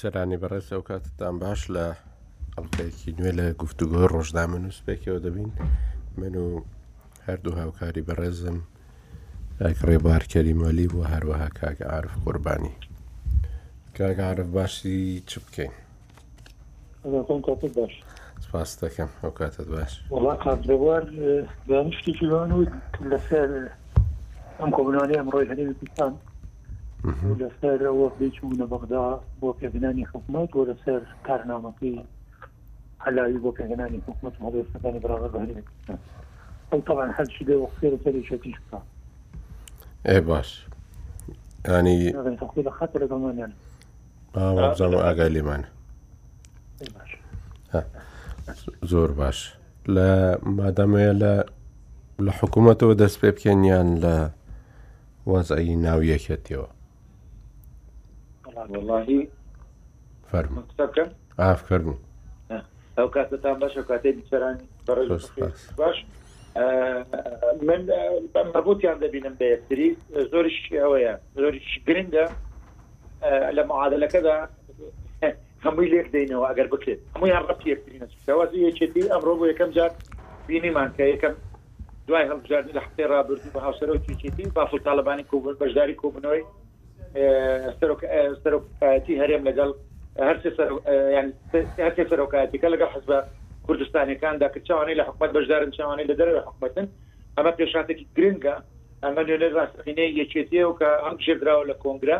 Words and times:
سەرانی 0.00 0.40
بەڕێز 0.42 0.68
ئەو 0.72 0.82
کاتتان 0.88 1.34
باش 1.42 1.60
لە 1.74 1.86
ئەڵلقەیەکی 2.54 3.10
نوێ 3.18 3.32
لە 3.38 3.46
گفتوگۆ 3.62 4.02
ڕۆژدا 4.14 4.44
من 4.52 4.64
و 4.68 4.74
سپێکەوە 4.78 5.18
دەبین 5.24 5.50
من 6.20 6.34
و 6.44 6.46
هەردوو 7.26 7.58
هاوکاری 7.60 8.06
بەڕێزم 8.08 8.58
ڕێبارکەری 9.88 10.54
مالی 10.60 10.86
بۆ 10.92 11.00
هەروەها 11.12 11.48
کاگعاعرف 11.60 12.14
قوربانی 12.24 12.74
کاگعاعرف 13.98 14.48
باشی 14.56 14.98
چ 15.30 15.32
بکەین 15.44 15.74
باش 17.78 17.92
سپاس 18.44 18.70
دەکەم 18.84 19.10
ئەو 19.22 19.32
کاتت 19.38 19.66
باش 19.74 19.92
قاتوار 20.44 21.04
دانیشتیان 21.68 22.50
لەسەر 23.10 23.48
ئەم 24.60 24.70
کۆبنانی 24.76 25.18
ئەمڕۆی 25.18 25.46
هەرێ 25.50 25.62
کوستان 25.80 26.12
ولا 27.04 27.48
سەر 27.60 27.80
ئەوە 27.88 28.06
بچوونە 28.20 28.66
بەغدا 28.72 29.04
بۆ 29.40 29.48
پێبنانی 29.60 30.04
حکوومەت 30.12 30.50
وەرە 30.56 30.76
سەر 30.84 31.00
کارنامەکەی 31.26 31.98
حلاوی 33.04 33.38
بۆ 33.44 33.50
پێگەنانی 33.58 34.00
حکوومەت 34.06 34.34
مەڵێستەکانی 34.44 35.00
براغ 35.04 35.22
ئەو 36.70 36.80
تاوان 36.86 37.10
هەرچی 37.18 37.44
لێ 37.48 37.56
وەخسێرە 37.62 37.98
سەری 38.04 38.22
شەتیش 38.28 38.56
بکە 38.64 38.78
ئێ 40.08 40.20
باش 40.20 40.66
ینی 41.68 41.98
خەت 42.78 42.90
لەگەڵمانیان 43.02 43.52
بزانم 44.34 44.94
ئاگای 45.04 45.30
لێمانە 45.34 45.68
زۆر 48.90 49.10
باش 49.20 49.52
لە 49.94 50.08
مادەمەیە 50.58 51.14
لە 51.22 51.34
لە 52.24 52.32
حکوومەتەوە 52.40 52.94
دەست 53.02 53.18
پێ 53.20 53.30
بکەن 53.36 53.88
لە 54.04 54.16
وەزایی 55.26 55.76
ناویەکێتەوە 55.86 56.68
واللهی 58.68 59.28
ئافکردبوو 61.38 61.98
ئەو 62.98 63.08
کاتتان 63.14 63.56
باش 63.62 63.74
کاتێ 63.90 64.10
بیچەرانی 64.18 64.64
باش 65.78 65.96
من 67.66 67.80
مەبوتیان 68.54 68.96
دەبینم 69.04 69.34
بە 69.40 69.46
یەکتری 69.54 69.88
زۆریش 70.32 70.58
ئەوەیە 70.82 71.14
زۆریش 71.42 71.68
گرنگە 71.88 72.26
لە 73.56 73.62
معادلەکەدا 73.70 74.36
هەمووی 75.64 75.88
لێک 75.92 76.06
دێنەوە 76.14 76.46
ئەگەر 76.50 76.68
بکرێت 76.74 77.00
هەمویان 77.14 77.42
ڕەت 77.48 77.60
یەکترینەوازی 77.72 78.64
یەکێتی 78.68 79.10
ئەمڕۆ 79.12 79.32
بۆ 79.38 79.44
یەکەم 79.52 79.70
جار 79.76 79.90
بینیمان 80.48 80.88
کە 80.96 81.04
یەکەم 81.14 81.34
دوای 82.08 82.26
هەڵبژاردن 82.30 82.72
لە 82.76 82.80
حفتەی 82.86 83.06
رابرردی 83.12 83.50
بە 83.54 83.60
هاوسەرەوە 83.66 84.00
چێتی 84.20 84.44
با 84.56 84.64
فڵ 84.70 84.78
تاالبانی 84.86 85.24
کوبن 85.30 85.54
بەشداری 85.62 85.94
کوبنەوەی 86.02 86.42
سەرۆکاتی 87.16 89.14
هەرێم 89.22 89.42
لەگەڵ 89.48 89.70
هەرێ 90.26 90.50
سەرۆکاتیکە 92.10 92.68
لەگەڵ 92.74 92.90
حزب 92.96 93.10
کوردستانەکاندا 93.66 94.46
کە 94.54 94.60
چاوانەی 94.68 94.98
لە 95.00 95.04
حکومت 95.08 95.30
بەشدارن 95.36 95.70
چاوانەی 95.76 96.08
لە 96.10 96.14
دەرەوە 96.20 96.42
حکومەتن 96.48 96.86
ئەمە 97.36 97.52
پێشاتێکی 97.58 98.04
گرنگە 98.16 98.54
ئەمە 99.04 99.22
نوێنە 99.26 99.48
ڕاستقینە 99.56 100.04
یەکێتیە 100.20 100.62
و 100.68 100.76
کە 100.80 100.88
ئەم 101.04 101.14
شێراوە 101.24 101.64
لە 101.70 101.74
کۆنگرا 101.82 102.18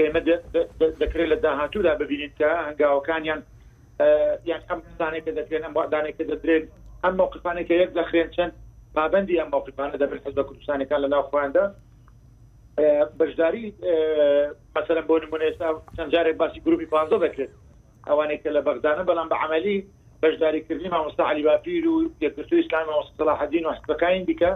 ئێمە 0.00 0.20
دەکرێت 1.02 1.28
لە 1.32 1.36
داهاتوودا 1.44 1.92
ببینیت 2.02 2.32
کە 2.40 2.48
هەنگاوەکانیان 2.68 3.40
یان 4.50 4.62
ئەم 4.68 4.80
دانێککە 5.00 5.32
دەکرێن 5.38 5.62
ئەم 5.66 5.74
دانێککە 5.94 6.24
دەدرێن 6.30 6.64
ئەم 7.04 7.14
موقفانێکە 7.20 7.74
یەک 7.82 7.90
دەخرێن 7.98 8.28
چەند 8.36 8.54
پابندی 8.96 9.38
ئەم 9.40 9.48
موقفانە 9.54 9.96
دەبێت 10.02 10.22
حزب 10.26 10.38
کوردستانەکان 10.48 11.00
لە 11.04 11.08
ناوخواندا 11.14 11.64
بەشداری 13.20 13.64
مثلا 14.76 15.00
بۆ 15.10 15.16
نمونێستا 15.22 15.68
چەندجارێک 15.96 16.36
باسی 16.42 16.60
گروپی 16.66 16.86
پ 16.92 16.94
دەکرێت 17.24 17.52
ئەوانێک 18.08 18.40
کە 18.44 18.50
لە 18.56 18.60
بەغدانە 18.66 19.02
بەڵام 19.08 19.28
بە 19.32 19.36
عملی 19.44 19.76
بەشداریکردنی 20.22 20.90
مامۆستاعالی 20.94 21.42
باپیر 21.48 21.84
و 21.88 21.96
یەکرتو 22.24 22.54
ئسلام 22.62 22.86
مامۆستاحدین 22.90 23.64
و 23.66 23.72
حستەکانی 23.76 24.26
دیکە 24.28 24.52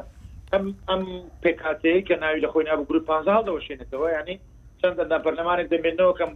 ئەم 0.52 0.64
ئەم 0.90 1.02
پێکاتەیە 1.42 2.00
کە 2.08 2.14
ناوی 2.22 2.40
لە 2.44 2.48
خۆی 2.52 2.64
نابوو 2.68 2.88
گروپ 2.90 3.04
پ 3.10 3.12
دەوەشێنێتەوە 3.48 4.08
ینی 4.18 4.36
چەندەندا 4.80 5.16
پەرلەمانێک 5.24 5.68
دەمێنەوە 5.74 6.12
کەم 6.18 6.30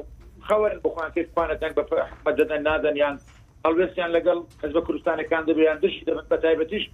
خەوەن 0.49 0.77
بخواان 0.85 1.11
کوانەتەنگ 1.35 1.73
بە 1.79 1.83
مەدەدەن 2.27 2.61
نادەن 2.69 2.97
یان 3.05 3.15
هەڵوێستیان 3.65 4.11
لەگەڵ 4.17 4.39
حز 4.63 4.73
بە 4.77 4.81
کوردستانەکان 4.87 5.43
دەبیان 5.51 5.79
دشی 5.85 6.05
دەبن 6.09 6.27
بە 6.33 6.37
تایبەتیش 6.45 6.85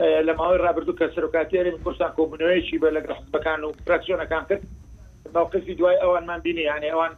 لە 0.00 0.32
ماوەی 0.38 0.58
رابرردوو 0.58 0.96
کە 0.98 1.06
سەرکاتێری 1.14 1.80
کوردستان 1.84 2.12
کۆبنەوەیکی 2.18 2.80
بە 2.82 2.88
لەگە 2.96 3.12
حزبەکان 3.18 3.60
و 3.64 3.72
فراکسیۆنەکان 3.86 4.44
کرد 4.48 4.62
موقفی 5.34 5.74
دوای 5.78 6.00
ئەوانمان 6.02 6.40
بینی 6.46 6.68
یانێ 6.70 6.88
ئەوان 6.92 7.12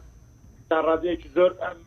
تاڕازەیەکی 0.69 1.29
زۆر 1.35 1.51
ئەم 1.63 1.77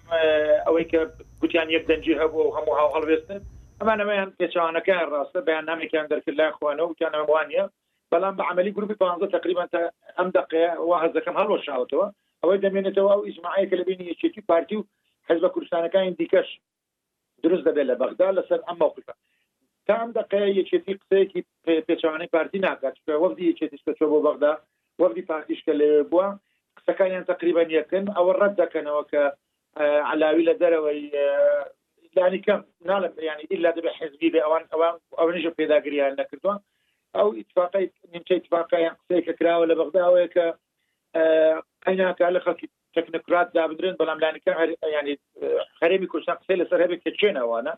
ئەوەی 0.67 0.87
کە 0.93 1.01
گوتیان 1.41 1.69
یەک 1.77 1.85
دەنجی 1.91 2.19
هەبوو 2.21 2.41
و 2.49 2.55
هەموو 2.57 2.77
هاو 2.81 2.95
هەڵوێستن 2.97 3.41
ئەمان 3.81 3.99
ئەمەیان 4.03 4.31
پێچوانەکە 4.39 4.97
ڕاستە 5.13 5.41
بەیان 5.49 5.65
نامێکیان 5.71 6.07
دەرکرد 6.13 6.37
لای 6.39 6.53
خوانە 6.57 6.83
وتیان 6.85 7.15
ئەموانە 7.19 7.65
بەڵام 8.13 8.35
بە 8.39 8.43
عملی 8.51 8.73
گروپی 8.77 8.97
پانزە 9.03 9.29
تقریبا 9.37 9.65
تا 9.73 9.81
ئەم 10.19 10.29
دقەیە 10.39 10.71
وا 10.89 10.97
هەزەکەم 11.05 11.37
هەڵۆ 11.41 11.57
شاوتەوە 11.69 12.07
ئەوەی 12.43 12.63
دەمێنێتەوە 12.65 13.11
ئەو 13.15 13.21
ئیسمعایەکە 13.29 13.77
لە 13.81 13.85
بینی 13.89 14.11
یەکێتی 14.13 14.43
پارتی 14.49 14.77
و 14.79 14.83
حزب 15.29 15.45
کوردستانەکان 15.55 16.05
دیکەش 16.21 16.49
دروست 17.45 17.65
دەبێت 17.69 17.87
لە 17.91 17.95
بەغدا 18.01 18.29
لەسەر 18.39 18.61
ئەم 18.69 18.77
موقفە 18.83 19.15
تا 19.87 19.95
ئەم 20.01 20.11
دقەیە 20.21 20.49
یەکێتی 20.61 20.99
قسەیەکی 21.01 21.41
پێچوانەی 21.87 22.33
پارتی 22.35 22.59
ناکات 22.67 22.97
وەفدی 23.23 23.49
یەکێتیشکە 23.51 23.93
چۆ 23.99 24.05
بۆ 24.11 24.19
بەغدا 24.27 24.53
وەفدی 25.03 25.27
پارتیشکە 25.31 25.73
لەوێ 25.81 26.03
بووە 26.11 26.27
قسەکانیان 26.77 27.25
تقریبان 27.33 27.69
یەکن 27.79 28.05
ئەوە 28.17 28.33
ڕەت 28.41 28.55
دەکەنەوە 28.63 29.03
کە 29.11 29.23
علاوی 30.13 30.47
لە 30.49 30.55
دەرەوەی 30.63 31.03
لانی 32.17 32.41
کەم 32.47 32.61
نالم 32.89 33.13
ینی 33.31 33.45
ئللا 33.53 33.71
دەبێ 33.77 33.91
حزبی 33.99 34.31
بێ 34.35 34.41
ئەوان 34.45 34.65
ئەوان 34.73 34.95
ئەوەنیش 35.19 35.47
پێداگریان 35.59 36.13
نەکردووە 36.21 36.55
ئەو 37.17 37.29
اتفاقی 37.41 37.85
نیمچە 38.13 38.33
اتفاقیان 38.39 38.95
قسەیەکە 39.01 39.33
کراوە 39.39 39.67
لە 39.71 39.75
بەغداوەیە 39.81 40.29
کە 40.35 40.47
ئەیناکە 41.87 42.27
لە 42.37 42.41
خەڵکی 42.45 42.69
تەکنکرات 42.97 43.49
دابدرێن 43.57 43.97
بەڵام 44.01 44.19
لانەکە 44.25 44.51
ینی 44.97 45.15
خەرێمی 45.79 46.11
کوردستان 46.13 46.37
قسەی 46.41 46.61
لەسەر 46.63 46.81
هەبێت 46.85 47.01
کە 47.05 47.11
چێنەوانە 47.21 47.75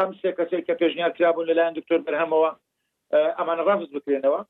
ئەم 0.00 0.10
سێ 0.20 0.30
کەسێک 0.38 0.62
کە 0.68 0.74
پێشنیار 0.80 1.12
کرابوون 1.18 1.48
دکتر 1.78 1.98
برهم 2.06 2.30
و 2.38 2.44
اه، 2.46 2.54
ئەمانە 3.38 3.62
رفض 3.70 3.88
بکرێنەوە 3.96 4.40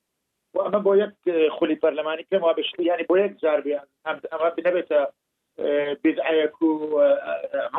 و 0.54 0.58
اما 0.66 0.78
بۆ 0.86 0.92
یەک 1.04 1.14
اه، 1.26 1.48
خولی 1.56 1.80
پەرلەمانی 1.84 2.24
پێم 2.30 2.42
وا 2.44 2.52
بشتی 2.58 2.84
ینی 2.90 3.04
بۆ 3.10 3.14
یەک 3.24 3.32
اما 3.44 4.20
ئەمە 4.34 4.50
بنەبێتە 4.56 5.00
اه، 5.58 6.46
کو 6.56 6.66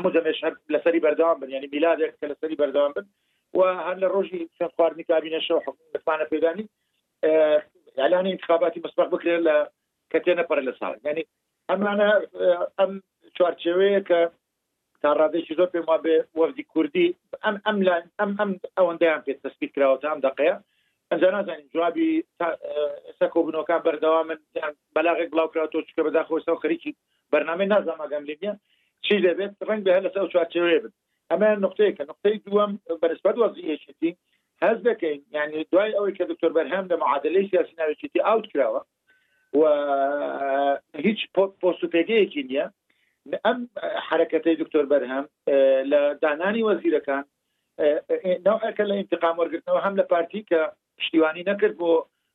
و 0.04 0.10
جمعش 0.16 0.44
هم 0.44 0.54
لسری 0.74 1.00
بەردەوام 1.06 1.38
بن 1.42 1.50
یعنی 1.50 1.68
میلاد 1.74 1.98
کە 2.20 2.26
لسری 2.32 2.56
بەردەوام 2.62 2.92
بن 2.96 3.06
و 3.56 3.60
هەر 3.88 3.98
لە 4.04 4.08
ڕۆژی 4.14 4.42
چەند 4.58 4.72
خواردنی 4.76 5.06
کابینەشە 5.12 5.52
و 5.52 5.62
حکومتمانە 5.66 6.26
پێدانی 6.32 6.66
اعلان 7.98 8.28
انتخاباتی 8.28 8.80
مسبق 8.86 9.08
بکرێت 9.16 9.42
لە 9.48 9.56
کەتێنە 10.14 10.44
پەر 10.50 10.60
یعنی 11.06 11.24
اما 11.70 11.92
ینی 11.92 12.12
ام 12.80 12.94
ئەم 13.40 14.04
که 14.08 14.32
تا 15.04 15.10
ڕادێکی 15.22 15.54
زۆر 15.60 15.70
پێم 15.74 15.86
وابێ 15.92 16.16
وەردی 16.40 16.64
کوردی 16.74 17.08
ئەم 17.44 17.56
ئەم 17.66 17.78
ئەم 18.20 18.32
ئەم 18.40 18.52
ئەوەندەیان 18.78 19.22
پێ 19.26 19.34
تەسبیت 19.46 19.72
کراوە 19.76 19.96
ئەم 20.12 20.20
دقەیە 20.28 20.56
ئەنج 21.12 21.24
نازانین 21.36 21.70
جوابی 21.74 22.10
ئێستا 23.08 23.28
کۆبنەوەکان 23.34 23.82
بەردەوا 23.88 24.22
من 24.30 24.40
بەلاغێک 24.96 25.30
بڵاوکرا 25.34 25.66
تۆ 25.74 25.80
چکە 25.88 26.02
بەداخۆستا 26.08 26.52
و 26.54 26.62
خەریکی 26.64 26.92
بەرنامەی 27.34 27.72
نازانماگەم 27.74 28.24
لێنە 28.30 28.54
چی 29.06 29.16
دەبێت 29.28 29.54
ڕنگ 29.70 29.82
بە 29.86 29.92
هە 29.96 30.02
لەسەر 30.06 30.26
چوارچێوێ 30.34 30.78
بن 30.84 30.94
ئەمە 31.32 31.48
نقطەیەکە 31.66 32.04
نقطەی 32.12 32.38
دووەم 32.46 32.72
بەنسبت 33.02 33.36
وەزیشتی 33.42 34.12
هەز 34.64 34.78
دەکەین 34.90 35.20
یعنی 35.38 35.58
دوای 35.72 35.96
ئەوەی 35.98 36.16
کە 36.18 36.24
دکتۆر 36.32 36.52
بەرهەم 36.58 36.86
لە 36.92 36.96
معادلەی 37.04 37.50
سیاسی 37.52 37.74
ناوچێتی 37.80 38.26
ئاوت 38.28 38.46
کراوە 38.54 38.82
و 39.60 39.62
هیچ 41.08 41.20
پۆستوپێگەیەکی 41.62 42.42
نییە 42.50 42.68
ئەم 43.46 43.58
حرکەتی 44.10 44.56
دکتۆر 44.62 44.86
بەرهەم 44.92 45.26
لە 45.92 46.00
دانانی 46.24 46.66
وەزیرەکان 46.70 47.24
ناوەکە 48.46 48.84
لە 48.90 48.96
انتقام 49.02 49.36
وەرگرتنەوە 49.38 49.82
هەم 49.86 49.94
لە 50.00 50.06
پارتی 50.12 50.42
کە 50.50 50.62
پشتیوانی 50.98 51.48
نەکرد 51.52 51.76
بۆ 51.82 51.92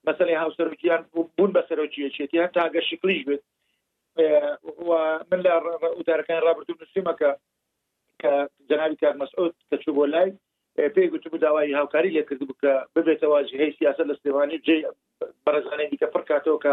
مەسلی 0.06 0.40
هاوسەرکییان 0.42 1.02
بوون 1.12 1.50
بەسەرۆکیەچێتی 1.56 2.42
هەتا 2.44 2.64
گە 2.74 2.80
شکلیش 2.90 3.20
بێت 3.28 3.42
من 5.30 5.40
لە 5.46 5.52
وتارەکان 5.98 6.40
رابرردون 6.46 6.78
نووسیمەکە 6.80 7.30
کە 8.22 8.32
جەناوی 8.68 8.96
کار 9.02 9.14
مەسعود 9.22 9.52
کەچوو 9.70 9.96
بۆ 9.96 10.04
لای 10.14 10.30
پێی 10.94 11.10
گوت 11.12 11.24
بوو 11.30 11.42
داوای 11.44 11.76
هاوکاری 11.80 12.14
لێ 12.16 12.22
کرد 12.28 12.42
بکە 12.50 12.72
ببێتەوە 12.94 13.38
هەی 13.62 13.76
سیاست 13.78 14.04
لە 14.10 14.14
سێوانی 14.22 14.62
جێ 14.66 14.78
بەرزانێکی 15.46 15.98
کە 16.02 16.06
پڕکاتەوە 16.14 16.58
کە 16.64 16.72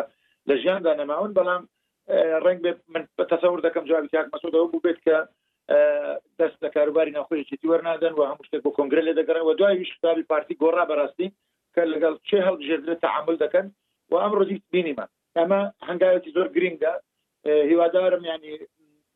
لە 0.49 0.53
ژیاندا 0.63 0.91
نەماون 1.01 1.31
بەڵام 1.37 1.63
ڕنگ 2.45 2.65
من 2.93 3.05
تەسەور 3.17 3.61
دەکەم 3.65 3.85
جواب 3.89 4.07
تیاک 4.11 4.27
مەسوودە 4.33 4.61
بوو 4.71 4.83
بێت 4.85 4.99
کە 5.05 5.17
دەست 6.39 6.57
لە 6.65 6.69
کاروباری 6.75 7.15
ناخۆیەتی 7.17 7.69
وەرنادەن 7.71 8.13
و 8.15 8.27
هەموو 8.29 8.47
شتێک 8.47 8.61
بۆ 8.65 8.71
کۆنگرە 8.77 9.01
لێ 9.05 9.13
دەگەڕن 9.19 9.43
و 9.45 9.53
دوای 9.59 9.75
ویش 9.77 9.91
کتابی 9.97 10.27
پارتی 10.31 10.57
گۆڕا 10.63 10.83
بەڕاستی 10.89 11.27
کە 11.75 11.81
لەگەڵ 11.93 12.13
چه 12.29 12.37
هەڵژێ 12.47 12.75
تعامل 13.05 13.35
دەکەن 13.43 13.65
و 14.11 14.15
ئەم 14.23 14.31
ڕۆژی 14.39 14.59
بینیمە 14.71 15.05
ئەمە 15.37 15.61
هەنگاوێتی 15.89 16.33
زۆر 16.37 16.47
گرنگە 16.55 16.93
هیوادارم 17.69 18.23
ینی 18.31 18.55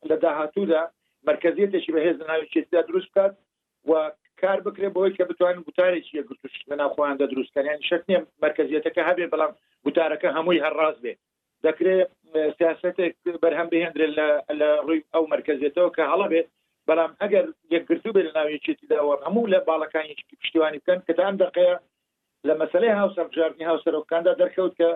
لە 0.08 0.16
داهاتوودا 0.22 0.82
مرکزیتێکی 1.30 1.92
بەهێز 1.94 2.16
ناوی 2.30 2.50
چێتدا 2.54 2.80
دروست 2.90 3.10
بکات 3.12 3.34
و 3.88 3.92
کار 4.40 4.58
بکرێ 4.66 4.88
بۆی 4.96 5.14
کە 5.16 5.22
بتوانین 5.30 5.64
گوتارێکی 5.68 6.12
یە 6.18 6.22
گرتوش 6.28 6.54
لە 6.70 6.74
ناوخۆیاندا 6.80 7.26
دروستکەیان 7.32 7.80
شنیە 7.88 8.18
مرکزیەتەکە 8.44 9.02
هەبێ 9.08 9.24
بەڵام 9.32 9.52
گوتارەکە 9.84 10.28
هەمووی 10.36 10.62
هەرڕاز 10.64 10.96
بێت 11.04 11.18
دەکرێت 11.66 12.08
سیاستێک 12.58 13.14
بەرهەم 13.42 13.68
بهێنرێت 13.72 14.12
لە 14.60 14.68
ڕووی 14.86 15.00
ئەو 15.14 15.24
مرکزێتەوە 15.34 15.90
کە 15.96 16.04
هەڵە 16.12 16.26
بێت 16.32 16.46
بەڵام 16.88 17.10
ئەگەر 17.22 17.46
یەکگرتو 17.74 18.14
بێت 18.14 18.26
لە 18.28 18.32
ناویەکێتی 18.38 18.86
داوە 18.92 19.14
هەموو 19.26 19.50
لە 19.52 19.58
باڵەکانی 19.68 20.14
پشتیوانی 20.40 20.80
بکەن 20.82 20.98
کە 21.06 21.12
تام 21.18 21.34
دقەیە 21.42 21.74
لە 22.48 22.52
مەسلەی 22.60 22.96
هاوسەرجارنی 23.00 23.68
هاوسەرۆکاندا 23.70 24.32
دەرکەوت 24.40 24.72
کە 24.80 24.90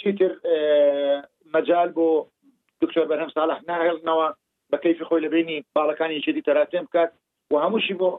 چیتر 0.00 0.32
مەجال 1.54 1.88
بۆ 1.96 2.06
دکتۆر 2.82 3.04
بەرهەم 3.10 3.30
ساڵح 3.36 3.58
ناهێڵنەوە 3.70 4.26
بە 4.70 4.76
کەیفی 4.84 5.06
خۆی 5.08 5.24
لە 5.24 5.28
بینی 5.34 5.58
باڵەکانی 5.76 6.22
چێتی 6.26 6.46
تەراتێم 6.48 6.84
بکات 6.88 7.10
و 7.50 7.54
هەمووشی 7.64 7.94
بۆ 8.00 8.10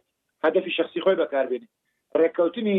هەدفی 0.46 0.72
شخصی 0.78 1.04
خۆی 1.06 1.20
بەکاربێنی 1.22 1.70
ڕێککەوتنی 2.20 2.78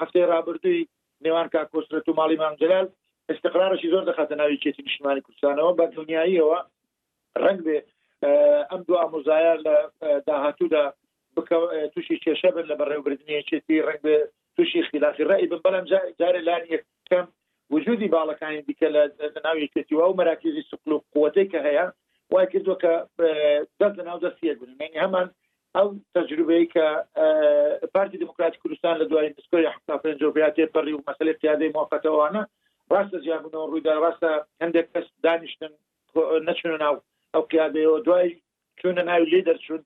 هەفتەی 0.00 0.28
رابرردووی 0.32 0.86
نێوان 1.24 1.48
کا 1.52 1.60
کۆسرەت 1.72 2.06
و 2.08 2.16
ماڵی 2.18 2.36
مامجلال 2.42 2.86
استقرارشی 3.32 3.88
زۆر 3.92 4.02
دەخاتە 4.10 4.32
ناوی 4.38 4.58
کێتی 4.64 4.82
نیشتمانی 4.86 5.20
کوردستانەوە 5.26 5.72
بە 5.78 5.84
دنیاییەوە 5.98 6.58
ڕنگ 7.44 7.60
بێ 7.66 7.78
ئەم 8.70 8.80
دو 8.88 8.94
ئامۆزایە 9.02 9.54
لە 9.66 9.76
داهاتوودا 10.26 10.84
بکە 11.36 11.58
تووشی 11.92 12.20
کێشە 12.24 12.50
بن 12.54 12.64
لە 12.70 12.74
بەڕێوبردننی 12.80 13.44
چێتی 13.50 13.84
ڕنگ 13.88 14.04
تووشی 14.56 14.82
خلافی 14.90 15.24
ڕای 15.30 15.46
بن 15.50 15.60
بەڵام 15.64 15.84
جارێ 16.20 16.40
لان 16.48 16.62
یەکەم 16.74 17.26
وجودی 17.74 18.12
باڵەکانی 18.16 18.64
دیکە 18.68 18.88
لە 18.94 19.02
ناوی 19.44 19.70
کێتیوە 19.74 20.04
و 20.10 20.16
مراکزی 20.20 20.64
سقل 20.70 20.92
و 20.94 21.00
قوتەی 21.14 21.48
کە 21.52 21.58
هەیە 21.68 21.86
وای 22.32 22.46
کردووە 22.52 22.76
کە 22.82 22.92
دەست 23.80 23.96
ناو 24.08 24.18
دەستیە 24.24 24.54
گونمێنی 24.60 25.02
هەمان 25.04 25.26
ئەو 25.76 25.88
تجربەی 26.14 26.64
کە 26.74 26.86
پارتی 27.94 28.18
دموکراتی 28.22 28.60
کوردستان 28.62 28.94
لە 29.00 29.04
دوای 29.10 29.34
دسکۆی 29.36 29.70
حستا 29.74 29.94
پنجۆبیاتێ 30.04 30.64
پەڕی 30.74 30.92
و 30.94 31.04
مەسلێت 31.08 31.38
یادەی 31.48 31.72
موافەتەوەوانە 31.76 32.42
ڕاستە 32.92 33.18
زیابنەوە 33.26 33.66
ڕوویدا 33.70 33.92
ڕاستە 34.04 34.30
هەندێک 34.62 34.86
کەس 34.94 35.06
دانیشتن 35.24 35.72
نەچون 36.48 36.72
ناو 36.84 36.96
ئەو 37.34 37.42
پیاەوە 37.50 37.98
دوای 38.06 38.28
چونە 38.80 39.02
ناوی 39.10 39.30
لێ 39.32 39.40
دەرچون 39.48 39.80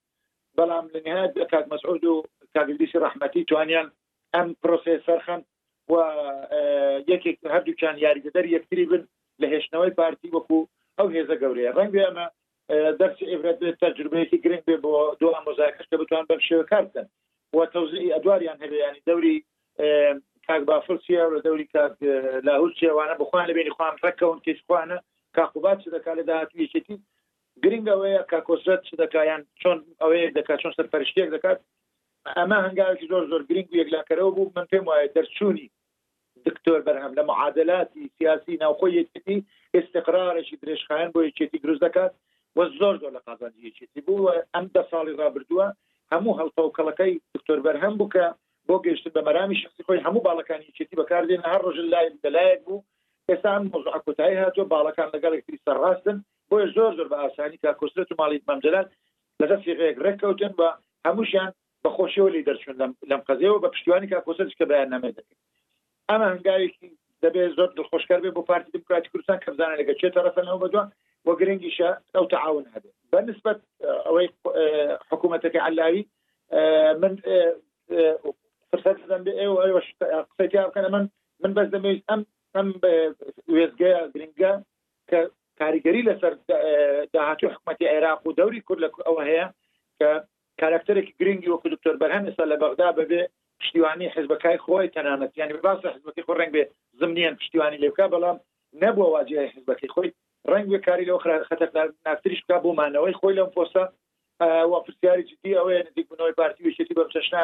بەڵام 0.59 0.85
لەنیهات 0.95 1.33
کات 1.53 1.67
مەسعود 1.73 2.03
و 2.05 2.15
کاگلیسی 2.55 3.03
ڕحمەتی 3.05 3.49
توانیان 3.50 3.89
ئەم 4.35 4.49
پرۆسسەرخەن 4.62 5.41
و 5.93 5.95
یەکێک 7.12 7.37
هەردووچان 7.55 7.95
یاریدەدەر 8.05 8.47
یەکتری 8.56 8.85
بن 8.91 9.03
لە 9.41 9.47
هێشتنەوەی 9.53 9.97
پارتی 10.01 10.33
وەکو 10.37 10.59
ئەو 10.99 11.09
هێزە 11.17 11.37
گەورەیە 11.43 11.71
ڕنگ 11.79 11.94
ئەمە 12.05 12.27
دەرس 13.01 13.19
ئێبرەت 13.33 13.59
تەجربەیەکی 13.83 14.43
گرنگ 14.44 14.65
بێ 14.69 14.77
بۆ 14.85 14.93
دو 15.21 15.29
ئامۆزاکەش 15.35 15.87
کە 15.91 15.97
بتوان 16.01 16.25
بەم 16.31 16.41
شێوە 16.49 16.65
کارکەن 16.73 17.06
و 17.56 17.59
تەوزی 17.75 18.12
ئەدواریان 18.15 18.59
هەبێ 18.62 18.79
ینی 18.85 19.03
دەوری 19.09 19.37
کاک 20.49 20.62
بافرسیە 20.71 21.23
لە 21.35 21.41
دەوری 21.47 21.65
کاک 21.77 21.95
لاهوسیێوانە 22.49 23.15
بخواان 23.23 23.45
لە 23.50 23.55
بینی 23.59 23.73
خوان 23.77 23.95
ڕکەون 24.06 24.39
تێشخواانە 24.47 24.99
کاخوبات 25.37 25.79
چ 25.83 25.87
دەکات 25.97 26.17
لە 26.21 26.25
داهاتویەکێتی 26.31 26.97
گرنگەوەیە 27.62 28.21
کاکۆسرەت 28.31 28.81
چ 28.89 28.91
دەکایان 29.03 29.43
چۆن 29.61 29.79
ئەوەیە 30.03 30.29
دەکات 30.39 30.59
چۆن 30.62 30.73
سەر 30.79 30.87
پەرشتێک 30.93 31.29
دەکات 31.37 31.59
ئەمە 32.39 32.59
هەنگاوێکی 32.67 33.09
زۆر 33.12 33.25
زۆر 33.33 33.43
گرنگ 33.49 33.69
و 33.73 33.77
یەکلاکەرەوە 33.81 34.31
بوو 34.37 34.53
من 34.56 34.67
پێم 34.73 34.85
وایە 34.89 35.09
دەرچوونی 35.17 35.67
دکتۆر 36.47 36.81
بەرهەم 36.87 37.12
لە 37.19 37.23
معادلاتی 37.31 38.11
سیاسی 38.17 38.55
ناوخۆی 38.62 38.97
یەکێتی 39.01 39.37
استقرارشی 39.79 40.61
درێژخایەن 40.62 41.11
بۆ 41.15 41.21
یەکێتی 41.29 41.59
دروست 41.65 41.83
دەکات 41.87 42.12
وە 42.56 42.65
زۆر 42.81 42.94
زۆر 43.03 43.12
لە 43.17 43.21
قازانی 43.27 43.65
یەکێتی 43.69 44.01
بوو 44.06 44.33
ئەم 44.55 44.67
دە 44.75 44.83
ساڵی 44.91 45.19
ڕابردووە 45.21 45.67
هەموو 46.12 46.37
هەڵتە 46.39 46.61
و 46.62 46.75
کەڵەکەی 46.77 47.12
دکتۆر 47.35 47.59
بەرهەم 47.67 47.94
بووکە 48.01 48.27
بۆ 48.69 48.76
گەشتن 48.85 49.12
بە 49.17 49.23
مەرامی 49.29 49.59
شخصی 49.62 49.82
خۆی 49.87 50.03
هەموو 50.06 50.25
باڵەکانی 50.29 50.75
چێتی 50.79 50.99
بەکاردێن 51.00 51.43
هەر 51.53 51.61
ڕژ 51.67 51.76
لای 51.93 52.09
دەلایەک 52.25 52.61
بوو 52.67 52.85
کەسان 53.29 53.61
مۆزوع 53.73 53.99
کۆتایی 54.06 54.41
هاتووە 54.43 54.67
باڵەکان 54.75 55.09
لەگەڵێکی 55.15 55.62
سەرڕاستن 55.67 56.17
بۆیە 56.50 56.67
زۆر 56.76 56.93
زۆر 56.99 57.09
بە 57.12 57.17
ئاسانی 57.23 57.59
تا 57.62 57.70
کۆسرێت 57.81 58.09
و 58.12 58.19
ماڵیت 58.20 58.44
مەمجلات 58.50 58.88
لەدە 59.41 59.56
سیغەیەک 59.65 59.97
ڕێککەوتن 60.05 60.53
بە 60.61 60.69
هەمووشیان 61.06 61.50
بەخۆشیەوە 61.85 62.31
لی 62.35 62.44
دەرچون 62.49 62.76
لەم 63.11 63.20
قەزیەوە 63.29 63.59
بە 63.65 63.69
پشتیوانی 63.75 64.09
کا 64.12 64.20
کۆسەر 64.26 64.47
کە 64.61 64.65
بەیان 64.70 64.88
نامێدەکەن 64.94 65.38
ئەمە 66.11 66.26
هەنگاوێکی 66.32 66.88
دەبێت 67.23 67.53
زۆر 67.59 67.70
دڵخۆشکار 67.79 68.19
بێ 68.25 68.31
بۆ 68.37 68.43
پارتی 68.49 68.70
دموکراتی 68.76 69.11
کوردستان 69.12 69.38
کە 69.44 69.49
بزانە 69.53 69.76
لەگە 69.81 69.94
چێ 70.00 70.09
تەرەفەنەوە 70.17 70.59
بەدووە 70.62 70.85
بۆ 71.25 71.32
گرنگیش 71.41 71.79
ئەو 72.17 72.25
تعاون 72.32 72.65
هەبێت 72.75 72.94
بەنسبت 73.12 73.59
ئەوەی 74.06 74.26
حکوومەتەکە 75.11 75.61
علاوی 75.69 76.03
من 77.03 77.15
فرسەت 78.73 78.99
دەم 79.11 79.23
بێ 79.26 79.32
ئێوە 79.41 79.59
ئەوە 79.67 79.81
قسەی 80.29 80.50
بکەنە 80.69 80.88
من 80.94 81.05
من 81.43 81.53
بەس 81.56 81.69
دەمەویست 81.75 82.06
ئەم 82.11 82.20
ئەم 82.56 82.69
وێزگەیە 83.56 84.00
گرنگە 84.15 84.53
کە 85.11 85.19
کاریگەری 85.61 86.06
لەسەر 86.09 86.32
داهاتوو 87.15 87.53
حکوومەتی 87.55 87.91
عێراق 87.93 88.20
و 88.26 88.37
دەوری 88.38 88.65
کورد 88.67 88.81
لە 88.85 88.88
ئەوە 89.06 89.23
هەیە 89.29 89.47
کە 89.99 90.11
کارکتەرێکی 90.61 91.17
گرنگی 91.20 91.53
وەکو 91.53 91.70
دکتۆر 91.75 91.94
بەرهەن 92.03 92.26
ئێستا 92.29 92.44
لە 92.53 92.56
بەغدا 92.62 92.88
بەبێ 92.99 93.23
پشتیوانی 93.61 94.12
حزبەکەی 94.17 94.59
خۆی 94.65 94.93
تەنانەت 94.94 95.32
یعنی 95.41 95.53
باس 95.67 95.81
حزبەکەی 95.97 96.26
خۆ 96.26 96.32
ڕنگ 96.41 96.53
بێ 96.56 96.65
زمنیان 97.00 97.35
پشتیوانی 97.41 97.81
لێبکە 97.82 98.06
بەڵام 98.12 98.37
نەبووە 98.82 99.09
واجی 99.15 99.50
حزبەکەی 99.55 99.93
خۆی 99.94 100.09
ڕنگ 100.53 100.67
بێ 100.73 100.79
کاری 100.87 101.09
لەوە 101.09 101.20
خەتەر 101.50 101.69
نافتریش 102.06 102.41
بکە 102.44 102.56
بۆ 102.62 102.70
مانەوەی 102.81 103.19
خۆی 103.20 103.37
لەم 103.38 103.50
فۆسە 103.56 103.85
و 104.40 104.81
پرسیاری 104.87 105.23
جدی 105.23 105.55
ئەوەیە 105.55 105.82
نزیک 105.88 106.06
بنەوەی 106.11 106.35
پارتی 106.38 106.62
وشێتی 106.69 106.94
بەم 106.99 107.08
چەشنا 107.14 107.38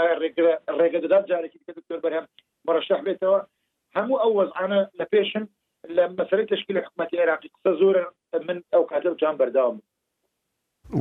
ڕێگە 0.81 0.99
دەدات 1.05 1.25
جارێکی 1.31 1.61
کە 1.67 1.73
دکتۆر 1.79 1.99
بەرهەم 2.05 2.25
مەڕەشەح 2.69 3.01
بێتەوە 3.07 3.41
هەموو 3.97 4.21
ئەو 4.23 4.33
وەزعانە 4.39 4.81
لە 4.99 5.05
پێشن 5.13 5.45
لە 5.97 6.05
مەسەرەی 6.19 6.47
تشکیل 6.55 6.77
حکوومەتی 6.85 7.19
عێراقی 7.23 7.51
قسە 7.55 7.71
زۆر 7.81 7.97
من 8.49 8.59
ئەو 8.73 8.85
کاتە 8.91 9.11
جان 9.21 9.35
بەرداوم 9.41 9.77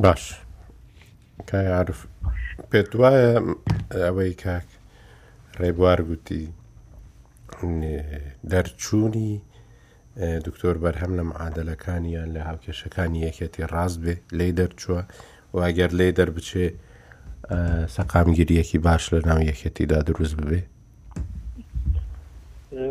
باش 0.04 0.22
کاعاعرف 1.50 2.00
پێت 2.70 2.90
وایە 3.00 3.30
ئەوەی 4.06 4.34
کاک 4.44 4.68
ڕێبوار 5.60 6.00
گوتی 6.08 6.44
دەرچوونی 8.50 9.30
دکتۆر 10.46 10.76
بەرهەم 10.84 11.12
لە 11.18 11.22
معادلەکانیان 11.30 12.30
لە 12.36 12.40
هاوکێشەکانی 12.48 13.24
یەکێتی 13.26 13.62
ڕاست 13.72 13.98
بێ 14.04 14.14
لی 14.38 14.50
دەرچووە 14.58 15.02
واگەر 15.58 15.90
لێ 15.98 16.06
دەربچێ 16.18 16.66
سەقامگیریەکی 17.94 18.78
باش 18.86 19.02
لە 19.14 19.18
ناو 19.28 19.40
یەکێتیدا 19.50 19.98
دروست 20.10 20.34
ببێ 20.42 20.60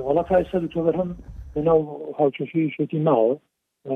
وڵات 0.08 0.28
سەر 0.52 0.64
تۆ 0.74 0.80
بەرهم 0.88 1.10
لەناو 1.56 1.82
هاوچشی 2.20 2.70
شێتی 2.76 3.00
ماوە 3.08 3.34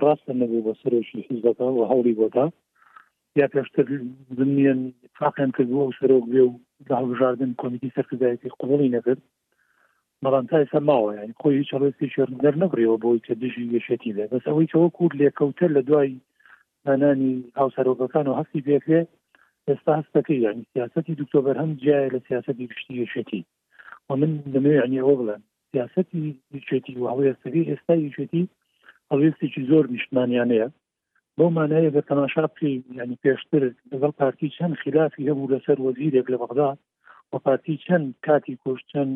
ڕاستە 0.04 0.34
نەبوو 0.40 0.66
بە 0.66 0.74
سەرۆشی 0.82 1.26
حیزەکە 1.28 1.66
و 1.76 1.80
هەوری 1.92 2.18
بۆتا 2.20 2.46
یا 3.40 3.48
پێشتر 3.54 3.86
دنیان 4.38 4.80
فاقیان 5.20 5.52
کردبوو 5.56 5.90
و 5.90 5.96
سەرۆک 6.00 6.26
بێ 6.32 6.42
و 6.48 6.52
داهژاردن 6.90 7.52
کمیتی 7.62 7.92
سەرکردایەتی 7.98 8.52
قوڵی 8.62 8.94
نەکرد 8.96 9.22
بەڵام 10.24 10.46
تای 10.52 10.66
سەماوە 10.74 11.12
یعنی 11.20 11.34
خۆی 11.42 11.64
چڕێستی 11.72 12.08
شێر 12.16 12.30
دەر 12.44 12.56
نەبرەوە 12.64 12.98
بۆی 13.04 13.20
کە 13.26 13.34
دژی 13.42 13.66
یەشێتی 13.78 14.12
بێ 14.16 14.26
بەس 14.32 14.44
ئەوەی 14.48 14.70
کەەوە 14.72 14.90
کورد 14.98 15.16
لێکەوتە 15.22 15.68
لە 15.76 15.82
دوای 15.90 16.16
هەنانی 16.88 17.34
هاوسەرۆکەکان 17.60 18.26
و 18.28 18.38
هەستی 18.40 18.66
پێکرێ 18.68 19.02
ئێستا 19.68 19.94
هەستەکەی 20.00 20.42
یعنی 20.46 20.64
سیاستی 20.74 21.18
دکتۆبەر 21.22 21.56
هەم 21.62 21.72
جایە 21.84 22.10
لە 22.16 22.20
سیاستی 22.28 22.70
گشتی 22.72 23.00
یەشێتی 23.04 23.42
و 24.10 24.16
من 24.22 24.32
دەمێ 24.54 24.76
عنی 24.84 25.00
ئەوە 25.04 25.16
بڵێن 25.20 25.42
سیاستی 25.72 26.24
یشێتی 26.58 26.94
و 27.00 27.06
هەوەیەستری 27.12 27.68
ئێستا 27.70 27.96
یشێتی 28.08 28.44
هەڵێستێکی 29.12 29.62
زۆر 29.70 29.86
نیشتمانیانەیە 29.96 30.68
بۆ 31.38 31.46
مانایە 31.58 31.92
بە 31.96 32.02
تەماشا 32.10 32.46
پێی 32.58 32.78
ینی 33.00 33.18
پێشتر 33.24 33.64
لەگەڵ 33.92 34.12
پارتی 34.20 34.54
چەند 34.58 34.74
خلافی 34.82 35.28
هەبوو 35.30 35.52
لەسەر 35.54 35.78
وەزیرێک 35.88 36.26
لە 36.34 36.38
بەغدا 36.42 36.70
و 37.32 37.34
پارتی 37.46 37.76
چەند 37.86 38.08
کاتی 38.26 38.60
کۆشتن 38.64 39.10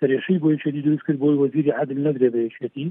سرێشی 0.00 0.40
بۆ 0.42 0.48
یشێتی 0.56 0.82
دروست 0.86 1.04
کرد 1.06 1.18
بۆی 1.24 1.40
وەزیری 1.42 1.74
عادل 1.78 1.98
نەدرێ 2.06 2.28
بە 2.34 2.40
یشێتی 2.50 2.86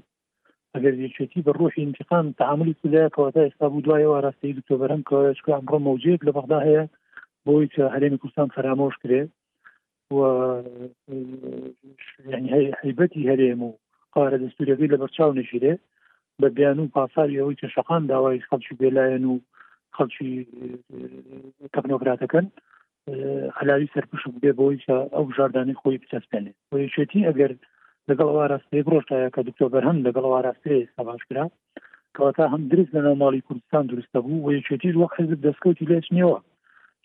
ئەگەر 0.75 0.93
یەکێتی 1.05 1.43
بە 1.45 1.51
ڕۆحی 1.59 1.81
انتقام 1.89 2.25
تعاملی 2.39 2.73
کودای 2.81 3.09
کەواتا 3.15 3.41
ئێستا 3.45 3.67
بوو 3.71 3.85
دوایەوە 3.85 4.15
ئاراستەی 4.15 4.55
دکتۆبەرم 4.59 5.01
کەچکە 5.09 5.51
ئەمڕۆ 5.55 5.77
مەوجێت 5.87 6.21
لە 6.27 6.31
بەغدا 6.37 6.59
هەیە 6.67 6.83
بۆی 7.45 7.71
چە 7.73 7.81
هەرێمی 7.95 8.19
کوردستان 8.21 8.47
فرامۆش 8.55 8.95
کرێ 9.01 9.21
و 10.15 10.17
حیبەتی 12.83 13.27
هەرێم 13.31 13.61
و 13.67 13.69
قارە 14.13 14.37
دەستوریەکەی 14.43 14.91
لە 14.93 14.97
بەرچاو 15.01 15.37
نشیرێ 15.39 15.73
بە 16.41 16.47
بیان 16.57 16.77
و 16.79 16.91
پاساری 16.95 17.39
ئەوەی 17.39 17.59
چە 17.61 17.67
شەقان 17.75 18.03
داوای 18.11 18.45
خەڵکی 18.49 18.77
بێلایەن 18.81 19.23
و 19.31 19.35
خەڵکی 19.97 20.31
تەکنۆکراتەکەن 21.73 22.45
هەلاوی 23.59 23.91
سەرپشک 23.93 24.33
بێ 24.43 24.51
بۆی 24.59 24.77
ئەو 25.15 25.25
ژاردانی 25.35 25.77
خۆی 25.81 25.99
بچەسپێنێ 26.01 26.51
و 26.71 26.75
یەکێتی 26.85 27.27
ئەگەر 27.27 27.51
لەگەڵ 28.11 28.29
واراستەیە 28.39 28.85
گرۆشتایە 28.87 29.29
کە 29.35 29.41
دکتۆبەر 29.47 29.83
هەم 29.89 29.97
لەگەڵ 30.05 30.25
واراستەیە 30.33 30.89
سەباشکرا 30.95 31.45
کەواتە 32.15 32.43
هەم 32.53 32.61
درست 32.71 32.91
لە 32.95 33.01
ناوماڵی 33.07 33.45
کوردستان 33.47 33.83
درستە 33.91 34.17
بوو 34.23 34.37
و 34.45 34.53
یەکێتیش 34.57 34.95
وەک 35.01 35.11
حزب 35.19 35.39
دەستکەوتی 35.45 35.87
لێچ 35.91 36.05
نیەوە 36.15 36.37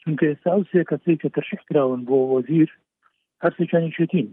چونکە 0.00 0.24
ئێستا 0.30 0.52
سێ 0.70 0.82
کەسی 0.90 1.14
کە 1.22 1.28
تەرشح 1.36 1.60
کراون 1.68 2.00
بۆ 2.08 2.16
وەزیر 2.34 2.70
هەرسێکانی 3.42 3.94
چێتین 3.96 4.28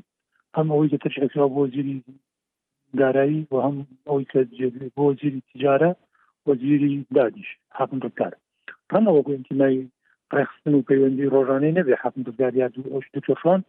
هەم 0.58 0.68
ئەوەی 0.74 0.90
کە 0.94 0.98
تەرشکرا 1.04 1.46
بۆ 1.56 1.62
زیری 1.74 1.96
دارایی 3.00 3.42
و 3.52 3.56
هەم 3.66 3.78
ئەوی 4.10 4.26
کە 4.32 4.40
بۆ 4.98 5.06
زیری 5.20 5.42
تجارە 5.52 5.92
وەزیری 6.48 6.94
دادیش 7.16 7.50
حاکم 7.78 8.00
بکار 8.06 8.34
هەم 8.94 9.04
ئەوە 9.08 9.22
گوێنتیمای 9.28 9.78
ڕێخستن 10.38 10.74
و 10.76 10.86
پەیوەندی 10.90 11.32
ڕۆژانەی 11.36 11.78
نەبێ 11.80 11.94
حکم 12.02 12.22
بزگاریا 12.26 12.68
دوش 12.76 13.06
دکتۆفۆن 13.16 13.62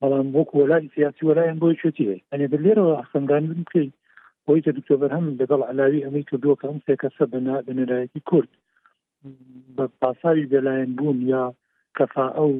بەڵام 0.00 0.26
وەکو 0.36 0.54
وەلای 0.60 0.92
سیاسی 0.94 1.26
وەلایەن 1.28 1.58
بۆی 1.62 1.78
شتیە 1.82 2.14
ئەنێ 2.32 2.46
بلێرەوە 2.52 2.94
حسەنگانی 3.04 3.50
بکەی 3.66 3.88
بۆی 4.46 4.62
کە 4.64 4.70
دکتۆبەر 4.78 5.10
هەم 5.16 5.26
لەگەڵ 5.40 5.60
علاوی 5.70 6.04
ئەمەی 6.04 6.26
کردووە 6.28 6.56
کە 6.60 6.64
ئەم 6.68 6.78
سێکەسە 6.86 7.24
بەنا 7.32 7.56
بنەرایەتی 7.66 8.20
کورد 8.28 8.50
بە 9.76 9.84
پاساوی 10.00 10.48
بێلایەن 10.52 10.90
بوون 10.98 11.18
یا 11.34 11.44
کەفا 11.96 12.26
ئەو 12.38 12.50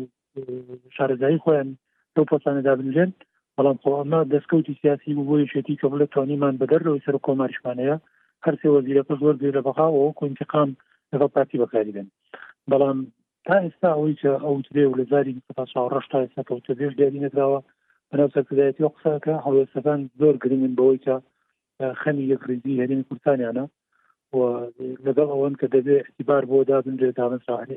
شارەزایی 0.97 1.42
خۆیان 1.45 1.69
ئەو 2.14 2.25
پۆسانەدا 2.31 2.73
بنجێن 2.81 3.11
بەڵام 3.57 3.76
خۆمە 3.83 4.21
دەستکەوتی 4.33 4.78
سیاسی 4.83 5.14
بۆی 5.28 5.50
شێتی 5.52 5.78
کە 5.81 5.87
بڵێت 5.92 6.11
توانیمان 6.14 6.54
بەدەرەوەی 6.61 7.04
سەر 7.07 7.16
کۆمارشمانەیە 7.26 7.97
هەرسێ 8.45 8.69
وەزیرەکە 8.75 9.14
زۆر 9.23 9.35
بێرە 9.40 9.62
بەخاوە 9.66 9.99
وەکو 10.07 10.25
انتقام 10.31 10.71
لەگەڵ 11.12 11.28
پارتی 11.35 11.61
بەکاری 11.62 11.92
بێن 11.97 12.09
بەڵام 12.71 12.99
تا 13.49 13.55
ئێستا 13.65 13.89
ئەوەی 13.95 14.17
کە 14.21 14.33
ئەوترێ 14.45 14.85
و 14.89 14.97
لە 15.01 15.05
زاری 15.13 15.37
ڕش 15.95 16.07
تا 16.13 16.19
ئێستاکەوتە 16.25 16.73
بێش 16.79 16.93
دیاری 16.99 17.25
نەدراوە 17.27 17.61
بەناوسەرکردایەتی 18.11 18.83
ئەو 18.85 18.95
قساکە 18.97 19.35
هەڵوێستەکان 19.45 20.01
زۆر 20.21 20.35
گرنگن 20.43 20.75
بەوەی 20.79 21.03
کە 21.05 21.15
خەمی 22.03 22.31
یەکریزی 22.33 22.81
هەرێمی 22.83 23.07
کوردستانیانە 23.09 23.65
لەگەڵ 25.07 25.29
ئەوەن 25.35 25.55
کە 25.61 25.67
دەبێت 25.75 26.01
احتیبار 26.05 26.43
بۆ 26.51 26.59
دابنرێت 26.71 27.15
تاوەساحێ 27.21 27.77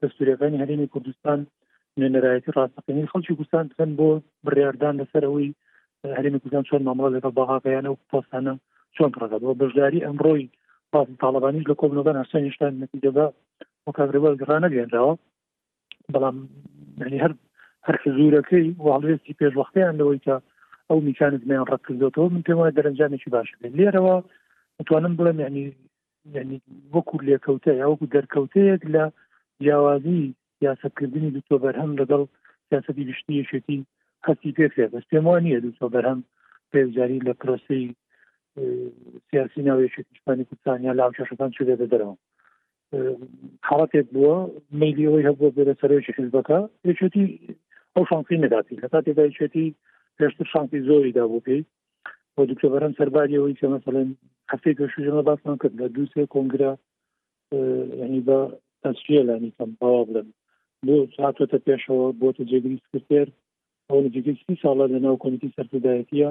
دەستوریەکانی 0.00 0.60
هەرێمی 0.62 0.90
کوردستان 0.94 1.38
نێنەرایەتی 2.00 2.54
ڕاستەقینی 2.56 3.10
خەڵکی 3.12 3.36
کوردستان 3.38 3.64
بکەن 3.70 3.90
بۆ 3.98 4.08
بڕاردان 4.44 4.94
لەسەر 5.00 5.22
ئەوەی 5.28 5.50
هەرێمی 6.16 6.40
کوردستان 6.42 6.66
چۆن 6.70 6.82
مامەڵە 6.88 7.10
لەگەڵ 7.16 7.32
باهاکەیانە 7.38 7.90
و 7.90 8.00
پۆستانە 8.10 8.52
چۆن 8.96 9.10
ڕگات 9.22 9.42
بۆ 9.46 9.52
بەشداری 9.60 10.04
ئەمڕۆی 10.06 10.44
باسی 10.92 11.16
تاالبانیش 11.22 11.64
لە 11.70 11.74
کۆبنەوە 11.80 12.12
هەشتان 12.20 12.42
نیشتان 12.46 12.72
نتیجەدا 12.84 13.26
مکابرەوە 13.86 14.30
گەڕانە 14.40 14.68
گەێنراوە 14.74 15.14
بەڵام 16.14 16.36
ینی 17.04 17.22
هەر 17.24 17.32
هەرکە 17.86 18.08
زورەکەی 18.16 18.66
واڵێستی 18.86 19.36
پێشوەختیان 19.40 19.94
لەوەی 20.00 20.22
کە 20.26 20.34
ئەو 20.88 20.98
میکانت 21.08 21.42
میان 21.50 21.68
ڕەتکردەوە 21.70 22.26
من 22.34 22.42
پێم 22.46 22.58
وایە 22.58 22.76
دەرەنجامێکی 22.78 23.32
باش 23.34 23.48
لێرەوە 23.78 24.14
متوانم 24.78 25.14
بڵێم 25.18 25.38
ینی 25.46 25.64
ینی 26.36 26.58
وەکو 26.94 27.16
لێکەوتەیە 27.26 27.84
وەکو 27.88 28.10
دەرکەوتەیەک 28.14 28.82
لە 28.94 29.04
جیاوازی 29.64 30.22
یاسەکردنی 30.66 31.32
دوتۆ 31.36 31.54
بەرهەم 31.64 31.90
لەگەڵ 32.00 32.22
سیاستی 32.68 33.04
گشتی 33.08 33.38
یەشێتی 33.40 33.78
هەستی 34.26 34.54
پێکرێت 34.56 34.90
بەس 34.94 35.04
پێم 35.10 35.24
وانە 35.30 35.58
دوتۆ 35.66 35.86
بەرهەم 35.94 36.20
پێجاری 36.72 37.24
لە 37.26 37.32
پرۆسی 37.40 37.84
سیاسی 39.28 39.60
ناوێشێتی 39.68 40.16
شپانی 40.18 40.44
کوردستانیا 40.48 40.92
لاو 41.00 41.10
شەشەکان 41.18 41.50
چێ 41.54 41.62
دەدەرەوە 41.82 42.14
حڵاتێک 43.70 44.06
بووە 44.14 44.36
میلیەوەی 44.80 45.26
هەبووە 45.28 45.54
بێرە 45.56 45.74
سەرێکی 45.80 46.16
حزبەکە 46.18 46.58
یچێتی 46.90 47.24
ئەو 47.94 48.04
شانسی 48.10 48.42
نەداتی 48.44 48.80
لە 48.82 48.88
کاتێکدا 48.92 49.24
یچێتی 49.26 49.66
پێشتر 50.18 50.46
شانسی 50.52 50.80
زۆری 50.88 51.12
دا 51.18 51.24
بوو 51.30 51.44
پێی 51.46 51.62
بۆ 52.34 52.42
دکتۆبەرم 52.50 52.92
سەرباریەوەی 53.00 53.58
کە 53.60 53.66
مەسەڵێن 53.74 54.08
هەفتەی 54.50 54.76
پێشژمە 54.78 55.22
باسمان 55.28 55.56
کرد 55.62 55.74
لە 55.82 55.86
دووسێ 55.94 56.22
کۆنگرا 56.34 56.72
ینی 58.04 58.20
بە 58.28 58.38
تەسریە 58.84 59.22
لانی 59.28 59.50
کەم 59.56 59.70
باوا 59.80 60.02
بڵێن 60.08 60.28
بۆ 60.86 60.96
هاتوۆتە 61.24 61.58
پێشەوە 61.66 62.06
بۆتە 62.20 62.42
جێگری 62.50 62.82
سکرتێر 62.84 63.28
ئەو 63.90 64.00
جگەسی 64.14 64.60
ساڵە 64.62 64.84
لەناو 64.92 65.16
کمیتی 65.24 65.52
سەرکردایەتە 65.56 66.28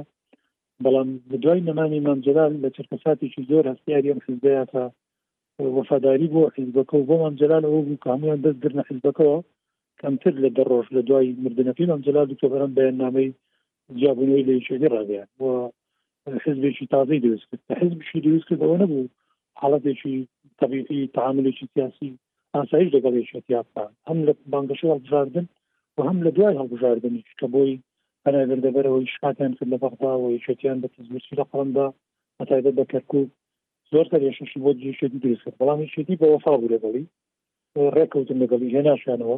بەڵام 0.86 1.10
دوای 1.44 1.62
نەمانی 1.68 2.04
مامجلال 2.08 2.54
لە 2.64 2.70
چرکەساتێکی 2.76 3.48
زۆر 3.50 3.64
هەستیاریان 3.72 4.20
خزدەیە 4.26 4.64
تا 4.74 4.84
وفاداری 5.70 6.28
بۆ 6.36 6.42
حیزبەکە 6.58 6.94
و 6.98 7.08
بۆ 7.10 7.16
ئەمجلال 7.26 7.64
ئەوە 7.66 7.82
بوو 7.86 8.02
کامیان 8.08 8.40
دەست 8.46 8.60
درنە 8.64 8.84
حیزبەکەەوە 8.90 9.38
کەمتر 10.02 10.34
لە 10.44 10.50
دەڕۆژ 10.58 10.86
لە 10.96 11.02
دوای 11.08 11.30
مردنەکەی 11.44 11.92
ئەمجلال 11.94 12.26
دکتۆبەرم 12.30 12.72
بەیان 12.78 12.96
نامەی 13.04 13.30
جیابنەوەی 14.00 14.48
لە 14.48 14.54
یشێکی 14.62 14.92
ڕاگەیان 14.96 15.30
بۆ 15.40 15.50
حزبێکی 16.46 16.86
تازەی 16.94 17.20
دروست 17.26 17.46
کرد 17.50 17.66
حزبشی 17.82 18.20
دروست 18.26 18.46
کرد 18.50 18.64
ئەوە 18.66 18.78
نەبوو 18.84 19.10
حالڵەتێکی 19.62 20.16
طبیعی 20.62 21.02
تعاملێکی 21.18 21.66
سیاسی 21.74 22.10
ئاسایش 22.56 22.88
لەگەڵ 22.96 23.14
یشتیاقان 23.22 23.90
هەم 24.08 24.18
لە 24.28 24.32
بانگەشی 24.54 24.90
هەڵبژاردن 24.94 25.46
و 25.98 26.02
هەم 26.10 26.18
لە 26.26 26.30
دوای 26.38 26.58
هەڵبژاردنی 26.62 27.22
کە 27.40 27.46
بۆی 27.54 27.74
بەناگردەبەرەوەی 28.26 29.08
شاتیان 29.16 29.54
کرد 29.58 29.70
لە 29.74 29.78
بەغدا 29.84 30.14
و 30.20 30.32
یشتیان 30.38 30.78
بە 30.82 30.88
تزمسی 30.94 31.36
لە 31.40 31.46
قەمدا 31.52 31.88
بەتایبەت 32.40 32.76
بە 32.80 32.86
کەرکوب 32.92 33.28
زۆر 33.96 34.06
تەرێششی 34.14 34.60
بۆ 34.64 34.72
جێشێتی 34.82 35.20
درست 35.26 35.44
کرد 35.44 35.58
بەڵام 35.62 35.80
شێتی 35.96 36.16
بە 36.22 36.28
وەفا 36.34 36.54
بوو 36.58 36.74
لەگەڵی 36.76 37.04
ڕێککەوتن 37.96 38.38
لەگەڵی 38.44 38.74
هێناشانەوە 38.76 39.38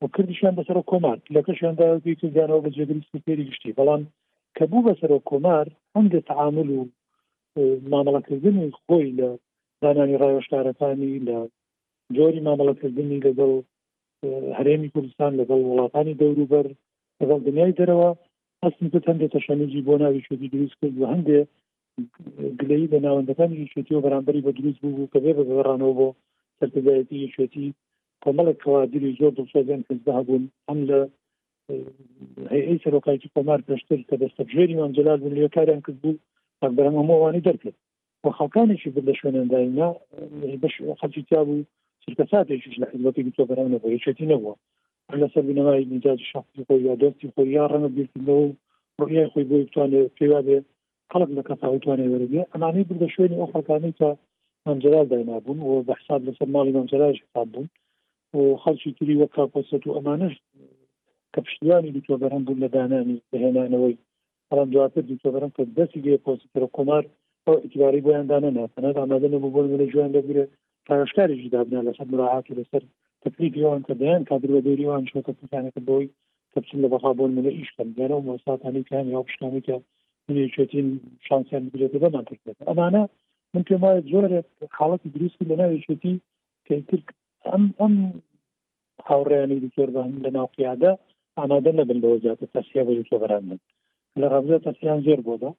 و 0.00 0.04
کردیشیان 0.14 0.54
بەسەر 0.58 0.76
کۆمار 0.90 1.18
لەکەشیاندا 1.36 1.86
دیانەوە 2.34 2.62
بە 2.64 2.70
جێگریستی 2.76 3.22
پێری 3.26 3.48
گشتی 3.50 3.76
بەڵام 3.78 4.02
کە 4.56 4.64
بوو 4.70 4.84
بەسەر 4.88 5.10
کۆمار 5.30 5.66
هەندێ 5.96 6.20
تعامل 6.30 6.68
و 6.76 6.80
مامەڵەکردنی 7.92 8.66
خۆی 8.84 9.08
لە 9.18 9.28
دانانی 9.82 10.20
ڕایۆشارەکانی 10.22 11.14
لە 11.28 11.36
جۆری 12.16 12.44
مامەڵەکردنی 12.48 13.22
لەگەڵ 13.26 13.52
هەرێمی 14.58 14.92
کوردستان 14.94 15.32
لەگەڵ 15.40 15.60
وڵاتانی 15.70 16.18
دەوروبەر 16.20 16.66
لەگەڵ 17.20 17.38
دنیای 17.46 17.76
دەرەوە 17.78 18.10
هەستن 18.64 18.88
هەندێک 19.10 19.30
تەشانێکی 19.34 19.84
بۆ 19.86 19.94
ناوی 20.02 20.20
شدی 20.28 20.48
دروست 20.52 20.76
کرد 20.80 20.96
و 20.98 21.06
هەندێک 21.12 21.48
گلەی 22.60 22.90
بە 22.92 22.98
ناوەندەکانی 23.06 23.68
شوێتی 23.72 23.94
و 23.94 24.04
بەرامبەری 24.06 24.44
بە 24.46 24.52
دروست 24.58 24.78
بوو 24.82 25.10
کە 25.12 25.18
بێ 25.24 25.32
بەگەڕانەوە 25.38 25.92
بۆ 25.98 26.08
سەرپدایەتی 26.58 27.32
شوێتی 27.34 27.66
کۆمەڵێکەوە 28.24 28.80
دیری 28.92 29.16
زۆر 29.20 29.32
دڵسۆزیان 29.38 29.82
کەسدا 29.88 30.18
بوون 30.26 30.44
ئەم 30.68 30.78
لە 30.88 30.98
هەیە 32.52 32.82
سەرۆکایکی 32.84 33.32
کۆمار 33.36 33.58
پێشتر 33.68 33.98
کە 34.08 34.14
دەستەبژێری 34.22 34.78
وانجلال 34.78 35.18
بوون 35.20 35.34
لێ 35.36 35.48
کاریان 35.56 35.80
کرد 35.84 35.98
بوو 36.02 36.20
بەرەمە 36.76 37.02
مۆوانی 37.10 37.44
دەرکرد 37.48 37.76
و 38.24 38.26
خەڵکانێکی 38.38 38.90
بر 38.94 39.02
لە 39.08 39.14
شوێنەنداینا 39.18 39.88
بەش 40.62 40.74
خەجییا 41.00 41.40
بوو 41.48 41.66
سرکە 42.04 42.24
ساتێکیش 42.32 42.76
لە 42.82 42.86
حزبەتی 42.92 43.32
تۆ 43.36 43.42
بەرامە 43.50 43.78
بۆ 43.82 43.88
یەکێتی 43.96 44.26
نەبووە 44.32 44.54
لەسەر 45.22 45.42
بنەمای 45.48 45.88
نجات 45.94 46.18
شخصی 46.30 46.62
خۆی 46.66 46.82
یا 46.88 46.94
دۆستی 47.00 47.32
خۆی 47.34 47.48
یا 47.56 47.64
ڕەنە 47.72 47.88
بیرکردنەوە 47.94 48.48
ڕۆیای 49.00 49.30
خۆی 49.32 49.44
بۆی 49.50 49.64
بتوانێت 49.68 50.10
پێوا 50.18 50.40
بێت 50.46 50.64
خەڵک 51.12 51.30
لە 51.38 51.42
کەساویتوانێ 51.48 52.06
وەرگێ 52.12 52.42
ئەمانەی 52.52 52.88
بردە 52.88 53.08
شوێنی 53.14 53.38
ئەو 53.40 53.50
خەکانی 53.54 53.92
تا 54.00 54.08
مامجرال 54.66 55.06
داینابوون 55.12 55.58
و 55.62 55.70
بە 55.86 55.92
حساب 56.00 56.20
لەسەر 56.28 56.48
ماڵی 56.54 56.74
مامجراش 56.76 57.16
حساب 57.24 57.48
بوون 57.52 57.68
و 58.38 58.42
خەڵکی 58.62 58.90
تری 58.98 59.18
وە 59.20 59.26
کاپۆست 59.36 59.82
و 59.86 59.94
ئەمانش 59.96 60.34
کە 61.32 61.40
پشتیانی 61.44 61.94
دیتۆ 61.96 62.14
بەرهەم 62.22 62.42
بوون 62.46 62.58
لە 62.64 62.68
دانانی 62.76 63.16
بهێنانەوەی 63.30 63.96
بەڵام 64.48 64.68
دواتر 64.74 65.02
دیتۆ 65.10 65.28
بەرەم 65.34 65.52
کە 65.56 65.62
دەستی 65.76 66.00
گێ 66.04 66.14
پۆستر 66.26 66.62
کۆمار 66.76 67.04
ئەو 67.46 67.54
ئیتباری 67.64 68.04
بۆیان 68.06 68.26
داە 68.30 68.40
ناتەنە 68.58 68.90
ئامادەە 69.00 69.38
بۆ 69.42 69.48
بۆن 69.54 69.64
لە 69.80 69.84
جویان 69.92 70.12
دەگرێت 70.18 70.50
پاشکاریش 70.86 71.42
دابنا 71.54 71.80
لەسەر 71.88 72.06
مراعات 72.12 72.46
لەسەر 72.58 72.82
تەکلیفیان 73.22 73.80
کە 73.86 73.94
دەیان 74.00 74.22
کادرەوە 74.28 74.62
دەریوان 74.66 75.02
شۆکە 75.12 75.32
پوتانەکە 75.38 75.80
بۆی 75.88 76.06
کەچن 76.52 76.78
لە 76.84 76.88
بەخا 76.92 77.10
بۆن 77.18 77.30
منە 77.36 77.50
ئیشکەم 77.58 77.88
دیارە 77.96 78.14
و 78.16 78.26
مۆساتانی 78.28 78.82
پیان 78.88 79.06
یا 79.14 79.20
پشتانێکە 79.28 79.76
منێچێتین 80.28 80.88
شانسیان 81.26 81.62
بگرێت 81.72 81.94
بەمان 82.04 82.24
کرد 82.28 82.58
ئەمانە 82.68 83.02
من 83.54 83.62
پێم 83.68 83.80
وایە 83.84 84.00
زۆرێک 84.12 84.48
حاڵەتی 84.78 85.12
دروستی 85.16 85.48
لە 85.50 85.54
ناوێچێتی 85.60 86.14
کەتر 86.66 87.00
ئەم 87.48 87.64
ئەم 87.80 87.94
هاوڕیانی 89.08 89.62
دکتۆربان 89.64 90.10
لە 90.24 90.30
ناوقییادا 90.36 90.92
ئامادە 91.38 91.70
نەبن 91.78 91.98
لە 92.02 92.08
وەزیاتە 92.12 92.46
تەسیە 92.54 92.82
بە 92.86 92.92
تۆبران 93.10 93.44
من 93.50 93.58
لە 94.20 94.26
غەبزە 94.32 94.56
تەسیان 94.66 95.00
زۆر 95.06 95.20
بۆدا 95.26 95.50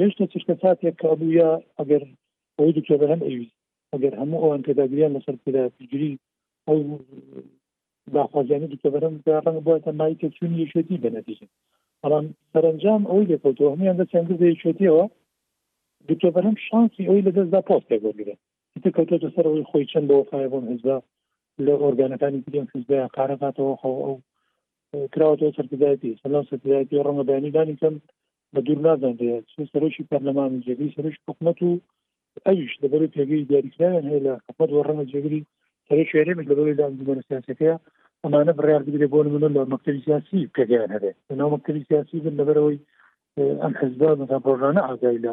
هێشتا 0.00 0.24
چشتە 0.32 0.54
ساتێک 0.62 0.94
کابووە 1.02 1.48
ئەگەر 1.78 2.02
ئەوی 2.56 2.70
دکتۆبە 2.78 3.06
هەم 3.12 3.20
ئەویست 3.26 3.56
ئەگەر 3.92 4.14
هەموو 4.20 4.42
ئەوان 4.42 4.60
تێداگریان 4.66 5.12
لەسەر 5.16 5.36
پێداگیری 5.44 6.12
ئەو 6.66 6.76
داخوازیانی 8.14 8.70
دکتۆبەرم 8.74 9.14
ڕەنگ 9.44 9.58
بۆتە 9.66 9.90
مای 9.98 10.18
کەچوون 10.22 10.52
یشێتی 10.64 11.00
بەنەتیژن 11.02 11.50
بەڵام 12.04 12.26
سەرنجام 12.52 13.02
ئەوی 13.10 13.28
لێکەوتەوە 13.30 13.72
هەمیان 13.72 13.96
دە 14.00 14.04
چەند 14.12 14.30
دەیچێتیەوە 14.42 15.04
دکتۆ 16.08 16.28
بەرم 16.34 16.56
شانسی 16.68 17.08
ئەوی 17.08 17.24
لە 17.26 17.30
دەستدا 17.36 17.60
پۆستێک 17.68 18.00
بۆگرێت 18.04 18.84
کەوتۆتە 18.96 19.28
سەر 19.34 19.44
ئەوی 19.50 19.68
خۆی 19.70 19.88
چەند 19.90 20.06
بۆ 20.10 20.16
فای 20.28 20.48
بۆم 20.52 20.64
حزبا 20.72 20.96
لە 21.66 21.72
ئۆرگانەکانی 21.82 22.44
پێم 22.54 22.66
حزبیا 22.72 23.04
قارەقاتەوە 23.16 23.74
خۆ 23.80 23.90
ئەو 24.04 24.14
کراوەەوە 25.12 25.54
سەرکردایەتی 25.56 26.18
سەلام 26.22 26.44
سەرکردایەتی 26.50 27.04
ڕەمەبیانیدانی 27.06 27.78
کەم 27.82 27.94
بە 28.54 28.60
دوور 28.66 28.80
نازان 28.86 29.14
سەرۆکی 29.72 30.08
پەرلەمان 30.10 30.52
جێگری 30.66 30.94
سەرش 30.96 31.16
حکومت 31.28 31.58
و 31.62 31.70
ئەوش 32.46 32.72
لەبەر 32.82 33.02
پێگەی 33.14 33.46
دیاریکراویان 33.50 34.04
هەیە 34.10 34.20
لە 34.26 34.34
حکومت 34.46 34.70
و 34.72 34.84
ڕەمە 34.86 35.04
جێگری 35.12 35.40
سەر 35.88 35.98
شوێرێمێک 36.10 36.46
لەبەر 36.50 36.66
دامەسیاسەکەە 36.80 37.74
ئەمانە 38.26 38.52
بڕار 38.58 38.82
بگرێ 38.86 39.06
بۆ 39.12 39.18
منە 39.34 39.48
لە 39.56 39.62
مەکتبی 39.72 40.04
سیاسی 40.06 40.50
پێگەیان 40.54 40.90
هەبێ 40.96 41.12
لەناو 41.28 41.52
مەکتبی 41.54 41.86
سیاسی 41.90 42.22
بن 42.24 42.34
لەبەرەوەی 42.40 42.78
ئەم 43.62 43.72
حزبا 43.80 44.10
مەتا 44.20 44.38
بۆژانە 44.46 44.80
ئاگای 44.88 45.18
لە 45.26 45.32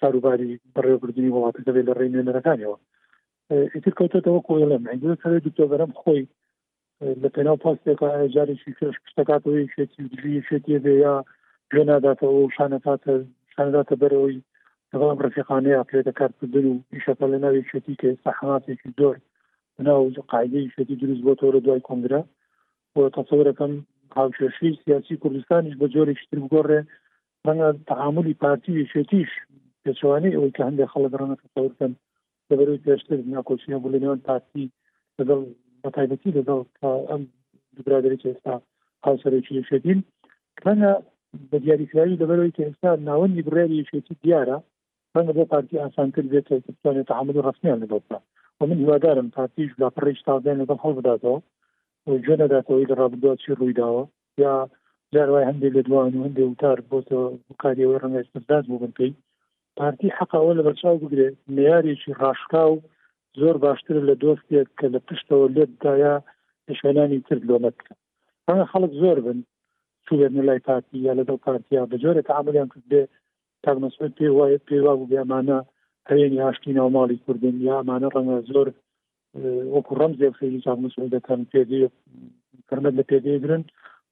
کاروباری 0.00 0.50
بەڕێوەبردننی 0.74 1.34
وڵاتەکە 1.34 1.70
بێت 1.74 1.86
لە 1.88 1.94
ڕێنێنەرەکانەوە 1.98 2.76
ئیتر 3.74 3.92
کەوتەوە 3.98 4.40
کۆڵم 4.48 4.82
ئەنگسەر 4.90 5.32
دکتۆبەرم 5.46 5.90
خۆی 6.00 6.24
لە 7.22 7.28
پێناو 7.34 7.56
پاستێکا 7.64 8.08
جارێکی 8.34 8.72
کرش 8.78 8.96
پشتکاتەوەی 9.04 9.70
شێتی 9.74 10.02
دژی 10.12 10.40
شێتێ 10.48 10.76
بێ 10.84 10.94
یا 11.04 11.14
گوێ 11.70 11.82
ناداتەوە 11.90 12.32
و 12.40 12.52
شانەتاتە 12.56 13.12
شانداتە 13.54 13.94
بەرەوەی 14.02 14.38
دەڵام 14.90 15.18
ڕفیقانەیە 15.24 15.86
پێێتە 15.90 16.12
کارکردن 16.18 16.64
و 16.68 16.76
ئیشەکە 16.94 17.26
لە 17.32 17.38
ناوی 17.44 17.66
شێتی 17.70 17.94
کە 18.00 18.08
سەحاتێکی 18.24 18.90
زۆر 19.00 19.16
بناو 19.78 20.12
قاعده 20.28 20.68
شدی 20.76 20.96
دروست 20.96 21.22
بۆ 21.26 21.32
تۆرە 21.40 21.60
دوای 21.66 21.80
کنگرە 21.90 22.20
بۆ 22.94 23.02
تەسەورەکەم 23.16 23.72
هاوشێشی 24.18 24.70
سیاسی 24.84 25.16
کوردستانیش 25.22 25.74
بە 25.80 25.86
جۆرێکتر 25.94 26.38
بگۆڕێ 26.44 26.80
ڕەنگە 27.46 27.68
تعاملی 27.90 28.38
پارتی 28.44 28.88
شێتیش 28.92 29.30
پێچوانی 29.84 30.34
ئەوەی 30.36 30.54
کە 30.56 30.62
هەندێک 30.68 30.90
خەڵک 30.92 31.12
ڕەنە 31.20 31.36
تەسەورکەن 31.42 31.92
لەبەروی 32.50 32.82
پێشتر 32.86 33.18
ناکۆچینە 33.34 33.76
بۆ 33.82 33.88
لەنێوان 33.94 34.20
پارتی 34.28 34.64
لەگەڵ 35.18 35.40
بەتایبەتی 35.82 36.34
لەگەڵ 36.38 36.60
ئەم 37.10 37.22
برادری 37.86 38.22
ئێستا 38.30 38.54
هاوسەرێکی 39.06 39.66
شێتین 39.70 39.98
ڕەنە 40.64 40.90
بە 41.50 41.56
دیاریکراوی 41.64 42.18
لەبەرەوەی 42.22 42.54
کە 42.56 42.62
ئێستا 42.66 42.90
ناوەندی 43.08 43.44
بڕێری 43.46 43.88
شێتی 43.90 44.14
دیارە 44.22 44.56
ڕەنگە 45.14 45.32
بۆ 45.36 45.44
پارتی 45.52 45.80
ئاسانتر 45.82 46.24
بێت 46.32 46.46
بتوانێت 46.64 47.06
تعامل 47.12 47.36
ڕستمیان 47.46 47.78
لەگەڵ 47.84 48.00
بکات 48.06 48.24
و 48.60 48.66
من 48.66 48.78
هوادارم 48.84 49.30
پارتیش 49.34 49.70
لا 49.80 49.88
پڕیش 49.96 50.20
تازیان 50.26 50.60
لەگەڵ 50.62 50.78
هەڵ 50.84 50.92
بداتەوە 50.98 51.38
و 52.06 52.10
جوێ 52.24 52.36
نەداتەوەی 52.42 52.88
لە 52.90 52.94
ڕابدوات 53.00 53.38
چی 53.42 53.54
ڕوویداوە 53.60 54.02
یا 54.44 54.54
جاروای 55.14 55.48
هەندێک 55.50 55.72
لە 55.78 55.82
دوان 55.88 56.12
و 56.14 56.24
هەندێک 56.26 56.48
وتار 56.50 56.78
بۆتەوە 56.90 57.26
بکاریەوە 57.48 57.96
ڕەنگەش 58.02 58.26
بزداد 58.34 58.64
بوو 58.68 58.78
بن 58.82 58.92
پێی 58.98 59.12
پارتی 59.76 60.08
حقاوە 60.18 60.52
لە 60.58 60.62
بەرچاو 60.66 61.02
بگرێ 61.04 61.28
میارێکی 61.56 62.16
ڕاشکا 62.20 62.62
و 62.72 62.76
زۆر 63.40 63.56
باشتر 63.64 63.96
لە 64.08 64.14
دۆستێک 64.22 64.68
کە 64.78 64.86
لە 64.94 65.00
پشتەوە 65.06 65.46
لێتدایا 65.56 66.14
پێشێنانی 66.66 67.20
تر 67.26 67.38
لۆمەت 67.48 67.74
بکە 67.78 67.94
ڕەنگە 68.46 68.66
خەڵک 68.72 68.92
زۆر 69.02 69.16
بن 69.26 69.38
چولێن 70.06 70.32
لای 70.48 70.60
پارتی 70.68 70.96
یا 71.06 71.12
لەدەو 71.20 71.38
پارتیا 71.46 71.82
بە 71.90 71.96
جۆرێک 72.02 72.28
عملیان 72.38 72.68
کرد 72.72 72.84
بێ 72.90 73.02
تاگمەسوێت 73.64 74.12
پێ 74.18 74.28
وایە 74.36 74.58
پێوا 74.68 74.92
بوو 74.96 75.10
بیامانە 75.10 75.58
هەیەنی 76.10 76.42
هاشتینەوە 76.44 76.90
ماڵی 76.96 77.20
کوردن 77.26 77.56
یا 77.68 77.76
مانە 77.88 78.08
ڕەنگە 78.14 78.38
زۆر 78.52 78.68
وەکو 79.74 79.98
ڕەم 80.00 80.12
زێفری 80.20 80.62
چاوسدەکەن 80.64 81.40
پێدەکەمت 81.52 82.94
لە 82.98 83.02
پێدەگرن 83.10 83.62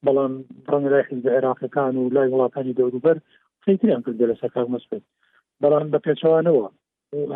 بەڵام 0.07 0.33
ڕەنگەدا 0.71 1.01
حیز 1.09 1.27
عێراقەکان 1.35 1.95
و 1.97 2.11
لای 2.15 2.29
وڵاتانی 2.33 2.77
دەوروبەر 2.79 3.17
خیتریان 3.65 4.03
کرد 4.03 4.23
لە 4.31 4.35
سەکار 4.43 4.67
مەسپێت 4.75 5.05
بەڵام 5.63 5.87
بە 5.93 5.99
پێچوانەوە 6.07 6.67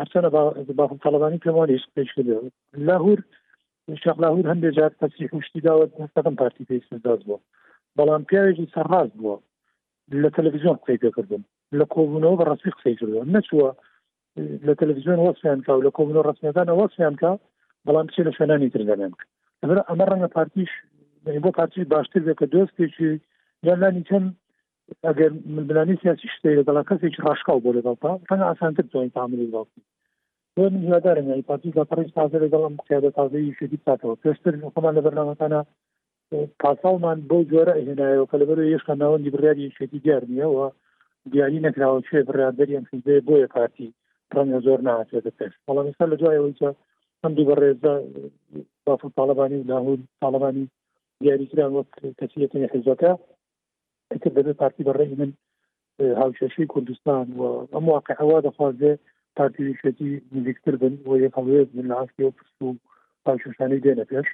هەرچەنە 0.01 0.29
باخم 0.79 0.97
تەڵەبانی 1.05 1.41
پێوانی 1.45 1.81
پێش 1.95 2.09
کرد 2.15 2.29
لاهور 2.87 3.19
شەقلاهور 4.03 4.45
هەندێک 4.51 4.73
جار 4.77 4.91
تەسی 5.01 5.29
حوشتی 5.31 5.61
داوت 5.65 5.91
هەستەکەم 6.03 6.35
پارتی 6.41 6.67
پێیسداد 6.69 7.21
بووە 7.27 7.39
بەڵام 7.97 8.23
پیاوێکی 8.29 8.71
سەرڕاز 8.75 9.09
بووە 9.19 9.37
لە 10.21 10.29
تەلەڤیزیۆن 10.35 10.77
قسەی 10.81 11.01
پێکردن 11.03 11.43
لە 11.79 11.85
کۆبوونەوە 11.93 12.37
بە 12.39 12.45
ڕسمی 12.51 12.75
قسەی 12.77 12.97
کردەوە 12.99 13.25
نەچوە 13.35 13.69
لە 14.37 14.73
تەلویزیۆن 14.81 15.19
وەسیان 15.25 15.59
کا 15.65 15.71
و 15.77 15.81
لە 15.87 15.91
کۆمنۆ 15.97 16.21
ڕستنیەکانە 16.27 16.73
وەسیان 16.79 17.15
کا 17.21 17.29
بەڵام 17.87 18.05
بچێت 18.07 18.25
لە 18.27 18.31
شوێنانی 18.37 18.73
تردەێن 18.73 19.01
ئەمە 19.61 19.73
ئەمە 19.89 20.05
ڕەنگە 20.11 20.29
پارتیش 20.37 20.71
بۆ 21.43 21.49
پارتی 21.59 21.83
باشتر 21.93 22.21
بێت 22.27 22.37
کە 22.41 22.47
دۆستێکی 22.53 23.11
یانلانی 23.67 24.03
چەند 24.09 24.27
ئەگەر 25.07 25.31
ملانی 25.67 25.99
سیاسی 26.03 26.27
شتی 26.35 26.57
لەگەڵا 26.59 26.83
کەسێکی 26.89 27.21
ڕاشکاو 27.25 27.63
بۆ 27.63 27.71
لەگەڵتا 27.77 28.11
ڕەنگە 28.29 28.45
ئاسانتر 28.49 28.83
تۆین 28.93 29.09
تعاملی 29.17 29.51
باڵی 29.53 30.87
یادارم 30.93 31.27
یعنی 31.29 31.43
پارتی 31.49 31.69
لەپڕی 31.79 32.11
تازە 32.17 32.37
لەگەڵم 32.45 32.75
قیادە 32.87 33.11
تازەی 33.19 33.55
شدید 33.59 33.81
تاتەوە 33.87 34.15
پێشتر 34.23 34.53
خۆمان 34.73 34.93
لە 34.97 35.01
بەرنامەکانە 35.05 35.59
پاساڵمان 36.61 37.17
بۆ 37.29 37.37
جۆرە 37.51 37.73
هێنایەوە 37.87 38.27
کە 38.31 38.35
لەبەر 38.41 38.59
یشکە 38.75 38.93
ناوەندی 39.01 39.33
بڕیاری 39.35 39.75
شدی 39.77 39.99
دیار 40.03 40.23
نیەوە 40.33 40.65
دیاری 41.31 41.63
نەکراوە 41.67 41.99
چێ 42.07 42.17
بڕادەریان 42.27 42.85
کردێ 42.89 43.15
بۆیە 43.27 43.47
پارتی 43.55 43.89
ڕەنگە 44.33 44.59
زۆر 44.65 44.79
ناتێتە 44.87 45.31
پێش 45.39 45.53
بەڵام 45.67 45.87
ئستا 45.89 46.05
لە 46.11 46.15
دوایەوەیکە 46.21 46.69
هەندوو 47.23 47.47
بە 47.47 47.55
ڕێزدا 47.61 47.93
بافر 48.85 49.09
تاالبانی 49.17 49.57
و 49.61 49.67
لاهود 49.71 50.01
تاالبانی 50.21 50.65
دیاریکران 51.21 51.71
وەک 51.73 51.87
کەسیەتی 52.19 52.71
حیزەکە 52.73 53.11
کرد 54.11 54.23
دەبێت 54.25 54.47
پارتی 54.61 54.85
بە 54.87 54.93
ڕێی 54.99 55.15
من 55.21 55.31
هاوشەشی 56.21 56.69
کوردستان 56.73 57.25
و 57.39 57.41
ئەم 57.73 57.85
واقعەوە 57.93 58.37
دەخوازێ 58.47 58.93
پارتیویشەتی 59.39 60.11
نزیکتر 60.35 60.75
بن 60.81 60.93
و 61.07 61.11
یەک 61.25 61.33
هەڵێت 61.39 61.69
من 61.77 61.85
لەاسی 61.91 62.21
و 62.23 62.29
پرس 62.37 62.53
و 62.61 62.69
پاشوشانەی 63.25 63.83
دێنە 63.85 64.05
پێش 64.11 64.27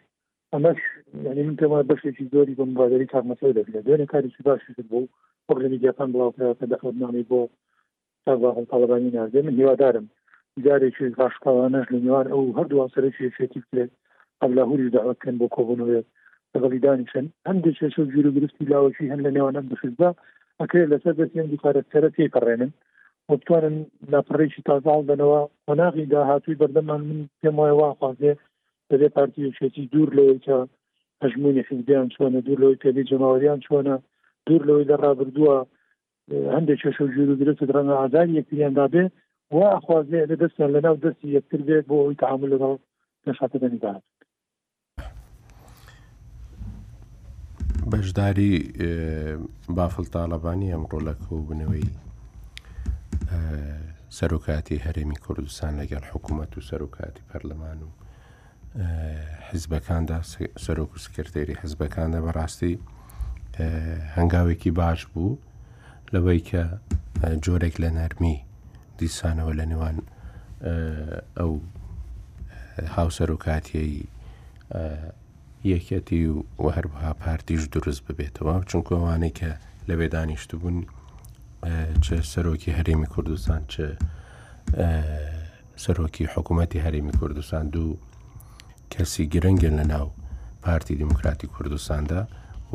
ئەمەش 0.53 0.79
یعنی 1.25 1.41
من 1.47 1.55
پێما 1.61 1.79
بەشێکی 1.91 2.25
زۆری 2.33 2.57
بە 2.59 2.63
مبادری 2.71 3.11
کارمەسەوە 3.13 3.55
دەبێت 3.57 3.83
دوێنێ 3.85 4.05
کاری 4.13 4.29
باش 4.47 4.61
بۆ 4.91 4.99
ئۆرگەنیگیەکان 5.47 6.09
بڵاوکەکە 6.13 6.65
دەخەت 6.71 6.95
نامی 7.03 7.25
بۆ 7.31 7.41
هەڵ 8.29 8.65
تاالبانی 8.71 9.13
نازێ 9.17 9.39
من 9.47 9.55
هیوادارم 9.59 10.05
جارێکی 10.65 11.05
باشقاوانەش 11.21 11.85
لە 11.93 11.99
نێوان 12.05 12.27
ئەو 12.33 12.55
هەردووان 12.57 12.89
سەرێکی 12.95 13.33
شێتی 13.37 13.61
کرێت 13.67 13.91
ئەم 14.41 14.51
لە 14.57 14.63
هوری 14.69 14.93
داواکەن 14.95 15.35
بۆ 15.41 15.45
کۆبوونەوەێت 15.55 16.07
لەگەڵیدانی 16.53 17.09
چەند 17.11 17.29
هەندێک 17.49 17.75
شێش 17.79 17.95
گیر 18.13 18.25
و 18.27 18.35
گرفتی 18.37 18.69
لاوەکی 18.71 19.11
هەن 19.11 19.19
لە 19.25 19.31
نێوانە 19.35 19.61
بخدا 19.71 20.09
ئەکرێت 20.59 20.89
لەسەر 20.93 21.13
دەستیان 21.19 21.47
دیکارەکتەرە 21.53 22.09
پێی 22.15 22.31
پەڕێنن 22.35 22.71
بۆ 23.27 23.33
بتوانن 23.39 23.75
ناپڕێکی 24.13 24.61
تازاڵ 24.69 25.01
بنەوە 25.09 25.39
قۆناغی 25.67 26.05
داهاتووی 26.13 26.59
بەردەمان 26.61 27.01
من 27.09 27.19
پێم 27.41 27.55
وایە 27.59 27.75
واخوازێ 27.79 28.33
دەبێ 28.89 29.07
پارتی 29.15 29.55
شێتی 29.59 29.89
دوور 29.93 30.09
لەوەیکە 30.17 30.57
هەژمونی 31.23 31.65
حیزبیان 31.69 32.07
چۆنە 32.15 32.39
دوور 32.45 32.59
لەوەی 32.61 32.81
پێبی 32.83 33.07
جماوەریان 33.11 33.59
چۆنە 33.65 33.95
دوور 34.47 34.61
لەوەی 34.67 34.87
لە 34.91 34.95
ڕابردووە 35.03 35.57
هەندێک 36.29 36.79
چێشە 36.83 37.05
ژور 37.13 37.29
و 37.29 37.35
درست 37.41 37.63
درەنە 37.69 37.93
ئازار 38.01 38.27
یەکتریاندا 38.37 38.85
بێ 38.93 39.03
وا 39.57 39.71
خوازێ 39.85 40.21
لە 40.31 40.35
دەستیان 40.41 40.69
لەناو 40.75 40.95
دەستی 41.03 41.27
یەکتر 41.37 41.61
بێت 41.67 41.85
بۆ 41.89 41.95
ئەوی 42.01 42.17
تعامل 42.23 42.49
لەگەڵ 42.53 42.75
پێشاتە 43.23 43.57
دەنیدات 43.63 44.03
بەشداری 47.91 48.53
بافل 49.77 50.05
تاالبانی 50.13 50.73
ئەمڕۆ 50.73 50.99
لە 51.07 51.13
کۆبنەوەی 51.25 51.87
سەرۆکاتی 54.17 54.83
هەرێمی 54.85 55.17
کوردستان 55.25 55.73
لەگەر 55.81 56.03
حکوومەت 56.11 56.51
و 56.57 56.61
سەرۆکاتی 56.69 57.25
پەرلەمان 57.29 57.79
و 57.85 57.89
حزبەکاندا 59.49 60.19
سەرۆک 60.65 60.91
و 60.93 61.01
سکرتێری 61.05 61.59
حزبەکاندا 61.63 62.19
بەڕاستی 62.25 62.73
هەنگاوێکی 64.17 64.71
باش 64.79 65.01
بوو 65.13 65.37
لەوەی 66.13 66.41
کە 66.49 66.63
جۆرێک 67.45 67.75
لە 67.83 67.89
نەرمی 67.97 68.37
دیسانەوە 68.99 69.53
لە 69.59 69.65
نێوان 69.71 69.97
ئەو 71.39 71.51
هاوسەرۆکاتیایی 72.95 74.01
یەکەتی 75.71 76.21
و 76.63 76.67
هەروەها 76.75 77.11
پارتیش 77.23 77.63
دروست 77.75 78.01
ببێتەوە 78.07 78.53
چونکۆوانەی 78.69 79.33
کە 79.39 79.51
لەوێ 79.89 80.07
دانیشت 80.15 80.51
بوون 80.59 80.77
چه 82.05 82.15
سەرۆکی 82.33 82.71
هەرێمی 82.77 83.07
کوردستان 83.13 83.61
چه 83.73 83.85
سەرۆکی 85.83 86.23
حکوومەتتی 86.33 86.79
هەرێمی 86.85 87.13
کوردستان 87.19 87.63
دوو 87.75 87.95
کەسی 88.93 89.23
گرنگن 89.33 89.73
لە 89.79 89.85
ناو 89.93 90.07
پارتی 90.65 90.95
دیموکراتی 91.01 91.47
کوردستاندا 91.53 92.21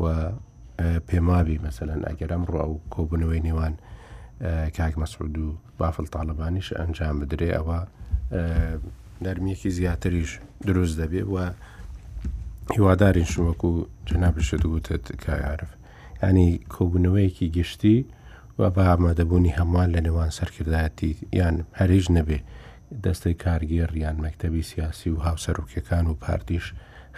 و 0.01 0.03
پێمابی 1.07 1.57
مەمثلەن 1.63 2.01
ئەگەرم 2.09 2.43
ڕۆ 2.51 2.57
ئەو 2.63 2.73
کۆبنەوەی 2.93 3.41
نێوان 3.47 3.73
کاک 4.77 4.93
مەسعود 5.01 5.35
و 5.45 5.47
بافل 5.79 6.05
تاالبانیش 6.13 6.67
ئەنجام 6.79 7.15
بدرێ 7.21 7.49
ئەوە 7.57 7.79
نەرمیەکی 9.25 9.69
زیاتریش 9.77 10.31
دروست 10.67 10.95
دەبێ 11.01 11.23
وە 11.33 11.45
هیوادارین 12.75 13.27
شوەکو 13.33 13.71
جەنابشت 14.09 14.63
وتت 14.73 15.05
کایعاعرف 15.25 15.71
ینی 16.27 16.47
کۆبنەوەیەکی 16.75 17.47
گشتی 17.57 17.97
و 18.59 18.61
بە 18.75 18.81
ئامادەبوونی 18.89 19.55
هەمووان 19.57 19.89
لە 19.95 20.01
نێوان 20.07 20.29
سەرکردایەتی 20.39 21.09
یان 21.39 21.55
هەریش 21.79 22.05
نەبێ 22.17 22.39
دەستی 23.03 23.35
کارگەر 23.43 23.89
یان 24.03 24.17
مەکتتەبی 24.23 24.63
سیاسی 24.71 25.09
و 25.13 25.21
هاوسەرۆکیەکان 25.25 26.05
و 26.07 26.19
پارتیش 26.23 26.65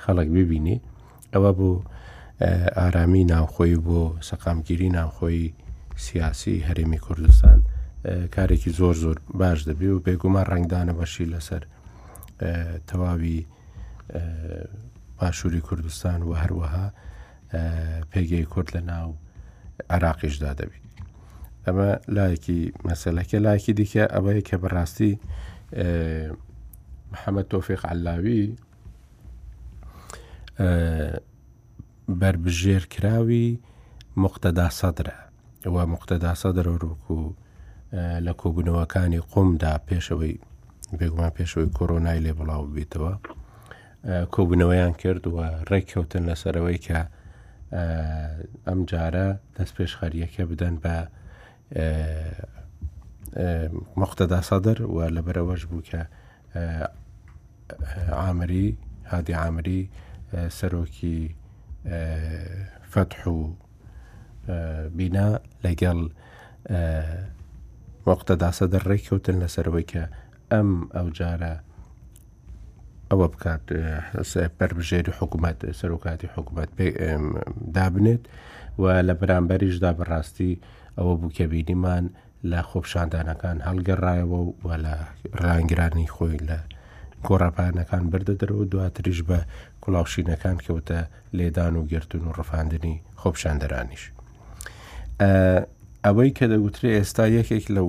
خەڵک 0.03 0.27
ببینی 0.37 0.77
ئەوە 1.33 1.51
بوو 1.57 1.77
ئارامی 2.41 3.23
ناوخۆی 3.25 3.75
بۆ 3.75 4.01
سەقامگیری 4.21 4.89
ناوخۆی 4.93 5.53
سیاسی 5.97 6.63
هەرێمی 6.69 6.97
کوردستان 7.05 7.59
کارێکی 8.35 8.69
زۆر 8.79 8.93
زۆر 9.03 9.17
باش 9.39 9.59
دەبێ 9.69 9.87
و 9.95 9.99
بێگومان 10.05 10.45
ڕنگدانە 10.51 10.93
بەشی 10.99 11.25
لەسەر 11.33 11.63
تەواوی 12.87 13.39
باشووری 15.19 15.61
کوردستان 15.67 16.19
و 16.23 16.31
هەروەها 16.41 16.87
پێگەی 18.11 18.45
کورد 18.53 18.69
لە 18.77 18.81
ناو 18.91 19.09
عراقیشدا 19.89 20.51
دەبیت 20.59 20.83
ئەمە 21.65 21.89
لایەکی 22.15 22.61
مەسلەکە 22.89 23.35
لایکی 23.47 23.73
دیکە 23.79 24.03
ئەوەیە 24.15 24.41
کە 24.49 24.55
بەڕاستی 24.63 25.11
محەممەد 27.11 27.47
تۆفیق 27.53 27.81
علاوی 27.85 28.43
بربژێرکراوی 32.17 33.59
مختدا 34.17 34.69
سەدرە 34.79 35.15
ئەوە 35.65 35.83
مختدا 35.93 36.33
سەدرۆڕووک 36.43 37.03
و 37.11 37.33
لە 38.25 38.33
کۆبوونەوەکانی 38.41 39.21
قومدا 39.33 39.73
پێشەوەی 39.87 40.35
بێگومان 40.99 41.31
پێشەوەی 41.37 41.69
کۆرۆنای 41.77 42.19
لێ 42.25 42.33
بڵاو 42.39 42.63
بێتەوە 42.75 43.13
کۆبوونەوەیان 44.33 44.93
کرد 45.01 45.23
وە 45.35 45.45
ڕێککەوتن 45.69 46.23
لەسەرەوەی 46.29 46.79
کە 46.85 46.99
ئەم 48.67 48.79
جارە 48.91 49.27
دەست 49.55 49.73
پێش 49.77 49.91
خەریەکە 49.99 50.43
بدەن 50.51 50.75
بە 50.83 50.95
مختدا 54.01 54.41
سەدر 54.49 54.77
و 54.95 54.97
لەبەرەوەش 55.15 55.61
بوو 55.69 55.85
کە 55.89 55.99
ئامری 58.19 58.67
هادی 59.11 59.33
ئامری 59.41 59.81
سەرۆکی 60.59 61.19
فتح 62.89 63.27
و 63.27 63.53
بینا 64.97 65.39
لەگەڵ 65.63 65.99
وەقتەداسە 68.07 68.65
دەڕێک 68.73 69.01
کەوتن 69.07 69.37
لەسەرەوەی 69.43 69.85
کە 69.91 70.03
ئەم 70.51 70.69
ئەو 70.95 71.07
جارە 71.17 71.55
ئەوە 73.09 73.27
بکات 73.33 73.63
پەربژێری 74.59 75.13
حکوومەت 75.19 75.59
سەرۆکاتی 75.79 76.33
حکوومەت 76.35 76.69
دابنێت 77.75 78.23
و 78.81 78.85
لە 79.07 79.13
بەرامبەریشدا 79.19 79.91
بەڕاستی 79.99 80.53
ئەوە 80.97 81.13
بوو 81.19 81.31
کە 81.37 81.43
بینیمان 81.53 82.05
لە 82.51 82.59
خۆپشاندانەکان 82.69 83.57
هەڵگەڕایەوە 83.67 84.39
و 84.65 84.69
لە 84.85 84.95
ڕانگرانی 85.43 86.07
خۆی 86.15 86.39
لە 86.49 86.59
گۆڕاپانەکان 87.27 88.03
بردەدرەوە 88.11 88.65
دواتریش 88.73 89.19
بە 89.29 89.39
کولاوشینەکان 89.85 90.57
کەوتە 90.65 90.99
لێدان 91.37 91.75
و 91.75 91.85
گرتون 91.91 92.21
و 92.27 92.31
ڕفاندنی 92.39 92.95
خۆپشاندەرانیش 93.21 94.03
ئەوەی 96.05 96.31
کە 96.37 96.45
دەگوترێ 96.53 96.89
ئێستا 96.97 97.25
یەکێک 97.37 97.65
لەو 97.75 97.87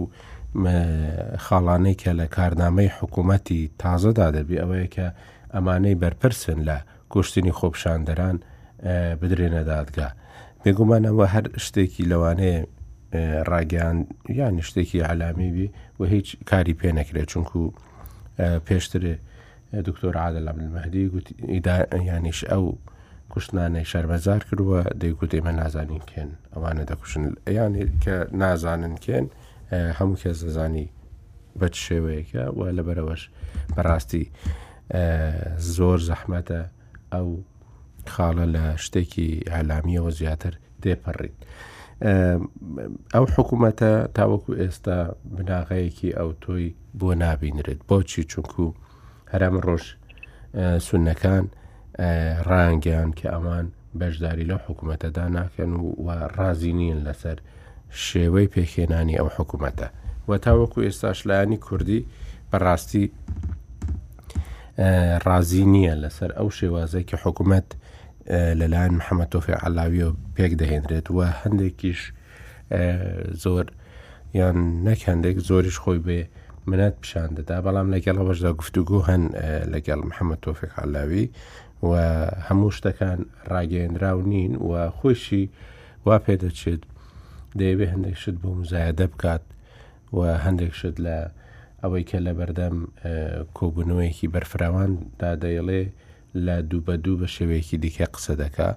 خاڵانەی 1.44 1.96
کە 2.02 2.10
لە 2.20 2.26
کارنامەی 2.36 2.90
حکوومەتی 2.98 3.60
تازەدا 3.82 4.26
دەبی 4.36 4.60
ئەوەیە 4.62 4.88
کە 4.94 5.06
ئەمانەی 5.54 5.98
بەرپرسن 6.02 6.58
لە 6.68 6.78
کوشتنی 7.12 7.52
خۆپشاندەران 7.58 8.36
بدرێنە 9.20 9.62
دادگا 9.72 10.08
بێگومان 10.64 11.02
ئەوە 11.08 11.26
هەر 11.34 11.46
شتێکی 11.66 12.08
لەوانەیە 12.10 12.58
ڕاگەان 13.50 13.98
یان 14.38 14.54
شتێکی 14.68 15.00
علامیبی 15.10 15.68
و 15.98 16.02
هیچ 16.14 16.28
کاری 16.50 16.74
پێ 16.80 16.90
نەکرێت 16.98 17.28
چونکو 17.32 17.60
پێشترێ 18.66 19.14
دکتۆر 19.74 20.12
عادە 20.18 20.40
لە 20.48 20.52
منمەدی 20.56 21.10
ینیش 22.06 22.44
ئەو 22.50 22.64
کوشتانەی 23.34 23.84
شەربەزار 23.92 24.40
کردووە 24.48 24.80
دەیگوت 25.00 25.30
ئێمە 25.36 25.52
نازانین 25.62 26.02
کێن 26.10 26.30
ئەوانە 26.54 26.82
دەکوشن 26.90 27.22
یانی 27.56 27.84
کە 28.04 28.14
نازانن 28.42 28.94
کێن 29.04 29.26
هەموو 29.98 30.20
کەس 30.22 30.38
دەزانی 30.46 30.86
بە 31.58 31.68
شێوەیەکە 31.86 32.44
و 32.58 32.60
لەبەرەوەش 32.78 33.22
بەڕاستی 33.76 34.24
زۆر 35.76 35.98
زەحمەتە 36.08 36.60
ئەو 37.14 37.28
خاڵە 38.12 38.46
لە 38.54 38.64
شتێکی 38.84 39.28
ئالامیەوە 39.52 40.10
زیاتر 40.20 40.54
دێپەڕیت. 40.82 41.38
ئەو 43.14 43.24
حکوومەتە 43.34 43.92
تاوەکو 44.16 44.52
ئێستا 44.60 44.98
بناغەیەکی 45.34 46.10
ئەو 46.18 46.30
تۆی 46.42 46.66
بۆ 46.98 47.08
نابینرێت 47.22 47.80
بۆچی 47.88 48.22
چونکو 48.30 48.66
هەرام 49.32 49.56
ڕۆژ 49.66 49.84
سونەکان 50.88 51.44
ڕانگەیان 52.50 53.10
کە 53.18 53.26
ئەمان 53.34 53.66
بەشداری 54.00 54.48
لەو 54.50 54.60
حکوومەتەدا 54.66 55.24
ناکەن 55.36 55.70
و 56.04 56.06
ڕازی 56.36 56.72
نین 56.80 56.98
لەسەر 57.06 57.38
شێوەی 58.06 58.48
پێکێنانی 58.54 59.18
ئەو 59.20 59.28
حکوومەتە 59.36 59.86
وە 60.28 60.36
تاوەکو 60.44 60.78
ئێستاش 60.86 61.18
لایانی 61.28 61.58
کوردی 61.66 62.00
بەڕاستی 62.50 63.04
ڕازی 65.26 65.64
نییە 65.72 65.94
لەسەر 66.02 66.30
ئەو 66.38 66.48
شێوازەی 66.58 67.08
کە 67.10 67.16
حکوومەت 67.24 67.68
لەلایەن 68.60 68.92
محەممەتۆفی 68.98 69.56
علاویە 69.64 70.08
پێک 70.36 70.52
دەهێنرێت 70.60 71.06
وە 71.16 71.26
هەندێکیش 71.42 72.00
زۆر 73.44 73.66
یان 74.38 74.56
نەک 74.86 75.00
هەندێک 75.08 75.36
زۆریش 75.48 75.76
خۆی 75.84 75.98
بێ 76.06 76.20
منەت 76.68 76.96
پیشان 77.00 77.28
دەدا 77.38 77.56
بەڵام 77.64 77.88
لەگەڵ 77.94 78.16
ئەوەشدا 78.20 78.52
گفتوگو 78.60 79.00
هەن 79.08 79.22
لەگەڵ 79.74 80.00
محەممەد 80.10 80.40
تۆفێک 80.46 80.70
حلاوی 80.80 81.26
و 81.88 81.90
هەموو 82.48 82.70
شتەکان 82.76 83.18
ڕاگەێنراو 83.52 84.18
نین 84.32 84.52
و 84.68 84.72
خۆشی 84.98 85.44
وا 86.06 86.16
پێ 86.24 86.34
دەچێت 86.42 86.82
دەیەوێ 87.58 87.86
هەندێک 87.92 88.16
شت 88.22 88.36
بۆ 88.42 88.48
مزایەدە 88.60 89.06
بکات 89.12 89.44
و 90.16 90.18
هەندێک 90.44 90.72
شت 90.80 90.96
لە 91.06 91.16
ئەوەی 91.82 92.04
کە 92.10 92.18
لە 92.26 92.32
بەردەم 92.38 92.76
کۆبوونەوەیەکی 93.56 94.32
بەرفراوان 94.34 94.92
دادەیڵێ 95.20 95.82
لە 96.46 96.56
دوو 96.70 96.84
بە 96.86 96.94
دوو 97.04 97.16
بە 97.20 97.28
شێوەیەکی 97.36 97.76
دیکە 97.82 98.06
قسە 98.14 98.34
دەکا 98.42 98.70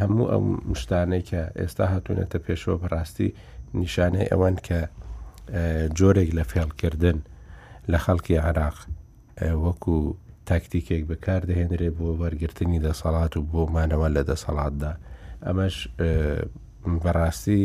هەموو 0.00 0.30
ئەم 0.32 0.46
شتانەی 0.80 1.22
کە 1.28 1.40
ئێستا 1.58 1.84
هاتوونەتە 1.92 2.38
پێشەوە 2.46 2.76
بەڕاستی 2.82 3.28
نیشانەی 3.80 4.30
ئەوەن 4.32 4.56
کە 4.66 4.80
جۆرێک 5.98 6.30
لە 6.38 6.42
فێڵکردن 6.50 7.18
لە 7.90 7.98
خەڵکی 8.04 8.36
عراق 8.46 8.76
وەکو 9.64 9.98
تاکتیکێک 10.50 11.02
بەکاردەهێنرێ 11.10 11.90
بۆ 11.98 12.08
وەرگرتنی 12.20 12.82
دەسەڵات 12.86 13.32
و 13.36 13.42
بۆ 13.50 13.62
مانەوە 13.74 14.08
لە 14.16 14.22
دەسەڵاتدا 14.30 14.92
ئەمەش 15.46 15.76
بەڕاستی 17.02 17.62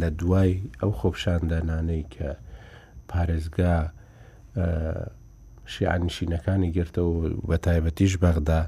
لە 0.00 0.08
دوای 0.20 0.52
ئەو 0.80 0.90
خۆپشاندانانەی 0.98 2.04
کە 2.14 2.28
پارێزگا 3.10 3.76
شیعنشینەکانی 5.72 6.70
گرتەوە 6.76 7.12
بە 7.48 7.56
تایبەتیش 7.66 8.12
بەغدا 8.22 8.60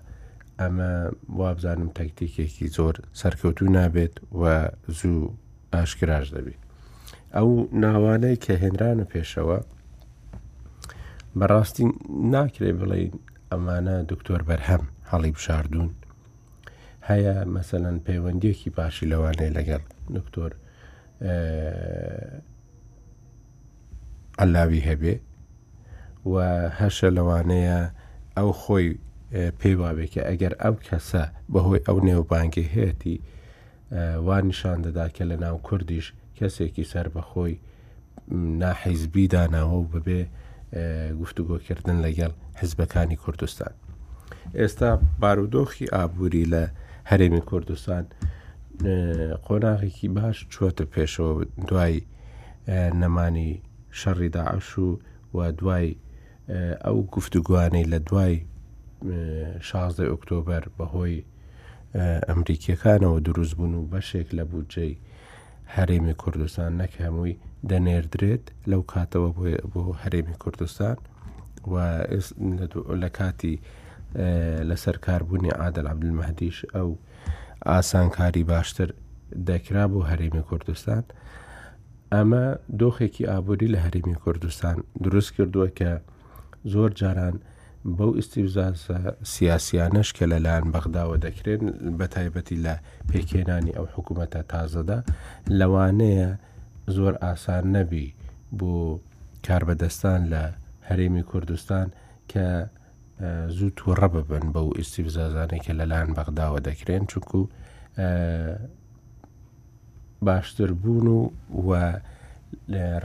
ئەمە 0.61 0.93
وابزانم 1.39 1.91
تەکتیکێکی 1.99 2.67
زۆر 2.77 2.95
سەرکەوتو 3.21 3.67
نابێت 3.77 4.15
و 4.41 4.43
زوو 4.99 5.35
ئاشکراش 5.75 6.27
دەبێت 6.37 6.63
ئەو 7.37 7.49
ناوانەی 7.83 8.37
کە 8.45 8.55
هێنرانە 8.63 9.05
پێشەوە 9.13 9.59
بەڕاستی 11.39 11.85
ناکرێ 12.35 12.71
بڵین 12.79 13.13
ئەمانە 13.51 13.97
دکتۆر 14.11 14.41
بەرهەم 14.49 14.85
هەڵی 15.11 15.33
بشاردون 15.37 15.91
هەیە 17.09 17.37
مەسەەن 17.55 17.97
پەیوەندیەکی 18.07 18.75
پاشی 18.77 19.11
لەوانەیە 19.13 19.55
لەگەڵ 19.59 19.83
دکتۆر 20.17 20.51
ئەلاوی 24.41 24.85
هەبێ 24.89 25.15
و 26.33 26.35
هەشە 26.81 27.09
لەوانەیە 27.17 27.79
ئەو 28.39 28.51
خۆی 28.63 28.89
پێیواابێکە 29.61 30.23
ئەگەر 30.29 30.53
ئەو 30.63 30.75
کەسە 30.87 31.25
بەهۆی 31.53 31.81
ئەو 31.87 31.99
نێوبانگی 32.09 32.71
هەیەی 32.75 33.17
وانیشان 34.27 34.79
دەدا 34.87 35.07
کە 35.17 35.23
لە 35.31 35.37
ناو 35.45 35.57
کوردیش 35.69 36.07
کەسێکی 36.43 36.85
سەر 36.93 37.07
بەخۆی 37.15 37.55
ناحیزبی 38.63 39.27
داناوە 39.35 39.79
و 39.81 39.91
ببێ 39.95 40.21
گفتوگۆکردن 41.21 41.97
لەگەڵ 42.05 42.33
حزبەکانی 42.61 43.17
کوردستان. 43.25 43.73
ئێستا 44.61 44.91
بارودۆخی 45.21 45.87
ئابووری 45.95 46.45
لە 46.53 46.63
هەرێمی 47.11 47.43
کوردستان 47.51 48.05
قۆناغێکی 49.47 50.09
باش 50.17 50.39
چوەتە 50.53 50.85
پێشەوە 50.93 51.47
دوای 51.69 51.97
نەمانی 53.01 53.53
شەڕی 54.01 54.29
داعش 54.37 54.71
و 54.85 54.89
و 55.37 55.39
دوای 55.59 55.89
ئەو 56.85 56.99
گفتوگوانەی 57.15 57.91
لە 57.93 57.99
دوای 58.09 58.37
16 59.61 60.07
ئۆکتۆبەر 60.11 60.65
بەهۆی 60.79 61.25
ئەمریکیەکانەوە 62.29 63.19
دروست 63.29 63.55
بوون 63.59 63.75
و 63.75 63.89
بەشێک 63.93 64.29
لە 64.39 64.45
بودجەی 64.51 64.95
هەرێمی 65.77 66.15
کوردستان 66.23 66.71
نەک 66.81 66.93
هەمووی 67.05 67.39
دەنێردرێت 67.71 68.45
لەو 68.71 68.83
کاتەوە 68.93 69.31
بۆ 69.73 69.83
هەرێمی 70.03 70.37
کوردستان 70.43 70.97
و 71.73 71.75
لە 73.03 73.09
کاتی 73.19 73.55
لەسەر 74.71 74.97
کاربوونی 75.07 75.53
عادل 75.61 75.87
عبدمەدیش 75.93 76.59
ئەو 76.75 76.91
ئاسانکاری 77.71 78.45
باشتر 78.53 78.89
دەکرا 79.49 79.85
بۆ 79.93 79.99
هەرێمی 80.11 80.45
کوردستان 80.51 81.03
ئەمە 82.15 82.45
دۆخێکی 82.81 83.29
ئابووری 83.31 83.69
لە 83.75 83.79
هەرێمی 83.85 84.17
کوردستان 84.25 84.77
دروست 85.05 85.31
کردووە 85.37 85.69
کە 85.79 85.91
زۆر 86.73 86.91
جاران 87.01 87.37
بەو 87.85 88.15
ئیسیبزا 88.17 88.71
سیاسیانەش 89.35 90.09
کە 90.17 90.25
لەلایەن 90.33 90.67
بەغداوە 90.75 91.17
دەکرێن 91.27 91.63
بە 91.99 92.07
تایبەتی 92.15 92.63
لە 92.65 92.75
پێکێنانی 93.11 93.77
ئەو 93.77 93.87
حکوومەتە 93.95 94.41
تازەدا 94.51 95.01
لەوانەیە 95.59 96.29
زۆر 96.97 97.15
ئاسان 97.23 97.65
نەبی 97.77 98.09
بۆ 98.59 98.75
کاربەدەستان 99.47 100.21
لە 100.33 100.43
هەرێمی 100.89 101.23
کوردستان 101.31 101.87
کە 102.31 102.45
زوو 103.57 103.71
تووڕە 103.79 104.09
ببن 104.15 104.45
بەو 104.55 104.69
ئیسیبزازانێک 104.79 105.63
کە 105.67 105.73
لەلایەن 105.79 106.11
بەغداوە 106.19 106.61
دەکرێن 106.69 107.05
چکو 107.11 107.43
باشتر 110.27 110.71
بوون 110.83 111.07
و 111.15 111.31
و 111.67 111.71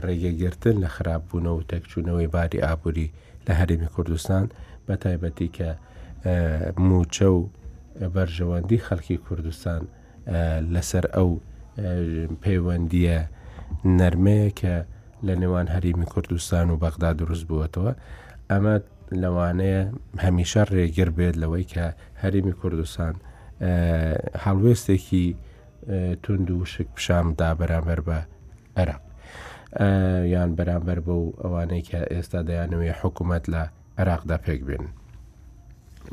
ڕێگەگرتن 0.06 0.76
لە 0.84 0.88
خراپبوونەوە 0.94 1.58
و 1.58 1.66
تەکچوونەوەی 1.70 2.28
باری 2.34 2.62
ئابووری 2.64 3.08
لە 3.48 3.54
هەرێمی 3.60 3.88
کوردستان 3.96 4.46
بە 4.86 4.94
تایبەتی 5.04 5.48
کە 5.56 5.70
موچە 6.88 7.28
و 7.36 7.40
بەرژەوەندی 8.14 8.82
خەڵکی 8.86 9.16
کوردستان 9.26 9.82
لەسەر 10.74 11.04
ئەو 11.16 11.30
پەیوەندیە 12.42 13.18
نەرمەیە 14.00 14.50
کە 14.60 14.74
لە 15.26 15.34
نێوان 15.40 15.66
هەریمی 15.74 16.08
کوردستان 16.12 16.66
و 16.70 16.76
بەغدا 16.82 17.10
دروست 17.20 17.44
بووەتەوە 17.50 17.92
ئەمە 18.50 18.76
لەوانەیە 19.22 19.82
هەمیشە 20.24 20.62
ڕێگر 20.74 21.10
بێت 21.16 21.34
لەوەی 21.42 21.66
کە 21.72 21.84
هەریمی 22.22 22.54
کوردستان 22.60 23.14
هەڵوێستێکی 24.44 25.26
تونند 26.22 26.48
و 26.50 26.64
شک 26.72 26.88
پیشام 26.96 27.26
دا 27.40 27.50
بەرامبەر 27.58 28.00
بە 28.08 28.18
عێراق 28.78 29.02
یان 29.80 30.54
بەرامبەر 30.56 30.98
بە 31.06 31.10
و 31.12 31.32
ئەوانەی 31.42 31.82
کە 31.88 32.00
ئێستا 32.12 32.40
دەیانەوەی 32.48 32.98
حکوومەت 33.00 33.44
لە 33.54 33.62
عراقدا 33.98 34.36
پێک 34.46 34.60
بێن 34.68 34.84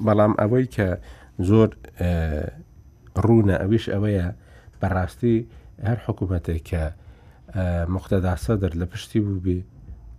بەڵام 0.05 0.33
ئەوەی 0.41 0.65
کە 0.75 0.87
زۆر 1.49 1.69
ڕوونە 3.25 3.55
ئەویش 3.61 3.85
ئەوەیە 3.93 4.27
بەڕاستی 4.81 5.37
هەر 5.87 5.97
حکوومەتێک 6.05 6.61
کە 6.69 6.83
مختدا 7.95 8.33
سەدر 8.45 8.71
لە 8.81 8.85
پشتی 8.91 9.19
بوو 9.25 9.37
بێ 9.45 9.57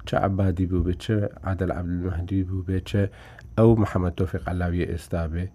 چه 0.08 0.16
عبادی 0.26 0.66
بوو 0.70 0.84
بێ 0.86 0.94
چه 1.04 1.16
عادل 1.46 1.70
عبدمەهدی 1.80 2.42
بوو 2.48 2.64
بێ 2.68 2.78
چه 2.90 3.02
ئەو 3.58 3.70
محەممەد 3.82 4.14
تۆفق 4.20 4.42
ئەلاوی 4.48 4.86
ئێستا 4.92 5.22
بێ 5.32 5.46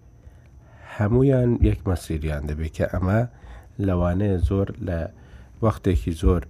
هەمویان 0.96 1.50
یەک 1.70 1.80
مەسیریان 1.88 2.42
دەبێت 2.48 2.72
کە 2.76 2.86
ئەمە 2.92 3.20
لەوانەیە 3.86 4.36
زۆر 4.48 4.68
لە 4.88 4.98
وەختێکی 5.62 6.12
زۆر 6.22 6.42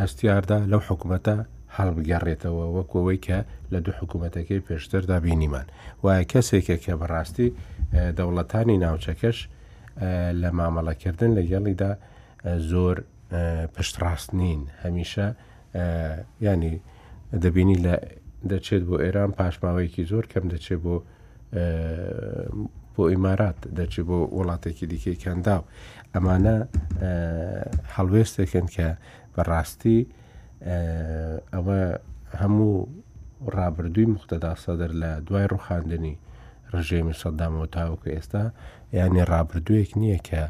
هەستیاردا 0.00 0.58
لەو 0.72 0.80
حکوومەتە 0.88 1.32
هەڵبگەڕێتەوە 1.78 2.64
وەکەوەی 2.76 3.18
کە 3.26 3.38
لە 3.72 3.78
دوو 3.84 3.94
حکوومەتەکەی 4.00 4.60
پێشتردا 4.66 5.16
بینیمان 5.24 5.66
وایە 6.04 6.24
کەسێکە 6.32 6.76
کە 6.84 6.92
بەڕاستی 7.00 7.48
دەوڵەتانی 8.18 8.76
ناوچەکەش 8.84 9.38
لە 10.40 10.48
مامەڵەکردن 10.58 11.30
لە 11.38 11.42
گەڵیدا 11.50 11.90
زۆر 12.70 12.96
پشتڕاست 13.74 14.30
نین 14.40 14.62
هەمیشە 14.82 15.26
ینی 16.48 16.74
دەبینی 17.42 17.78
لە 17.86 17.94
دەچێت 18.50 18.82
بۆ 18.88 18.96
ئێران 19.04 19.30
پاشماوەیەکی 19.38 20.02
زۆر 20.10 20.24
کەم 20.32 20.44
دەچێت 20.52 20.80
بۆ 20.84 20.94
بۆ 22.94 23.02
ئیمارات 23.12 23.58
دەچێت 23.78 24.06
بۆ 24.08 24.18
وڵاتێکی 24.38 24.86
دیکەی 24.92 25.16
کەنداو 25.22 25.62
ئەمانە 26.14 26.56
هەڵوێستێکن 27.94 28.66
کە 28.76 28.88
بەڕاستی 29.36 29.98
ئەوە 31.52 31.80
هەموو 32.40 32.72
ڕابردووی 33.56 34.08
مختدا 34.14 34.52
سەدر 34.64 34.90
لە 35.02 35.10
دوای 35.26 35.46
ڕوخاندنی 35.52 36.14
ڕژێمی 36.72 37.14
سەدامەوە 37.22 37.66
تاوکە 37.76 38.08
ئێستا 38.16 38.44
یعنی 38.98 39.20
ڕابردوویەک 39.32 39.90
نییە 40.00 40.18
کە 40.28 40.42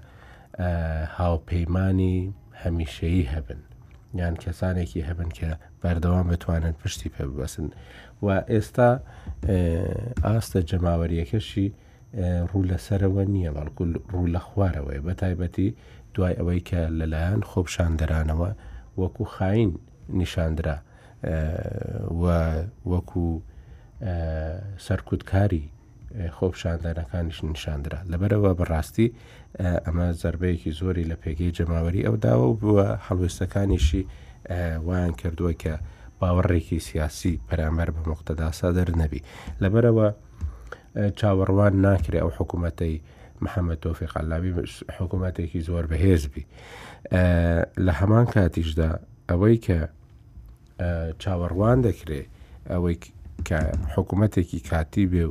هاوپەیمانی 1.19 2.17
هەمیشەیی 2.63 3.27
هەبن 3.35 3.61
یان 4.21 4.35
کەسانێکی 4.43 5.07
هەبن 5.09 5.29
کە 5.39 5.51
بەردەوام 5.83 6.27
بتوانن 6.33 6.75
پشتی 6.83 7.09
پێ 7.15 7.23
ببەسن 7.31 7.67
و 8.25 8.27
ئێستا 8.53 8.91
ئاستە 10.27 10.61
جەماوەریەکەشی 10.71 11.67
ڕوو 12.51 12.69
لەسەرەوە 12.71 13.23
نییە 13.35 13.51
بەڵکو 13.57 13.83
ڕوو 14.13 14.27
لە 14.35 14.41
خوارەوەی 14.49 15.01
بە 15.07 15.13
تایبەتی 15.21 15.69
دوای 16.15 16.35
ئەوەی 16.41 16.61
کە 16.69 16.81
لەلایەن 16.99 17.41
خۆپشاندەرانەوە 17.51 18.51
وەکو 19.01 19.25
خاین 19.35 19.71
نیشاندرا 20.19 20.77
وەکو 22.93 23.27
سەرکوتکاری 24.87 25.65
خۆپشاندانەکانیش 26.37 27.39
نیشاندرا 27.53 27.99
لەبەرەوە 28.13 28.51
بەڕاستی 28.61 29.09
ئەمە 29.85 30.07
زربەیەکی 30.23 30.73
زۆری 30.81 31.09
لە 31.11 31.17
پێگەی 31.23 31.55
جەماوەری 31.59 32.07
ئەو 32.07 32.17
داوە 32.25 32.49
بووە 32.61 32.87
هەڵوێستەکانیشی 33.07 34.03
وایان 34.87 35.13
کردووە 35.21 35.53
کە 35.63 35.75
باوەڕێکی 36.21 36.79
سیاسی 36.89 37.41
پەرامەر 37.49 37.89
بە 37.97 38.01
مختدا 38.11 38.49
سادر 38.59 38.89
نەبی 39.03 39.23
لەبەرەوە 39.63 40.07
چاوەڕوان 41.19 41.75
ناکرێ 41.87 42.19
ئەو 42.23 42.31
حکوومەتەی 42.39 42.97
محەممەد 43.45 43.79
تۆفی 43.85 44.07
قەلابی 44.15 44.51
حکوومەتێکی 45.01 45.61
زۆر 45.69 45.85
بەهێزبی 45.91 46.45
لە 47.87 47.93
هەمان 48.01 48.27
کاتیشدا 48.35 48.91
ئەوەی 49.29 49.57
کە 49.67 49.79
چاوەڕوان 51.23 51.79
دەکرێت 51.87 52.29
ئەوەی 52.73 52.97
کە 53.49 53.59
حکوومەتێکی 53.95 54.61
کاتی 54.71 55.05
بێ 55.13 55.25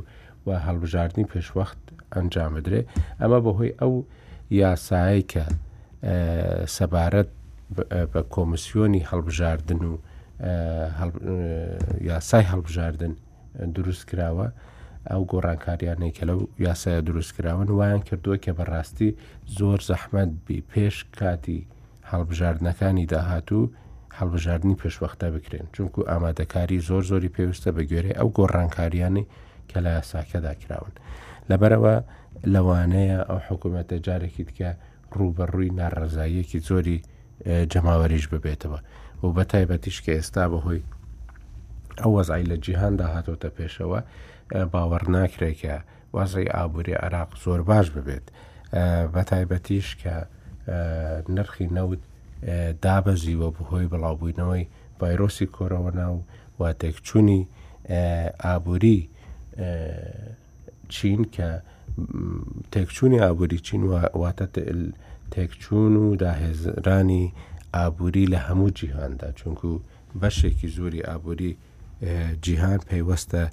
و 0.46 0.48
هەڵبژاردننی 0.66 1.26
پێشوەخت 1.32 1.78
ئەنجام 2.14 2.52
بدرێ 2.56 2.80
ئەمە 3.20 3.38
بەهۆی 3.44 3.72
ئەو 3.80 3.92
یاسایی 4.60 5.24
کە 5.32 5.44
سەبارەت 6.76 7.28
بە 8.12 8.20
کۆمسیۆنی 8.34 9.02
هەڵبژاردن 9.10 9.82
و 9.90 9.92
یاسای 12.10 12.46
هەڵبژاردن 12.52 13.12
دروست 13.76 14.04
کراوە 14.10 14.48
ئەو 15.10 15.22
گۆڕانکاریانەی 15.32 16.12
کە 16.16 16.24
لەو 16.28 16.38
یاسایە 16.68 17.00
دروستکراون 17.06 17.68
وایان 17.78 18.02
کردووە 18.08 18.36
کە 18.44 18.50
بەڕاستی 18.58 19.10
زۆر 19.58 19.78
زەحمەت 19.88 20.30
بی 20.46 20.58
پێش 20.70 20.96
کاتی 21.18 21.60
هەڵبژاردنەکانی 22.12 23.06
داهاتوو 23.12 23.70
هەڵبژاردننی 24.18 24.76
پێشوەختە 24.82 25.26
بکرێن 25.34 25.66
چونکو 25.74 25.98
ئامادەکاری 26.10 26.78
زۆر 26.88 27.02
زۆری 27.10 27.34
پێویستە 27.36 27.70
بە 27.76 27.82
گوێرە 27.90 28.12
ئەو 28.18 28.28
گۆڕانکاریانی 28.38 29.24
کە 29.70 29.78
لە 29.84 29.90
یاساکەدا 29.96 30.52
کراون 30.62 30.92
لەبەرەوە 31.50 31.94
لەوانەیە 32.52 33.18
ئەو 33.28 33.40
حکوومەتە 33.48 33.96
جارێکی 34.06 34.44
دیکە 34.48 34.70
ڕوبەڕووی 35.18 35.74
ناڕزاییەکی 35.78 36.58
زۆری 36.68 36.98
جەماوەریش 37.72 38.26
ببێتەوە 38.32 38.80
و 39.22 39.26
بە 39.36 39.42
تایبەتیش 39.52 39.98
کە 40.04 40.12
ئێستا 40.16 40.44
بەهۆی 40.52 40.82
ئەو 42.00 42.10
وەزای 42.16 42.48
لە 42.50 42.56
جیهاندا 42.64 43.06
هاتۆتە 43.14 43.48
پێشەوە 43.56 44.00
باوەڕ 44.72 45.02
ناکرێکە 45.16 45.76
وازای 46.12 46.44
ئابووری 46.54 46.92
عراق 46.94 47.28
زۆر 47.44 47.60
باش 47.62 47.86
ببێت 47.90 48.26
بە 49.12 49.20
تایبەتیش 49.30 49.88
کە 50.02 50.14
نرخی 51.36 51.66
نەوت 51.78 52.00
دابەزیوە 52.84 53.48
بهۆی 53.56 53.90
بڵاوبووینەوەی 53.92 54.64
ڤایرۆسی 55.00 55.46
کۆرەوە 55.54 55.90
ناو 56.00 56.14
وا 56.58 56.68
تێکچوونی 56.82 57.40
ئابووری 58.44 59.00
چین 60.94 61.20
کە 61.34 61.48
تێکچوونی 62.72 63.18
ئابووری 63.24 63.58
چین 63.66 63.82
واتە 64.20 64.46
تێکچوون 65.34 65.94
و 65.96 66.06
داهێزرانی 66.22 67.24
ئابووری 67.76 68.24
لە 68.32 68.38
هەموو 68.46 68.70
جیهاندا 68.78 69.28
چونکو 69.40 69.70
بەشێکی 70.20 70.68
زۆری 70.76 71.04
ئابووری 71.08 71.52
جیهان 72.42 72.78
پەیوەستە 72.88 73.44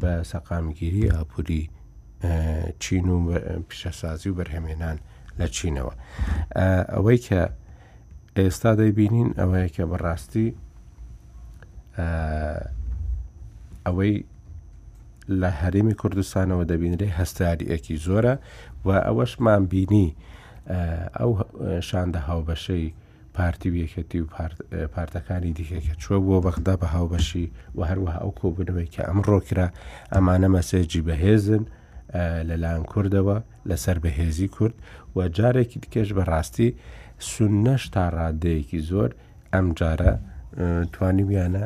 بە 0.00 0.12
سەقامگیری 0.30 1.10
ئاپوری 1.14 1.68
چین 2.78 3.08
و 3.08 3.22
پیشەسازی 3.70 4.26
و 4.28 4.34
بەرهەمێنان 4.38 4.96
لە 5.38 5.46
چینەوە 5.56 5.94
ئەوەی 6.94 7.18
کە 7.26 7.40
ئێستا 8.36 8.72
دەیبینین 8.80 9.30
ئەوەیە 9.40 9.68
کە 9.76 9.82
بەڕاستی 9.90 10.48
ئەوەی 13.86 14.14
لە 15.40 15.50
هەرمی 15.60 15.94
کوردستانەوە 16.00 16.64
دەبینرێ 16.70 17.08
هەستاریەکی 17.18 17.96
زۆرە 18.06 18.34
و 18.86 18.88
ئەوەشمان 19.06 19.62
بینی 19.72 20.08
ئەو 21.18 21.30
شاندە 21.88 22.20
هاوبەشەی 22.28 22.86
پارتی 23.36 23.68
و 23.70 23.86
یەکەتی 23.86 24.16
و 24.16 24.28
پارتەکانی 24.96 25.52
دیکەکە 25.60 25.94
چوە 26.02 26.16
بۆ 26.26 26.36
بەخدا 26.46 26.74
بە 26.80 26.86
هاوبەشی 26.96 27.46
و 27.78 27.80
هەروەها 27.90 28.20
ئەو 28.22 28.32
کۆبنەوەی 28.40 28.88
کە 28.94 29.02
ئەمڕۆ 29.08 29.38
کرا 29.48 29.68
ئەمانە 30.14 30.48
مەسێجی 30.56 31.02
بەهێزن 31.08 31.62
لەلاەن 32.48 32.82
کوردەوە 32.92 33.36
لەسەر 33.68 33.96
بەهێزی 34.04 34.48
کورد 34.56 34.74
و 35.16 35.18
جارێکی 35.36 35.78
دیکەش 35.84 36.08
بەڕاستی 36.18 36.70
سونەش 37.30 37.82
تا 37.94 38.04
ڕادەیەکی 38.16 38.80
زۆر 38.90 39.10
ئەم 39.54 39.66
جارە 39.78 40.12
توانیویانە 40.96 41.64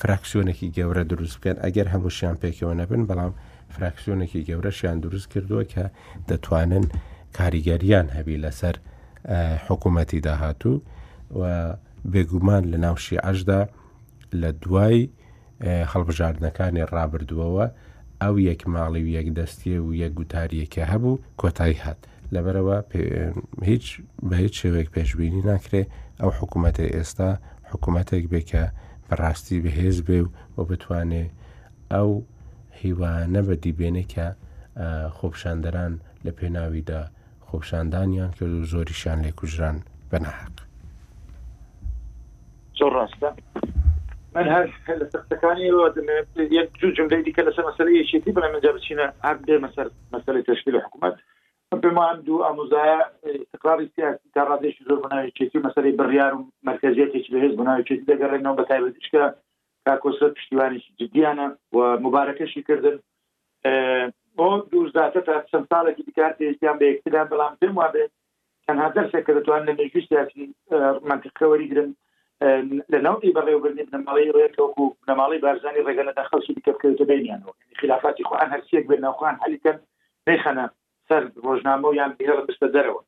فراکسیۆنێکی 0.00 0.68
گەورە 0.76 1.02
دروست 1.12 1.34
بکەن 1.38 1.56
ئەگەر 1.64 1.86
هەمووشیان 1.94 2.36
پێکەوە 2.42 2.74
نەبن 2.80 3.02
بەڵام 3.10 3.32
فراکسیۆنێکی 3.74 4.40
گەورەشیان 4.48 4.98
دروست 5.04 5.26
کردووە 5.32 5.64
کە 5.72 5.84
دەتوانن 6.28 6.84
کاریگەریان 7.36 8.06
هەبی 8.16 8.36
لەسەر 8.44 8.76
حکوومەتی 9.68 10.20
داهاتوو 10.20 10.80
و 11.40 11.72
بێگومان 12.12 12.62
لە 12.72 12.76
ناوشی 12.84 13.16
عشدا 13.16 13.60
لە 14.40 14.48
دوای 14.62 15.10
هەڵبژاردنەکانی 15.92 16.84
ڕابردووەوە 16.94 17.66
ئەو 18.22 18.34
یەک 18.48 18.62
ماڵی 18.74 19.02
و 19.06 19.08
یەک 19.18 19.28
دەستیە 19.38 19.78
و 19.84 19.94
یەک 20.02 20.12
گوتاریەکە 20.18 20.82
هەبوو 20.92 21.20
کۆتایی 21.40 21.78
هات 21.84 22.00
لەبەرەوە 22.34 22.76
هیچ 23.70 23.84
بە 24.28 24.34
هیچ 24.42 24.54
شێوێک 24.62 24.88
پێشببینی 24.94 25.42
ناکرێ 25.50 25.82
ئەو 26.20 26.30
حکوومەتی 26.38 26.92
ئێستا 26.96 27.30
حکوومەتێک 27.70 28.24
بێ 28.32 28.40
کە 28.50 28.62
بەڕاستی 29.08 29.56
بەهێز 29.64 29.98
بێ 30.06 30.18
و 30.56 30.58
بتوانێ 30.68 31.24
ئەو 31.92 32.10
هیوانە 32.80 33.40
بەدیبێنێکە 33.48 34.26
خۆپشاندەران 35.18 35.92
لە 36.24 36.30
پێناویدا 36.38 37.02
خۆپشاندانیان 37.54 38.30
کرد 38.40 38.48
و 38.50 38.64
زۆریشان 38.72 39.20
لێ 39.24 39.30
کوژران 39.38 39.76
بەناحق 40.10 40.54
زۆر 42.78 42.92
ڕاستە 42.98 43.30
من 44.34 44.46
هەر 44.54 44.66
لە 45.00 45.06
سەختەکانیەوە 45.12 45.84
یەک 46.58 46.68
جو 46.80 46.88
جملەی 46.98 47.22
دیکە 47.26 47.42
لەسەر 47.48 47.64
مەسلەیەشێتی 47.70 48.32
بەڵام 48.36 48.52
منجا 48.54 48.70
بچینە 48.76 49.06
هەر 49.26 49.36
بێ 49.46 49.56
مەسەر 49.64 49.86
مەسلەی 50.14 50.42
تشکیل 50.50 50.74
حکوومەت 50.84 51.16
بمان 51.82 52.16
دوو 52.24 52.42
ئاموزایە 52.46 53.00
استقراری 53.42 53.90
سیاسی 53.96 54.28
تا 54.34 54.42
ڕادێکی 54.48 54.84
زۆر 54.88 54.98
بناویچێتی 55.04 55.62
مەسەری 55.66 55.92
بڕیار 56.00 56.32
و 56.36 56.42
مرکزیەتێکی 56.70 57.32
بەهێز 57.34 57.52
بناویچێتی 57.60 58.06
دەگەڕێنەوە 58.12 58.56
بە 58.58 58.64
تایبەتشکە 58.70 59.24
کاکۆسە 59.86 60.26
پشتیوانێکی 60.36 60.92
جدیانە 61.00 61.46
و 61.76 61.78
مبارەکەشی 62.04 62.62
کردن 62.68 62.96
بۆ 64.38 64.46
دوزداتە 64.72 65.20
تا 65.28 65.34
چەند 65.50 65.66
ساڵێکی 65.70 66.02
دیکار 66.08 66.32
تێشتیان 66.38 66.76
بە 66.78 66.84
یەکتدا 66.90 67.22
بەڵام 67.30 67.54
پێم 67.60 67.74
وابێت 67.80 68.10
تەنها 68.66 68.88
دەرسێک 68.96 69.24
کە 69.26 69.32
دەتوان 69.38 69.62
لە 69.68 69.72
نێژوی 69.78 70.06
سیاسی 70.08 70.44
منتقەوەری 71.10 71.68
گرن 71.72 71.90
لە 72.92 72.98
ناوی 73.06 73.34
بەڕێوەبرنی 73.36 73.84
بنەماڵی 73.88 74.32
ڕێکوەکو 74.36 74.84
بنەماڵی 75.00 75.42
بارزانانی 75.44 75.84
ڕێگەنە 75.88 76.12
داخەڵشی 76.18 76.52
بکەوتە 76.56 77.04
بینیانەوە 77.10 77.52
خلافاتی 77.80 78.26
خوان 78.28 78.48
هەرسیەک 78.54 78.84
بێت 78.90 79.00
ناوخواان 79.06 79.36
حلیکەن 79.44 79.76
نەیخەنە 80.28 80.66
سەر 81.08 81.22
ڕۆژنامە 81.44 81.86
و 81.88 81.96
یان 82.00 82.12
بێڵ 82.18 82.38
بستە 82.48 82.68
دەرەوە 82.74 83.02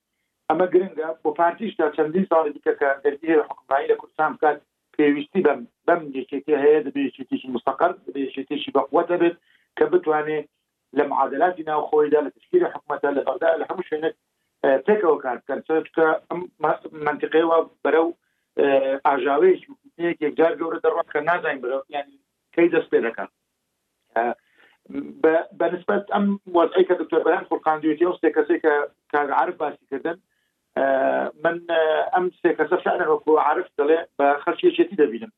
ئەمە 0.48 0.66
گرنگە 0.72 1.08
بۆ 1.22 1.30
پارتیش 1.40 1.72
تا 1.78 1.86
چەندین 1.96 2.26
ساڵی 2.30 2.52
دیکە 2.56 2.72
کە 2.80 2.88
دەردی 3.04 3.30
حکومایی 3.48 3.88
لە 3.90 3.96
کوردستان 4.00 4.30
بکات 4.36 4.58
پێویستی 4.96 5.40
بەم 5.46 5.60
بەم 5.86 6.02
یەکێتی 6.18 6.60
هەیە 6.64 6.80
دەبێت 6.86 7.12
شتیشی 7.16 7.48
مستقر 7.56 7.90
دەبێت 8.06 8.30
شتیشی 8.36 8.70
بەقوە 8.76 9.02
دەبێت 9.12 9.36
کە 9.78 9.84
بتوانێت 9.92 10.46
لمعادلاتنا 10.96 11.76
وخويدا 11.76 12.20
لتشكيل 12.20 12.66
حكومتها 12.66 13.10
لفرداء 13.10 13.58
لحمش 13.58 13.94
هناك 13.94 14.14
تكو 14.86 15.18
كانت 15.18 15.42
كانت 15.48 15.64
سوچکە 15.72 16.34
منطقەیەوە 16.92 17.66
بەرەو 17.84 18.06
ئاژاوێش 19.06 19.60
آه، 20.00 20.14
یەکجار 20.22 20.52
جار 20.60 20.78
دەڕات 20.84 21.06
کە 21.06 21.12
كان 21.12 21.26
بەرەو 21.42 21.56
برو 21.60 21.82
يعني 21.90 22.12
دەست 22.72 22.88
پێ 22.92 23.00
دەکات 23.06 23.30
آه، 24.16 24.34
بەنسبت 25.60 26.06
ئەم 26.14 26.24
وەزعی 26.58 26.84
کە 26.88 26.94
دکتۆر 27.02 27.20
بەران 27.26 27.44
خوڵقااندوێتی 27.50 28.06
ئەو 28.06 28.14
سێ 28.20 28.28
کەسێک 28.36 28.60
کە 28.64 28.74
کارعاعرف 29.12 29.56
باسیکردن 29.56 30.18
آه، 30.76 31.32
من 31.44 31.56
ئەم 32.14 32.24
كسف 32.30 32.54
کەسە 32.60 32.76
شعرەوەکو 32.84 33.30
عرف 33.46 33.66
دەڵێ 33.78 33.98
بە 34.18 34.26
خەرچیەچێتی 34.44 34.96
دەبینم 35.02 35.32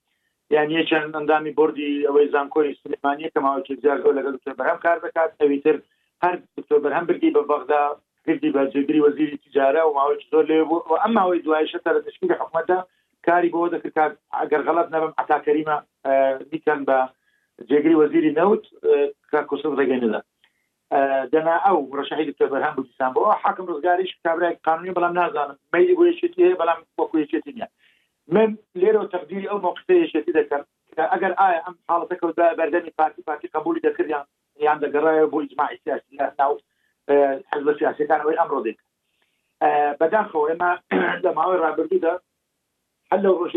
یان 0.55 0.71
یەکیان 0.73 1.11
ئەندامی 1.17 1.51
بردی 1.61 2.07
ئەوەی 2.09 2.29
زانکۆی 2.35 2.77
سلمانیە 2.83 3.31
کەماوەکی 3.37 3.77
زیار 3.83 3.99
زۆر 4.05 4.15
لەگەڵ 4.19 4.37
بەرهەم 4.61 4.79
کار 4.87 4.99
بکات 5.03 5.31
ئەویتر 5.41 5.77
هەر 6.25 6.35
دکتۆبەر 6.59 6.93
هەم 6.97 7.05
بردی 7.11 7.31
بە 7.37 7.43
بەغدا 7.53 7.81
کردی 8.27 8.53
بە 8.55 8.63
جگری 8.75 9.01
وەزیری 9.05 9.37
تجارە 9.45 9.83
و 9.87 9.95
ماوەی 9.99 10.25
زۆر 10.33 10.45
لێ 10.51 10.59
بوو 10.69 10.81
و 10.91 10.95
ئەم 11.05 11.13
ماوەی 11.19 11.43
دوایشە 11.45 11.79
لە 11.97 12.01
تشکیل 12.09 12.33
حکومەتدا 12.41 12.79
کاری 13.27 13.51
بۆ 13.53 13.61
دەکرد 13.75 13.95
کار 13.99 14.11
ئەگەر 14.41 14.63
غەڵەت 14.69 14.89
نەبم 14.95 15.13
عتاکەریمە 15.23 15.77
دیکەن 16.53 16.81
بە 16.89 16.99
جێگری 17.69 17.99
وەزیری 18.01 18.33
نەوت 18.41 18.65
کا 19.31 19.41
کوسف 19.51 19.73
ڕێگەێندا 19.81 20.21
دەنا 21.33 21.55
ئەو 21.67 21.79
ڕشاهی 21.99 22.29
دکتۆبەر 22.31 22.63
هەم 22.67 22.75
بودیسان 22.79 23.11
بۆ 23.15 23.21
حاکم 23.45 23.65
ڕزگاریش 23.71 24.11
کابراای 24.25 24.57
قانونی 24.67 24.95
بەڵام 24.97 25.13
نازانم 25.21 25.57
مەلی 25.75 25.97
بۆ 25.99 26.05
یەکێتی 26.11 26.45
هەیە 26.47 26.61
بەڵام 26.61 26.79
وەکو 26.99 27.17
یەکێتی 27.25 27.53
نیە 27.57 27.68
من 28.33 28.47
لێرەوە 28.81 29.09
تەقدیری 29.13 29.49
ئەو 29.51 29.59
مۆقسەیە 29.67 30.07
شەتی 30.13 30.33
دەکەم 30.39 30.63
ئەگەر 31.13 31.33
ئایا 31.39 31.39
آية 31.51 31.61
ئەم 31.67 31.77
حاڵەتەکەوت 31.91 32.35
بەردەمی 32.59 32.93
پارتی 32.99 33.23
پارتی 33.29 33.49
قبولی 33.55 33.81
دەکردیان 33.87 34.15
يعني- 34.15 34.29
یان 34.61 34.65
يعني 34.67 34.81
دەگەڕایەوە 34.85 35.31
بۆ 35.33 35.39
ئیجماعی 35.43 35.79
سیاسی 35.85 36.17
ناو 36.41 36.53
حزب 37.53 37.69
سیاسەکان 37.79 38.21
ئەوەی 38.23 38.39
ئەمڕۆ 38.41 38.61
دێت 38.67 38.79
آه، 39.67 39.93
بەداخەوە 40.01 40.47
ئێمە 40.51 40.73
لە 40.75 40.79
اما 40.93 41.15
لما 41.25 41.43
هو 41.47 41.53
رابر 41.65 41.87
بدا 41.93 42.13
هل 43.13 43.21
لو 43.23 43.49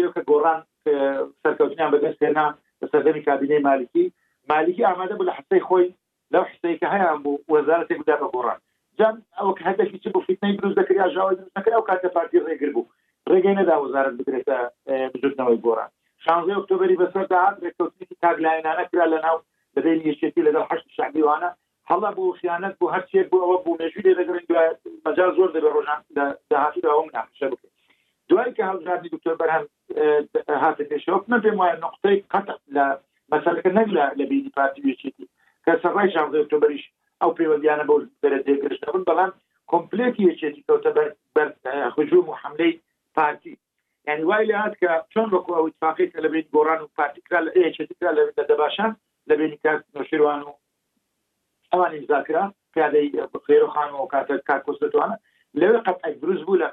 سەرکەوتنیان 1.44 1.92
بەدەست 1.94 2.18
پێێنا 2.22 2.44
عم 2.48 2.54
بدرس 2.82 2.94
هنا 2.94 2.94
مالکی 2.94 3.22
كابينه 3.26 3.60
مالكي 3.60 4.06
مالكي 4.50 4.82
لە 4.82 5.16
بلا 5.20 5.32
حتى 5.32 5.60
خوي 5.60 5.94
لو 6.32 6.44
حتى 6.46 6.78
بوو 7.24 7.40
وەزارەتێک 7.54 7.98
بدا 8.04 8.16
بە 8.22 8.28
گۆڕان 8.34 8.60
جان 9.00 9.16
او 9.42 9.56
کە 9.58 9.62
هەدەشی 9.70 9.98
چ 10.04 10.08
في 10.14 10.22
فیتنەی 10.28 10.58
دروست 10.58 10.78
دەکرد 10.80 10.98
ئاژاوای 11.06 11.36
دروست 11.36 11.58
او 11.58 11.74
ئەو 11.74 11.86
کاتە 11.90 12.08
پارتی 12.16 12.40
ڕێگر 12.48 12.70
ڕێگەی 13.34 13.58
نەدا 13.60 13.76
وەزارت 13.84 14.14
بدرێتە 14.20 14.58
بجودنەوەی 15.14 15.62
گۆران 15.66 15.90
شانزە 16.24 16.54
ئۆکتۆبری 16.58 17.00
بەسەر 17.02 17.26
داهات 17.34 17.56
ڕێکوتنی 17.64 18.06
تاگلایەنانە 18.24 18.84
کرا 18.92 19.06
لە 19.14 19.20
ناو 19.26 19.38
لەدەی 19.76 20.00
یەکێتی 20.10 20.46
لەگەڵ 20.48 20.66
هەشت 20.72 20.86
شعبیوانە 20.98 21.50
هەڵا 21.90 22.10
بۆ 22.18 22.24
خیانەت 22.40 22.74
بۆ 22.80 22.86
هەرچێک 22.96 23.28
بۆ 23.32 23.38
ئەوە 23.44 23.58
بوو 23.64 23.78
مێژوی 23.80 24.16
دەگرن 24.20 24.44
مەجا 25.06 25.26
زۆر 25.38 25.50
دەبێ 25.56 25.70
ڕۆژان 25.76 26.00
داهاتی 26.52 26.86
ئەوە 26.92 27.04
مناقشە 27.08 27.48
بکەین 27.52 27.74
دوای 28.30 28.52
کە 28.58 28.64
هەڵژاردی 28.70 29.12
دکتۆر 29.16 29.36
بەرهەم 29.42 29.66
هاتە 30.64 30.84
پێشەوە 30.92 31.20
من 31.32 31.42
پێم 31.46 31.58
وایە 31.62 31.78
نقطەی 31.86 32.18
قەتە 32.34 32.54
لە 32.76 32.86
مەسەلەکە 33.34 33.72
نەک 33.78 33.88
لە 34.20 34.24
بینی 34.32 34.52
پارتی 34.58 34.82
یەکێتی 34.92 35.26
کە 35.66 35.72
سەڕای 35.84 36.10
شانزە 36.14 36.38
ئۆکتۆبریش 36.42 36.84
ئەو 37.22 37.32
پەیوەندیانە 37.38 37.86
بۆ 37.90 37.96
دەرە 38.24 38.40
دێگرشتە 38.48 38.88
بن 38.94 39.04
بەڵام 39.10 39.32
کۆمپلێکی 39.72 40.24
یەکێتی 40.30 40.66
کەوتە 40.68 40.90
بەر 41.36 41.50
خجوم 41.96 42.26
و 42.30 42.36
حملەی 42.42 42.74
پارتی 43.16 43.58
یعنی 44.08 44.24
وای 44.24 44.48
لە 44.50 44.56
هات 44.62 44.74
کە 44.82 44.92
چۆن 45.14 45.28
بەکو 45.34 45.52
ئەو 45.56 45.66
اتفاقی 45.70 46.06
کە 46.12 46.16
لەبێت 46.26 46.46
گۆران 46.56 46.82
و 46.82 46.88
پارتیکرا 46.98 47.40
لە 47.46 47.52
ئێچتیکرا 47.60 48.12
لە 48.18 48.24
دەباشان 48.50 48.92
لەبێنی 49.30 49.58
کات 49.64 49.82
نوشیروان 49.96 50.42
و 50.44 50.52
ئەوان 51.72 51.92
ئیمزاکرا 51.96 52.44
پیادەی 52.74 53.10
خێرۆخان 53.48 53.90
و 53.94 54.08
کاتە 54.14 54.34
کاکۆستوانە 54.50 55.16
لەوێ 55.60 55.80
قەتعی 55.88 56.14
دروست 56.22 56.44
بوو 56.48 56.58
لە 56.62 56.68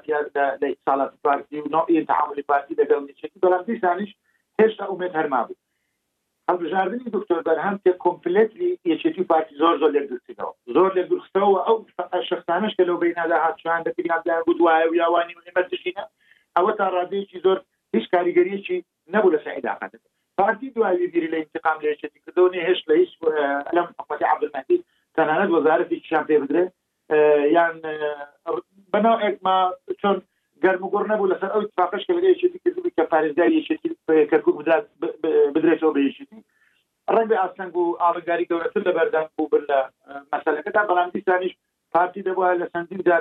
لە 0.61 0.67
ساڵات 0.89 1.11
پارتی 1.25 1.59
و 1.61 1.65
نوعی 1.75 2.05
تحملی 2.11 2.41
پارتی 2.49 2.75
لەگەڵ 2.81 2.99
نیچێتی 3.09 3.41
بەڵام 3.43 3.63
دیسانیش 3.69 4.11
هێشتا 4.61 4.83
ئومێت 4.91 5.13
هەرما 5.19 5.41
بوو 5.47 5.59
هەڵبژاردننی 6.49 7.09
دکتۆر 7.15 7.39
بەرهەم 7.47 7.77
تێ 7.83 7.91
کۆمپلێتلی 8.05 8.71
یەچێتی 8.91 9.21
پارتی 9.31 9.55
زۆر 9.61 9.75
زۆر 9.81 9.91
لەگرستەوە 9.97 10.53
زۆر 10.75 10.91
لە 10.97 11.03
درستەوە 11.11 11.59
ئەو 11.67 11.77
شخصانش 12.29 12.73
کە 12.77 12.83
لەو 12.87 12.97
بینادا 13.03 13.37
هاتشان 13.45 13.79
دەکریان 13.87 14.21
بوو 14.45 14.57
دوایە 14.59 14.85
و 14.89 14.95
یاوانی 15.01 15.35
مهمەتشینە 15.39 16.05
ئەوە 16.57 16.71
تا 16.79 16.85
ڕادەیەکی 16.95 17.39
زۆر 17.45 17.57
هیچ 17.95 18.05
کاریگەریەکی 18.13 18.77
نەبوو 19.13 19.33
لە 19.35 19.39
سعیداقات 19.45 19.91
پارتی 20.37 20.69
دواوی 20.75 21.07
بیری 21.13 21.31
لە 21.33 21.37
انتقام 21.43 21.77
لێشتی 21.83 22.19
کردونی 22.25 22.65
هێش 22.67 22.79
لە 22.89 22.93
هیچ 23.01 23.11
لەم 23.75 23.85
حکومەتی 23.97 24.31
عبدمەدی 24.33 24.79
تەنانەت 25.15 25.49
وەزارەتی 25.55 25.99
چیان 26.07 26.23
پێ 26.29 26.37
بدرێ 26.43 26.63
یان 27.55 27.73
بەناو 28.93 29.21
ئەکما 29.25 29.55
چۆن 30.01 30.17
گەرمگوڕ 30.63 31.03
نەبوو 31.11 31.31
لەسەر 31.33 31.49
ئەو 31.53 31.61
اتفاقش 31.65 32.03
کە 32.07 32.13
لەشتی 32.17 32.59
کردی 32.63 32.91
کە 32.97 33.03
پارێزگاری 33.13 33.57
یەشتی 33.59 33.89
کەرکک 34.31 34.55
بدات 34.61 34.85
بدرێتەوە 35.53 35.93
بە 35.95 36.01
یەشتی 36.07 36.39
ڕەنگ 37.15 37.31
ئاسنگ 37.41 37.73
و 37.81 37.97
ئاڵگاری 38.01 38.49
گەورەتر 38.49 38.81
لە 38.87 38.91
بەردەم 38.97 39.27
بوو 39.35 39.51
بن 39.53 39.63
لە 39.69 39.79
مەسەلەکەدا 40.33 40.81
بەڵام 40.89 41.09
دیسانیش 41.15 41.53
پارتی 41.93 42.21
دەبووە 42.27 42.49
لە 42.61 42.65
سندیدا 42.73 43.17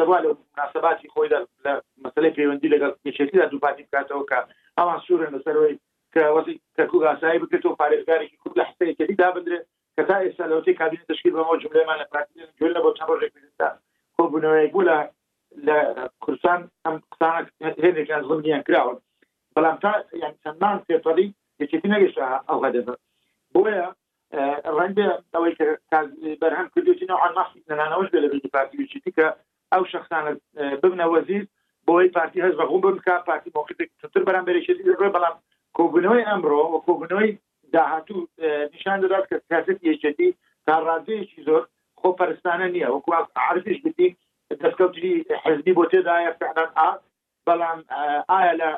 دەبوا 0.00 0.18
لە 0.24 0.30
مناسباتی 0.58 1.08
خۆی 1.14 1.28
لە 1.34 1.72
مەسلەی 2.04 2.32
پەیوەندی 2.36 2.72
لەگەڵ 2.74 2.92
کێشێتیدا 3.04 3.46
دووپاتی 3.50 3.82
بکاتەوە 3.86 4.24
کە 4.30 4.38
ئەوان 4.78 4.98
سوورە 5.06 5.28
لەسەرەوەی 5.34 5.76
کە 6.14 6.22
وەزی 6.36 6.56
تەکوو 6.78 7.04
ئاسایی 7.10 7.40
بکرێتەوە 7.42 7.78
پارێزگارێکی 7.80 8.36
کورد 8.42 8.54
لە 8.60 8.64
حستەیەکەی 8.68 9.16
دابدرێت 9.22 9.64
کە 9.96 10.02
تا 10.08 10.16
ئێستا 10.24 10.44
لەوتی 10.52 10.76
کابینە 10.80 11.04
تشکیل 11.12 11.32
بەمەوە 11.36 11.56
جملەمان 11.64 11.96
لە 12.02 12.06
پراکتیک 12.10 12.48
جوێن 12.58 12.72
لە 12.76 12.80
بۆ 12.84 12.90
چەند 12.98 13.08
ڕۆژێک 13.10 13.32
پێستا 13.36 13.68
کۆبوونەوەی 14.16 14.68
بوو 14.72 14.82
لە 14.88 14.96
لە 15.66 15.78
کوردستان 16.22 16.60
ئەم 16.84 16.96
قسانە 17.12 17.40
هێنێکیان 17.84 18.22
زڵم 18.28 18.40
نیان 18.44 18.62
کراوە 18.68 18.94
بەڵام 19.54 19.76
تا 19.82 19.92
یان 20.22 20.34
چەندان 20.44 20.76
سێتەڵی 20.86 21.28
یەکێتی 21.62 21.88
نەگەشتە 21.94 22.24
ئەو 22.48 22.58
هەدەفە 22.66 22.94
بۆیە 23.54 23.86
ڕەنگە 24.76 25.08
ئەوەی 25.34 25.52
کە 25.58 25.66
بەرهەم 26.42 26.68
کردوتی 26.74 27.06
نەوەان 27.10 27.32
ماسی 27.38 27.60
نەنانەوەش 27.70 28.08
بێ 28.12 28.18
لە 28.24 28.28
بێتی 28.32 28.48
پارتیویچیتی 28.56 29.12
کە 29.16 29.26
ئەو 29.74 29.82
شخصانە 29.92 30.32
ببنە 30.82 31.06
وەزیر 31.12 31.42
بۆی 31.88 32.08
پارتی 32.16 32.42
هەز 32.46 32.54
بەغوم 32.60 32.80
بمکە 32.84 33.14
پارتی 33.28 33.50
مۆقیتر 33.56 34.22
بەرامبێشێ 34.28 34.72
بەڵام 35.16 35.36
کۆبنەوەی 35.78 36.26
ئەمڕۆ 36.28 36.60
و 36.72 36.82
کۆبنەوەی 36.86 37.30
داهاتوو 37.74 38.22
نیشان 38.72 38.98
دەدات 39.04 39.24
کە 39.30 39.36
سیاست 39.48 39.78
یەکێتی 39.90 40.28
تا 40.66 40.74
ڕادەیەکی 40.88 41.44
زۆر 41.48 41.62
خۆپەرستانە 42.00 42.68
نییە 42.74 42.88
وەکو 42.94 43.10
عرفش 43.48 43.78
بتی 43.84 44.08
دەستکەوتری 44.60 45.12
حزبی 45.44 45.72
بۆ 45.78 45.84
تێدایە 45.92 46.32
فعلان 46.40 46.70
ئا 46.78 46.88
بەڵام 47.46 47.78
ئایا 48.32 48.52
لە 48.60 48.70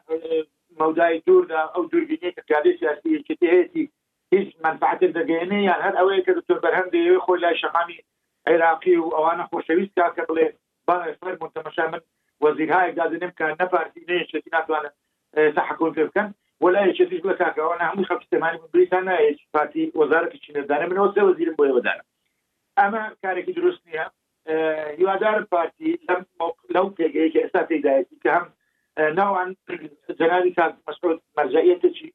مەودای 0.80 1.22
دووردا 1.26 1.62
ئەو 1.74 1.84
دووربینی 1.90 2.34
کە 2.36 2.42
کاری 2.50 2.78
سیاسی 2.80 3.08
یەکێتی 3.16 3.50
هەیەی 3.54 3.84
هیچ 4.32 4.48
منفعت 4.64 5.00
دەگەێنێ 5.16 5.58
یان 5.68 5.80
هەر 5.86 5.94
ئەوەیە 5.98 6.20
کە 6.26 6.32
دکتۆر 6.38 6.58
بەرهەم 6.64 6.88
دەیەوێ 6.94 7.18
خۆی 7.24 7.40
لای 7.42 7.56
شقامی 7.62 7.98
عێراقی 8.48 8.96
و 9.02 9.14
ئەوانە 9.16 9.44
خۆشەویست 9.50 9.92
کا 10.00 10.08
کە 10.16 10.22
بڵێ 10.28 10.46
باخر 10.90 11.16
متمشامل 11.40 12.00
وزير 12.40 12.74
هاي 12.82 12.92
قاعد 12.92 13.24
نمكن 13.24 13.44
نفر 13.60 13.90
في 13.94 14.24
شتي 14.28 14.50
ناتوان 14.52 14.90
تحكم 15.56 15.92
في 15.92 16.08
كان 16.14 16.32
ولا 16.60 16.84
يشتيش 16.84 17.20
بلا 17.20 17.32
كاكا 17.32 17.62
وانا 17.62 17.94
هم 17.94 18.04
85 18.04 18.42
من 18.52 18.58
بريطانيا 18.74 19.18
ايش 19.18 19.48
فاتي 19.54 19.92
وزاره 19.94 20.34
الشين 20.34 20.66
دانه 20.66 20.86
من 20.86 20.98
وزير 20.98 21.24
وزير 21.24 21.52
بوي 21.54 21.70
ودانه 21.70 22.02
اما 22.78 23.16
كارك 23.22 23.50
درست 23.50 23.82
نيه 23.86 24.12
هوادار 25.00 25.46
پارتی 25.54 25.90
لەم 26.08 26.22
لەو 26.74 26.84
پێگەیکە 26.96 27.40
ئێستا 27.42 27.60
پێداەتی 27.70 28.16
کە 28.24 28.30
هەم 28.36 28.44
ناوان 29.18 29.48
جەناری 30.20 30.50
کات 30.58 30.74
مەسعود 30.88 31.18
مەرجەیەتەی 31.38 32.10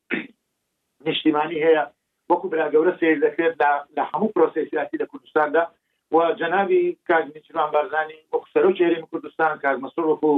نیشتیمانی 1.06 1.62
هەیە 1.66 1.84
وەکو 2.32 2.48
براگەورە 2.54 2.94
سێر 3.00 3.16
دەکرێت 3.24 3.56
لە 3.98 4.04
هەموو 4.12 4.32
پرۆسیسیاتی 4.36 5.00
لە 5.02 5.06
کوردستاندا 5.12 5.64
و 6.12 6.32
جنابی 6.34 6.98
کاگنیچران 7.08 7.72
بارزانی 7.72 8.14
و 8.34 8.38
سەرۆکی 8.54 8.82
هەرێمی 8.82 9.08
کوردستان 9.12 9.58
کاک 9.64 9.78
مەسرور 9.84 10.06
وەکو 10.14 10.34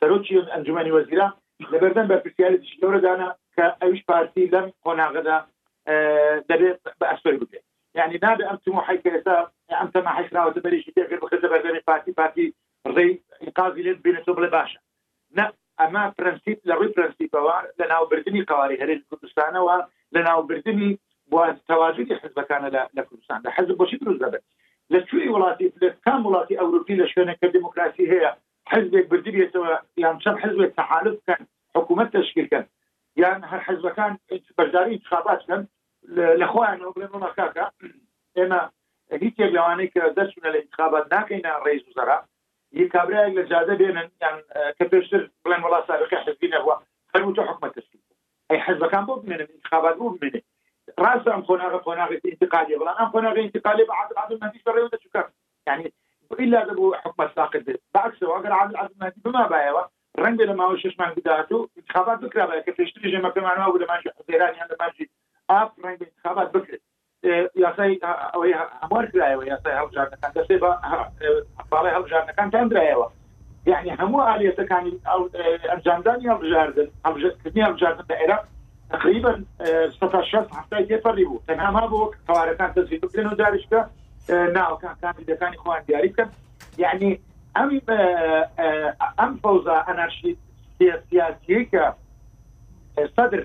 سەرۆکی 0.00 0.36
ئەنجومەنی 0.54 0.94
وەزیران 0.96 1.32
لەبەردەم 1.72 2.06
بە 2.10 2.16
پرسیاری 2.24 2.58
دیشی 2.58 2.78
گەورەدانا 2.82 3.28
کە 3.56 3.64
ئەویش 3.82 4.02
پارتی 4.08 4.44
لەم 4.52 4.66
قۆناغەدا 4.84 5.38
دەبێت 6.50 6.78
بە 7.00 7.06
ئەسوەری 7.12 7.38
بکرێت 7.42 7.64
يعني 7.94 8.18
نادى 8.22 8.44
أم 8.50 8.56
طموحي 8.64 8.98
كإساء 8.98 9.50
أم 9.82 9.88
طموحي 9.94 10.28
كراوة 10.28 10.54
بريشي 10.66 10.92
تغير 10.92 11.20
بخزة 11.20 11.48
برداني 11.48 11.80
بارتي 11.88 12.12
بارتي 12.12 12.54
ري 12.86 13.20
إنقاذي 13.42 13.82
لين 13.82 13.94
بين 14.04 14.16
سبل 14.26 14.50
باشا 14.50 14.78
نا 15.36 15.52
أما 15.80 16.12
برنسيب 16.18 16.60
لروي 16.64 16.88
برنسيب 16.88 17.30
لناو 17.80 18.06
بردني 18.06 18.42
قواري 18.44 18.82
هرين 18.82 19.04
كردستان 19.10 19.56
ولناو 19.56 20.42
بردني 20.42 20.98
بواز 21.26 21.54
تواجد 21.68 22.12
حزب 22.12 22.40
كان 22.40 22.64
لكردستان 22.94 23.42
حزب 23.46 23.76
بوشي 23.76 23.96
دروز 23.96 24.16
دبت 24.18 24.42
لشوي 24.90 25.28
ولاتي 25.28 25.68
وڵاتی 25.80 26.26
ولاتي 26.26 26.60
أوروبي 26.60 26.96
وڵاتی 27.02 27.34
كديمقراطية 27.42 28.12
هي 28.12 28.34
حزب 28.66 29.08
بردية 29.08 29.50
سواء 29.52 29.84
يعني 29.96 30.18
بردبێتەوە 30.18 30.38
حزب 30.42 30.72
تحالف 30.76 31.20
كان 31.26 31.46
حكومة 31.76 32.04
تشكيل 32.04 32.46
كان 32.46 32.66
يعني 33.16 33.46
هالحزب 33.46 33.88
كان 33.88 34.16
حزبەکان 34.32 34.76
انتخابات 34.92 35.46
كان 35.48 35.66
لە 36.12 36.44
خۆیانەوە 36.46 36.96
ونكاكا 37.14 37.70
إما 38.38 38.70
ئێمە 39.12 39.22
هیچ 39.22 39.34
یەک 39.38 39.52
لەوانەیە 39.52 40.44
الانتخابات 40.46 41.14
دەستونە 41.14 41.30
يعني 41.46 41.64
رئيس 41.64 41.88
وزراء 41.88 41.88
ناکەینە 41.88 41.88
ڕێز 41.88 41.88
وزەرا 41.88 42.20
یه 42.72 42.88
کابراەک 42.88 43.32
لە 43.38 43.42
جادە 43.50 43.74
بێنن 43.80 44.08
ولا 44.16 44.42
کە 44.80 44.84
پێشتر 44.92 45.22
بڵێن 45.44 45.64
وڵا 45.66 45.80
سابقی 45.88 46.16
حزبی 46.16 46.48
نەبووە 46.50 46.76
فەرموتە 47.14 47.40
حکومەت 47.48 47.72
تشکیل 47.74 48.00
ئەی 48.50 48.58
حزبەکان 48.66 49.04
بۆ 49.06 49.14
بمێنن 49.22 50.42
راس 51.00 51.28
ام 51.28 51.42
خناغه 51.44 51.78
خناغه 51.78 52.20
انتقالي 52.26 52.76
ولا 52.76 53.02
ام 53.02 53.08
خناغه 53.10 53.40
انتقالي 53.40 53.84
بعد 53.84 54.12
العدل 54.12 54.34
المهدي 54.36 54.62
شو 54.66 54.88
شكر 55.08 55.28
يعني 55.66 55.92
الا 56.40 56.60
حكم 56.94 57.22
الساقط 57.22 57.62
بعكس 57.94 58.24
قال 58.24 58.52
عبد 58.52 58.70
العزيز 58.70 58.96
المهدي 58.96 59.20
بما 59.24 59.46
بايوا 59.48 59.80
رنگ 60.20 60.40
لما 60.42 60.64
هو 60.64 60.76
شش 60.76 60.86
اسمه 60.86 61.10
بدايته 61.16 61.68
انتخابات 61.78 62.18
بكره 62.18 62.44
بقى 62.44 62.62
كفيشتري 62.62 63.10
جمع 63.10 63.30
كمان 63.30 63.58
هو 63.60 63.76
لما 63.76 63.94
ماشي 63.94 64.10
حزيراني 64.10 64.58
هذا 64.58 64.76
ماشي 64.80 65.10
اب 65.50 65.70
رنگ 65.84 65.98
انتخابات 66.06 66.54
بكره 66.56 66.78
يا 67.24 67.50
يا 67.56 67.74
سي 67.76 68.00
سي 68.00 68.54
هل 68.54 69.10
جارنا 69.10 69.32
كان 69.32 69.40
ئەوەی 69.40 69.40
هەموار 69.66 69.88
هل 69.88 70.16
جارنا 70.16 70.22
كان 70.22 70.30
دەسێ 70.30 70.58
بە 70.60 70.72
باڵی 71.70 71.92
هەڵبژاردنەکان 71.94 72.50
تەندرایەوە 72.56 73.10
یعنی 73.66 73.90
هەموو 73.90 74.22
ئالێتەکانی 74.28 74.94
ئەنجامدانی 75.70 76.28
اه، 76.28 76.32
هەڵبژاردن 76.36 76.88
هەڵبژاردکردنی 77.06 77.62
هەڵبژاردن 77.66 78.02
لە 78.02 78.10
العراق 78.14 78.44
تقریبا 78.90 79.34
هفتای 80.54 80.86
تێپەڕی 80.88 81.24
بوو 81.28 81.40
تەنها 81.48 81.70
ما 81.76 81.84
بۆ 81.90 82.00
قوارەکان 82.28 82.70
تەزی 82.76 82.98
بکرێن 83.02 83.26
و 83.26 83.34
دارشکە 83.42 83.80
ناوەکان 84.56 84.94
کاندیدەکانی 85.02 85.56
خۆیان 85.62 85.84
دیاری 85.86 86.08
بکەن 86.12 86.28
یعنی 86.84 87.10
ئەم 87.56 87.70
ئەم 89.18 89.32
فەوزا 89.42 89.78
ئەنارشی 89.88 90.32
سیاسی 91.10 91.68
کە 91.72 91.82
صدر 93.16 93.42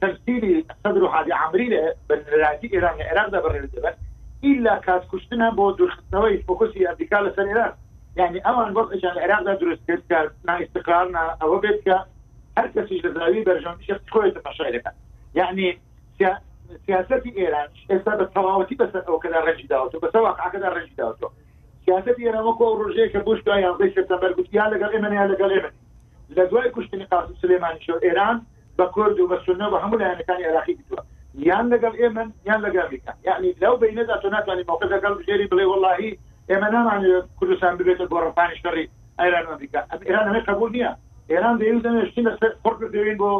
تمثيلي 0.00 0.54
صدر 0.84 1.02
هذه 1.16 1.34
عمري 1.34 1.66
بالرادي 2.08 2.68
ايران 2.72 2.94
ايران 3.00 3.30
ده 3.30 3.40
برنامج 3.40 3.70
ده 3.70 3.94
الا 4.44 4.78
كاس 4.78 5.02
كشتنا 5.12 5.50
بو 5.50 5.70
درختوي 5.70 6.42
فوكسي 6.42 6.88
امريكا 6.90 7.16
لسر 7.20 7.48
ايران 7.48 7.72
يعني 8.16 8.48
اما 8.48 8.70
نقول 8.70 8.96
عشان 8.96 9.18
ايران 9.18 9.44
ده 9.44 9.54
درست 9.54 9.80
كان 10.08 10.30
استقرارنا 10.48 11.36
او 11.42 11.58
بيتك 11.58 12.04
هەر 12.58 12.68
کەسیش 12.74 13.04
لەزاوی 13.06 13.44
بەرژەمش 13.48 13.88
خۆی 14.12 14.32
تەماشایەکە 14.38 14.90
یعنی 15.38 15.66
سیاستی 16.86 17.30
ئێران 17.40 17.68
ئێستا 17.90 18.12
بە 18.20 18.24
تەواوەتی 18.34 18.76
بەسەر 18.82 19.02
ئەوکەدا 19.10 19.40
ڕژی 19.46 19.66
داوەوە 19.72 20.02
بەسەر 20.04 20.20
واقعەکەدا 20.26 20.68
ڕژی 20.76 20.94
داوەوە 21.00 21.28
سیاستی 21.86 22.24
ئێرەوەکو 22.26 22.64
ڕژەیە 22.86 23.08
کە 23.12 23.18
بوش 23.26 23.38
یانزەی 23.64 23.94
سپتمبەر 23.96 24.32
گوتیان 24.38 24.68
لەگەڵ 24.74 24.90
ئێمە 24.94 25.10
یا 25.20 25.24
لەگەڵ 25.32 25.50
ئێمە 25.54 25.70
لە 26.36 26.44
دوای 26.50 26.70
کوشتنی 26.74 27.04
قاسم 27.12 27.34
سلێمانی 27.42 27.80
شو 27.86 27.96
ئێران 28.06 28.36
بە 28.78 28.84
کورد 28.94 29.18
و 29.20 29.28
بە 29.32 29.36
سنە 29.46 29.66
بە 29.72 29.78
هەموو 29.82 30.00
لایەنەکانی 30.02 30.44
عراقی 30.50 30.74
بتوە 30.78 31.00
یان 31.48 31.64
لەگەڵ 31.74 31.94
ئێمە 32.00 32.24
یان 32.48 32.60
لەگەڵ 32.66 32.80
ئەمریکا 32.84 33.12
یعنی 33.28 33.50
لەو 33.62 33.74
بینەدا 33.82 34.16
تۆ 34.22 34.26
ناتوانانی 34.34 34.64
مۆکە 34.68 34.86
لەگەڵ 34.94 35.12
بژێری 35.18 35.46
بڵێ 35.52 35.64
وڵی 35.72 36.10
ئێمە 36.50 36.68
نامانێت 36.74 37.26
کوردستان 37.38 37.72
ببێتە 37.78 38.04
گۆڕپانی 38.12 38.56
شەڕی 38.62 38.86
ئایران 39.20 39.44
ئەمریکا 39.48 39.80
ئێران 40.08 40.26
هەمێ 40.28 40.42
قبول 40.50 40.70
نییە 40.76 40.92
ئێران 41.32 41.56
دەویست 41.60 41.84
دەمێشتین 41.86 42.24
لەسەر 42.28 42.50
قڕ 42.64 42.74
دەوین 42.94 43.18
بۆ 43.22 43.30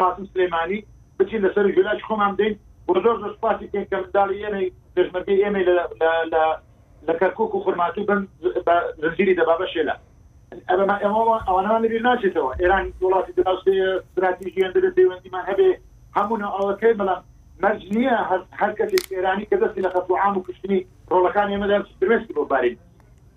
قاسم 0.00 0.24
سلێمانی 0.32 0.78
بچین 1.18 1.40
لەسەر 1.46 1.64
گولاج 1.76 2.00
خۆمان 2.08 2.32
دەین 2.40 2.54
بۆ 2.86 2.92
زۆر 3.04 3.16
زۆر 3.22 3.32
سپاسی 3.36 3.66
پێین 3.72 3.86
کە 3.90 3.96
منداڵی 4.02 4.42
ئێمەی 4.44 4.68
پێشمەرگەی 4.94 5.42
ئێمەی 5.44 5.64
لە 7.08 7.14
کەرکک 7.20 7.54
و 7.56 7.62
خورماتوو 7.64 8.04
بن 8.08 8.20
زنجیری 9.02 9.36
دەبابە 9.40 9.66
شێلا 9.74 9.96
ئەوانەوان 11.02 11.82
لەبیر 11.84 12.02
ناچێتەوە 12.08 12.50
ئێران 12.62 12.84
وڵاتی 13.04 13.32
دراوسێ 13.38 13.74
استراتیژیان 14.02 14.72
دەبێت 14.76 14.94
دەیوەندیمان 14.98 15.44
هەبێ 15.50 15.70
هەمونە 16.16 16.48
ئەوەکەی 16.56 16.96
بەڵام 17.00 17.20
مەرج 17.62 17.80
نییە 17.96 18.16
هەر 18.60 18.72
کەسێک 18.78 19.04
ئێرانی 19.16 19.48
کە 19.50 19.56
دەستی 19.62 19.82
لە 19.86 19.90
خەتوعام 19.94 20.32
و 20.36 20.44
کشتنی 20.46 20.80
ڕۆڵەکان 21.10 21.48
ئێمەدا 21.52 21.78
درێستی 22.02 22.34
بۆ 22.36 22.42
بارین 22.52 22.76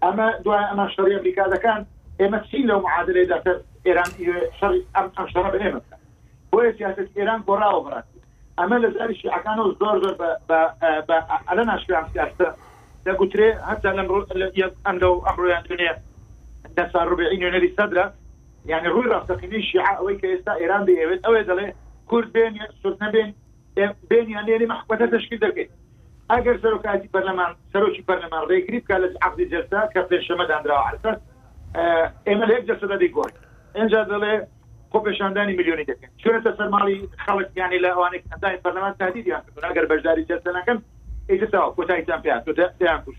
ئەمە 0.04 0.28
دوای 0.44 0.66
ئەمان 0.72 0.90
شەڕی 0.96 1.16
ئەمریکا 1.18 1.44
دەکەن 1.56 1.82
ئێمە 2.20 2.40
چی 2.50 2.58
لەو 2.70 2.80
معادلێ 2.86 3.24
دەکە 3.32 3.54
ئێران 3.88 4.12
ئەم 4.96 5.06
ئەمشتەرە 5.16 5.50
بە 5.54 5.58
ئێمە 5.64 5.80
بۆیە 6.52 6.72
سیاست 6.80 7.08
ئێران 7.18 7.42
گۆڕاوە 7.48 7.82
بڕاتی 7.86 8.20
ئەمە 8.60 8.78
لە 8.84 8.90
زاری 8.96 9.16
شیعەکان 9.22 9.58
و 9.60 9.66
زۆر 9.80 9.96
زۆر 10.04 10.16
بە 11.08 11.18
ئەلە 11.50 11.64
ناشیان 11.70 12.06
سیاستە 12.14 12.48
دەگوترێ 13.06 13.50
هەتا 13.70 13.92
لەم 13.98 14.08
ئەم 14.86 14.98
لەو 15.04 15.14
ئەمڕۆیان 15.28 15.64
دونێ 15.70 15.92
دەسا 16.78 17.02
ڕوبعین 17.12 17.42
نەری 17.56 17.70
سەدرە 17.78 18.06
یعنی 18.72 18.88
ڕووی 18.94 19.12
ڕاستەقینی 19.14 19.60
شیع 19.70 19.86
ئەوەی 19.98 20.16
کە 20.22 20.28
ئێستا 20.34 20.54
ئێران 20.62 20.84
دەیەوێت 20.88 21.22
ئەوێ 21.26 21.42
دەڵێ 21.50 21.68
کورد 22.10 22.28
بێن 22.36 22.54
سوت 22.82 22.98
نەبێن 23.04 23.30
بین 24.10 24.28
یان 24.36 24.46
لێری 24.48 24.68
محکومەتە 24.74 25.08
تشکیل 25.16 25.40
دەکەیت 25.46 25.72
ئەگەر 26.32 26.56
سەرۆکاتی 26.64 27.08
بەرلەمان 27.16 27.52
سەرۆکی 27.74 28.02
بەرلەمان 28.10 28.44
ڕێگری 28.52 28.80
بکە 28.84 28.98
لە 29.04 29.08
عقدی 29.26 29.46
جەستا 29.54 29.82
کە 29.94 30.02
پێشەمە 30.10 30.46
دانراوە 30.50 30.86
عسەر 30.92 31.16
ئێمە 32.28 32.46
هێک 32.52 32.64
جەسەدەی 32.70 33.10
گۆی 33.16 33.32
اینجا 33.80 34.00
دەڵێ 34.12 34.34
خۆ 34.92 34.98
پێشاندانی 35.06 35.54
میلیۆنی 35.60 35.86
دەکەن 35.90 36.10
چێتە 36.22 36.52
سەرماڵی 36.60 36.98
خەڵک 37.24 37.48
یانی 37.62 37.80
لە 37.86 37.90
ئەوانێک 37.96 38.24
ئەندای 38.32 38.58
پەرلەمان 38.64 38.94
تادیدیان 39.00 39.44
گەر 39.76 39.86
بەشداری 39.92 40.24
جەسەنەکەم 40.30 40.78
ئیتەوا 41.30 41.64
کۆتاییان 41.78 42.22
پێیان 42.24 42.42
دەیان 42.80 43.00
کوش 43.06 43.18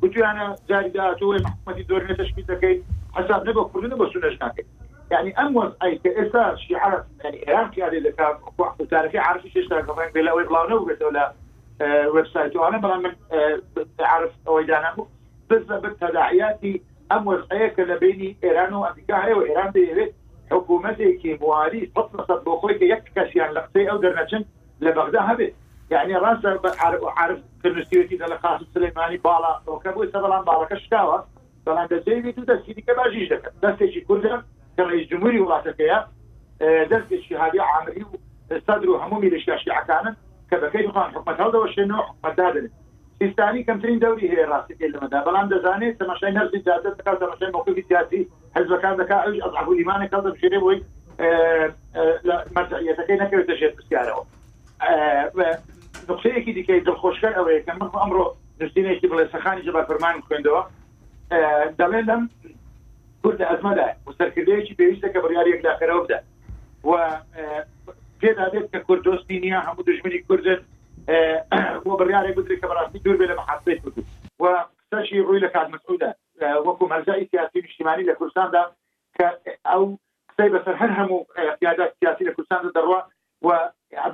گوتیانە 0.00 0.46
جاری 0.70 0.90
داهاتەوە 0.96 1.38
حکومەتی 1.54 1.84
دۆرنە 1.90 2.14
تەشکی 2.20 2.42
دەکەیت 2.52 2.80
حساب 3.16 3.40
نەبە 3.46 3.62
کوردن 3.72 3.94
بە 4.00 4.06
سونەش 4.12 4.36
ناکەیت 4.42 4.68
يعني 5.12 5.30
اموز 5.42 5.70
اي 5.84 5.94
كاسا 6.04 6.44
شي 6.62 6.74
عرف 6.82 7.04
يعني 7.24 7.36
ايران 7.48 7.66
في 7.70 7.78
هذه 7.84 7.96
الكاب 8.00 8.36
وتاريخي 8.78 9.18
عارف 9.18 9.44
ايش 9.44 9.56
اشتغل 9.56 9.82
كمان 9.88 10.08
بلا 10.14 10.32
ويطلعوا 10.36 10.78
بس 10.88 11.00
ولا 11.02 11.24
ويب 12.14 12.26
سايت 12.34 12.56
وانا 12.56 12.78
بلا 12.78 12.96
من 12.96 13.14
عارف 14.10 14.32
ويدانا 14.48 14.90
بس 15.50 15.62
بتداعياتي 15.82 16.82
ام 17.12 17.26
وثائقه 17.26 17.82
لبين 17.82 18.36
ايران 18.44 18.72
وامریکا 18.74 19.14
هەیە 19.24 19.36
و 19.36 19.42
ئێران 19.48 19.70
دەیەوێت 19.76 20.12
حکوومەتێکی 20.52 21.38
بواری 21.40 21.82
فقصد 21.94 22.38
بۆ 22.44 22.52
خۆی 22.60 22.74
کە 22.78 22.86
یەک 22.94 23.02
کەسیان 23.16 23.50
لە 23.54 23.58
قسەی 23.66 23.90
او 23.92 23.98
در 23.98 24.14
نشن 24.22 24.42
بەغدا 24.80 25.20
هەبێت 25.30 25.52
یعنی 25.94 26.12
يعني 26.12 26.14
ڕاستە 26.14 26.48
عرف 27.18 27.38
کردنوسیوەتی 27.64 28.18
دە 28.20 28.26
لە 28.32 28.34
قاسم 28.44 28.66
سلەیمانی 28.74 29.18
باڵا 29.26 29.52
ئەوکە 29.68 29.88
بالا 29.94 30.08
سەبەڵام 30.14 30.44
باڵەکە 30.50 30.74
شکاوە 30.84 31.18
بەڵام 31.66 31.86
تو 31.86 31.96
و 32.36 32.56
که 32.66 32.74
دیکە 32.76 32.94
باشیش 32.98 33.28
دستی 33.32 33.50
دەستێکی 33.62 34.02
کوردە 34.08 34.34
که 34.76 34.82
رئیس 34.90 35.08
جمهوری 35.08 35.40
وڵاتەکەیە 35.44 35.98
آه، 36.62 36.84
دەستێکی 36.92 37.32
هادی 37.32 37.58
عامری 37.58 38.04
و 38.50 38.60
صدر 38.66 38.90
و 38.90 38.98
همومی 38.98 39.30
میلشکاشی 39.30 39.70
عکانن 39.70 40.16
کە 40.50 40.56
بەکەی 40.56 40.92
خان 40.92 41.10
حکومەت 41.14 41.40
حکمت 41.40 41.86
حکومەتدادنێت 41.90 42.70
ئستانی 43.22 43.62
کەمترین 43.68 43.98
دەوری 44.04 44.28
هەیە 44.32 44.46
ڕاستی 44.50 44.88
لەمەدا 44.94 45.18
بەڵام 45.26 45.48
دەزانێت 45.52 45.94
تەمەشای 46.00 46.32
نەرزی 46.38 46.58
جاازت 46.66 46.96
دەکات 46.98 47.18
تەمەشای 47.22 47.52
مۆکوی 47.54 47.84
سیاسی 47.88 48.20
هەزبەکان 48.56 48.94
دەکا 49.00 49.16
ئەوش 49.24 49.38
ئەزعبو 49.44 49.74
لیمانە 49.78 50.06
کەڵ 50.12 50.22
دەبشێرێ 50.26 50.58
بۆی 50.64 50.78
مەرجعیەتەکەی 52.56 53.20
نەکەوێتە 53.22 53.54
شێت 53.60 53.72
پرسیارەوە 53.76 54.24
نقصەیەکی 56.08 56.52
دیکەی 56.56 56.80
دڵخۆشکەر 56.86 57.32
ئەوەیە 57.38 57.60
کە 57.66 57.72
من 57.80 57.90
ئەمڕۆ 58.02 58.26
نوستینێکی 58.60 59.08
بڵێ 59.12 59.24
سەخانی 59.34 59.62
جبار 59.66 59.84
فەرمان 59.88 60.14
خوێندەوە 60.26 60.62
دەڵێن 61.80 62.04
لەم 62.10 62.22
کورد 63.22 63.40
ئەزمەدا 63.50 63.86
سەرکردەیەکی 64.18 64.74
پێویستە 64.78 65.08
کە 65.12 65.18
بڕیارێک 65.24 65.60
داخەرەوە 65.66 66.02
بدە 66.04 66.18
و 66.90 66.94
پێدادێت 68.20 68.66
کە 68.72 68.78
کوردۆستی 68.86 69.38
نییە 69.44 69.60
هەموو 69.66 69.86
دژمنی 69.88 70.20
کوردن 70.28 70.60
و 71.88 71.90
بڕیارێک 72.00 72.34
بدرێت 72.38 72.58
کە 72.62 72.66
بەڕاستی 72.70 72.98
دور 73.04 73.16
بێ 73.20 73.26
محاسبه 73.40 73.72
مەحەسەی 73.74 74.06
و 74.42 74.44
قسەشی 74.78 75.24
ڕووی 75.26 75.40
لە 75.44 75.50
کات 75.54 75.68
مەسعودە 75.74 76.10
وەکو 76.66 76.90
هەرزای 76.94 77.28
سیاسی 77.30 77.60
نیشتیمانی 77.64 78.04
او 78.10 78.16
کوردستاندا 78.18 78.62
کە 79.16 79.26
ئەو 79.72 79.84
قيادات 80.38 80.62
سياسية 80.68 80.76
هەر 80.82 80.90
هەموو 80.98 81.22
قیادات 81.60 81.90
سیاسی 82.00 82.24
لە 82.28 82.32
کوردستاندا 82.36 82.68
دەڕوا 82.78 83.00
و 83.46 83.48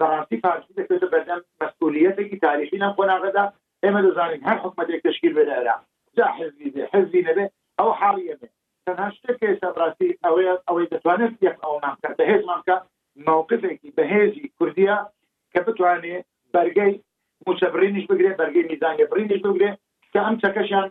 بەڕاستی 0.01 0.40
پارتی 0.45 0.72
دەکرێتە 0.80 1.07
بەردەم 1.14 1.40
مەسئولیەتێکی 1.62 2.38
تاریخی 2.47 2.76
لەم 2.82 2.92
قۆناغەدا 2.99 3.45
ئێمە 3.84 4.01
دەزانین 4.07 4.42
هەر 4.49 4.57
حکومەتێک 4.64 5.01
تشکیل 5.07 5.32
بێ 5.36 5.45
لە 5.49 5.53
عێراق 5.59 5.80
جا 6.16 6.26
حزبی 6.38 6.68
بێ 6.74 6.82
حزبی 6.92 7.20
نەبێ 7.28 7.45
او 7.82 7.88
حاڵی 8.01 8.26
ئەبێ 8.30 8.49
تەنها 8.86 9.09
شتێکێ 9.16 9.49
سەبڕاستی 9.62 10.11
ئەوەیە 10.24 10.55
او 10.68 10.74
دەتوانێت 10.95 11.34
یەک 11.47 11.57
ئەومان 11.64 11.95
کە 12.03 12.09
بەهێزمان 12.18 12.61
کە 12.66 12.76
مووقفێکی 13.26 13.90
بەهێزی 13.99 14.45
کوردیا 14.59 14.97
کە 15.53 15.61
بتوانێت 15.66 16.26
بەرگەی 16.57 16.93
موچەبرینیش 17.49 18.07
بگرێ 18.11 18.33
بەرگەی 18.41 18.69
میزانگە 18.71 19.05
برینیش 19.13 19.41
بگرێ 19.47 19.71
کە 20.13 20.21
ئەم 20.27 20.35
چەکەشیان 20.43 20.87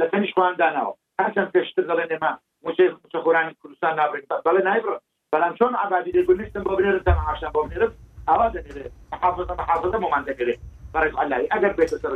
لە 0.00 0.06
تەنیش 0.12 0.32
خووانداناوە 0.36 0.94
هەرچەند 1.20 1.50
پێشتر 1.54 1.84
دەڵێن 1.90 2.10
ئێمە 2.12 2.32
موچەخۆرانی 2.64 3.54
کوردستان 3.60 3.94
نابرێت 4.00 4.24
بەڵێ 4.46 4.60
نایبڕ 4.68 4.92
بەڵام 5.32 5.52
چۆن 5.58 5.72
ئابادی 5.80 6.12
دەگولیستم 6.16 6.62
بۆ 6.66 6.72
بنێرە 6.78 7.00
تەن 7.06 7.18
عشان 7.32 7.52
بۆ 7.54 7.60
بنێرە 7.64 7.88
ئاوا 8.28 8.46
دەگرێت 8.56 8.90
حافظە 9.22 9.54
محافظە 9.60 9.98
بۆمان 10.02 10.22
دەگرێت 10.30 10.60
بەڕێز 10.94 11.14
علاوی 11.22 11.48
ئەگەر 11.54 11.72
بێتە 11.78 11.96
سەر 12.02 12.12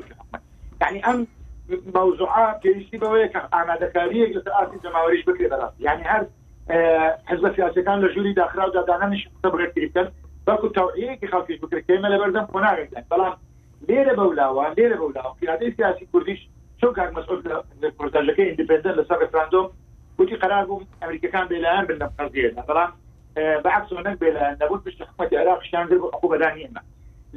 یعنی 0.83 0.99
ئەم 1.07 1.19
موضوعات 1.99 2.55
پێویستی 2.63 2.99
بەوەیە 3.03 3.29
کە 3.35 3.41
ئامادەکاریەک 3.55 4.31
لەسەر 4.37 4.53
ئاسی 4.59 4.79
جەماوەریش 4.85 5.23
بکرێت 5.29 5.51
بەڕاست 5.53 5.77
یعنی 5.89 6.05
هەر 6.11 6.23
حزب 7.31 7.45
سیاسەکان 7.57 7.99
لە 8.05 8.09
ژووری 8.15 8.35
داخرا 8.39 8.65
و 8.69 8.71
دادانانیش 8.77 9.23
بڕێت 9.45 9.73
کردن 9.79 10.09
بەکو 10.47 10.69
تەوعەیەکی 10.79 11.29
خەڵکی 11.33 11.57
بکرێمە 11.63 12.09
لە 12.13 12.17
بەردەم 12.21 12.47
خۆ 12.53 12.59
ناگەن 12.65 12.91
بەڵام 13.11 13.37
لێرە 13.89 14.13
بەولاوان 14.19 14.71
لێرە 14.79 14.97
بەولاوان 15.01 15.35
پیادەی 15.41 15.75
سیاسی 15.77 16.07
کوردیش 16.13 16.41
چۆن 16.81 16.93
کار 16.97 17.09
مەسئول 17.17 17.41
لە 17.83 17.89
پرۆتاژەکەی 17.99 18.47
ئیندیپندنت 18.49 18.95
لەسەر 18.99 19.19
ڕفراندۆم 19.23 19.67
گوتی 20.19 20.37
قرار 20.43 20.65
بوو 20.69 20.83
ئەمریکەکان 21.03 21.47
بێلایەن 21.53 21.85
بن 21.89 21.97
لەم 22.01 22.13
قەضیەدا 22.19 22.63
بەڵام 22.69 22.91
بەعکس 23.65 23.91
نەک 23.93 24.17
بێلایەن 24.23 24.55
نەبوون 24.63 24.81
پشت 24.87 25.01
حکومەتی 25.03 25.37
عراق 25.43 25.61
شتان 25.69 25.85
کرد 25.89 26.01
بۆ 26.01 26.27
بەدان 26.33 26.55
ئێمە 26.63 26.83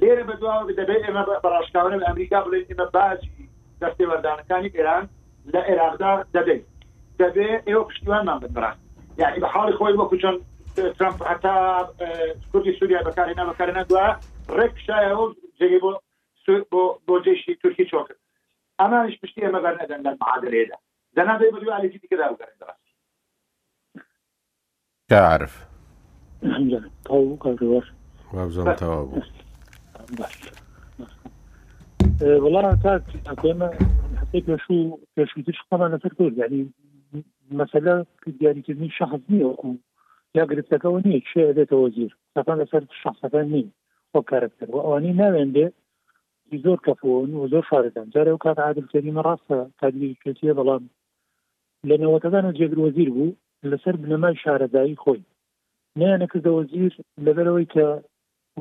لێرە 0.02 0.24
بەدواوە 0.30 0.74
دەبێت 0.80 1.02
ئێمە 1.08 1.24
بەڕاشکاوەرە 1.44 1.98
لە 2.02 2.06
ئەمریکا 2.10 2.38
بڵێن 2.46 2.66
ئێمە 2.70 2.86
باجی 2.96 3.44
دەستێوەردانەکانی 3.82 4.70
ئێران 4.78 5.04
لە 5.54 5.60
عێراقدا 5.70 6.12
دەبێت 6.36 6.64
دەبێت 7.22 7.62
ئێوە 7.70 7.84
پشتیوانمان 7.90 8.40
بن 8.42 8.52
بڕاست 8.58 8.82
يعني 9.22 9.38
بحاول 9.44 9.74
خوي 9.78 9.94
بوكو 9.94 10.18
شان 10.22 10.36
ترامپ 10.76 11.24
حتا 11.24 11.54
کوردی 12.52 12.74
سووریا 12.80 13.00
بەکارێنا 13.08 13.44
بەکارێنە 13.52 13.84
دوا 13.90 14.06
ڕێک 14.58 14.74
شایەوە 14.88 15.28
جێگەی 15.60 15.80
بۆ 15.84 15.92
بۆ 16.72 16.84
بۆ 17.08 17.16
جێشی 17.26 17.54
تورکی 17.62 17.86
چۆکرد 17.92 18.20
ئەمانش 18.80 19.14
پشتی 19.22 19.42
ئەمە 19.46 19.60
بەرنەدەن 19.66 20.00
لە 20.06 20.12
معادلێدا 20.22 20.78
دەنادەی 21.16 21.52
بەدو 21.54 21.72
عالێکی 21.74 22.00
دیکەدا 22.02 22.26
بگەرێن 22.32 22.58
دەڕاست 22.62 22.86
تعرف 25.10 25.54
والله 32.44 32.76
كانت 32.84 33.04
أقيمة 33.30 33.70
حسيت 34.20 34.46
شو 34.66 34.98
شو 35.32 35.42
تشخصنا 35.42 35.86
لسر 35.88 36.12
يعني 36.38 36.72
مثلا 37.52 38.06
يعني 38.42 38.62
كذي 38.62 38.90
شخص 39.00 39.20
نية 39.30 39.56
یا 40.38 40.44
گرفتەکەەوە 40.52 41.00
نییە 41.06 41.20
کێ 41.30 41.46
دێتەوە 41.58 41.88
زیر 41.96 42.12
سەکان 42.36 42.58
لەسەر 42.64 42.84
شخصەکان 43.04 43.46
نین 43.54 43.68
بۆ 44.12 44.20
کارکتەر 44.30 44.68
و 44.72 44.84
ئەوانی 44.86 45.18
ناوێندێ 45.22 45.68
زۆر 46.66 46.80
کەفۆن 46.86 47.30
و 47.40 47.50
زۆر 47.54 47.64
شارەکان 47.70 48.08
جارە 48.14 48.32
و 48.34 48.44
کات 48.46 48.58
عادلکەریمە 48.68 49.22
ڕاستە 49.28 49.58
تادیکەتیە 49.80 50.54
بەڵام 50.60 50.84
لە 51.90 51.96
نەوەتەکان 52.04 52.46
و 52.46 52.56
جێگرۆزیر 52.60 53.10
بوو 53.16 53.38
لەسەر 53.72 53.96
بنەمای 54.02 54.40
شارەدایی 54.44 55.00
خۆی 55.04 55.22
نیانەکردە 56.00 56.52
وەزیر 56.58 56.94
لەبەرەوەی 57.26 57.68
کە 57.74 57.86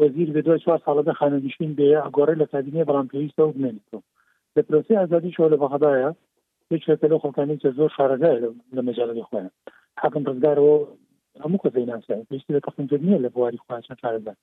وەزیر 0.00 0.28
بە 0.34 0.40
دوای 0.46 0.62
چوار 0.64 0.78
ساڵەدا 0.86 1.12
خانەنشین 1.20 1.70
بێ 1.78 1.88
ئەگۆڕی 2.04 2.40
لە 2.42 2.46
کابینێ 2.52 2.82
بەڵام 2.88 3.06
پێویستە 3.12 3.42
و 3.44 3.54
بمێنیتەوە 3.56 4.02
لە 4.56 4.60
پرۆسی 4.66 4.98
ئازادی 5.00 5.34
شۆ 5.36 5.44
لە 5.52 5.56
بەخدایە 5.62 6.10
هیچ 6.72 6.82
لە 7.12 7.16
خۆکانی 7.22 7.56
زۆر 7.78 7.90
شارەگای 7.96 8.36
لە 8.76 8.80
مەجارەی 8.86 9.26
خۆیان 9.28 9.52
حاکم 10.02 10.22
ڕزگارەوە 10.28 10.76
هەموو 11.44 11.60
کەزەی 11.62 11.86
پێویستی 12.08 12.62
تەخنجر 12.66 13.00
نیە 13.06 13.18
لە 13.24 13.28
بواری 13.34 13.62
خوچە 13.64 13.94
کارزان 14.02 14.36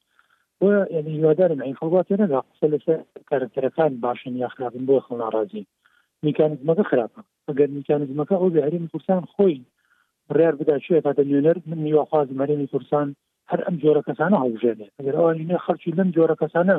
و 0.62 0.66
یعنی 0.66 0.90
يعني 0.96 1.10
هیوادارم 1.18 1.62
ئەین 1.64 1.78
فڵبات 1.82 2.08
نەدا 2.22 2.40
قسە 2.50 2.68
لەسەر 2.74 3.00
کارکتەرەکان 3.30 3.92
باشن 4.06 4.34
یا 4.44 4.48
خراپن 4.56 4.84
بۆ 4.90 4.96
خڵ 5.06 5.16
ناڕازی 5.24 5.64
میکانزمەکە 6.28 6.84
خراپە 6.90 7.22
ئەگەر 7.48 7.70
میکانزمەکە 7.78 8.36
ئەو 8.42 8.50
بەهرێمی 8.56 8.92
کوردستان 8.94 9.22
خۆی 9.34 9.58
بڕار 10.30 10.54
بدا 10.60 10.76
شوێ 10.86 11.00
تا 11.06 11.12
دەنیێنەر 11.20 11.58
من 11.70 11.80
نیواخواز 11.86 12.28
مەرێمی 12.40 12.72
کوردستان 12.72 13.08
هەر 13.52 13.60
ئەم 13.66 13.76
جۆرە 13.84 14.02
کەسانە 14.08 14.38
هەڵژێنێ 14.44 14.88
ئەگەر 14.98 15.16
ئەوانینە 15.20 15.58
خەرچی 15.66 15.96
لەم 15.98 16.10
جۆرە 16.16 16.36
کەسانە 16.42 16.78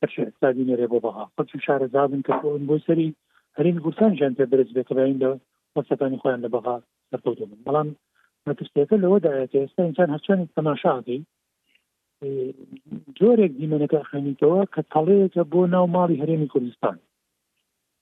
ئەرشێستادینێرێ 0.00 0.86
بۆ 0.92 0.98
بەها 1.04 1.24
خەرچی 1.34 1.58
شارە 1.66 1.86
زابن 1.94 2.20
کە 2.26 2.32
بۆن 2.42 2.62
بۆی 2.68 2.82
سەری 2.86 3.08
هەرین 3.56 3.78
کوردستان 3.82 4.10
ژیان 4.18 4.34
پێ 4.38 4.44
برز 4.52 4.70
بێت 4.76 4.90
بەیندا 4.98 5.30
وەسەکانی 5.76 6.20
خۆیان 6.22 6.40
لە 6.44 6.50
بەها 6.54 6.76
سەرکەوتن 7.10 7.50
بەڵام 7.66 7.88
مەترسیەکە 8.50 8.96
لەوەدایە 9.02 9.44
ئێستا 9.62 9.80
ئینسان 9.86 10.08
هەچوانی 10.16 10.50
تەماشاقی 10.58 11.20
جۆرێک 13.18 13.52
دیمەنەکە 13.60 14.00
خێنیتەوە 14.10 14.60
کە 14.72 14.80
تەڵەیەکە 14.92 15.42
بۆ 15.52 15.60
ناو 15.74 15.86
ماڵی 15.96 16.20
هەرێمی 16.22 16.50
کوردستان 16.52 16.96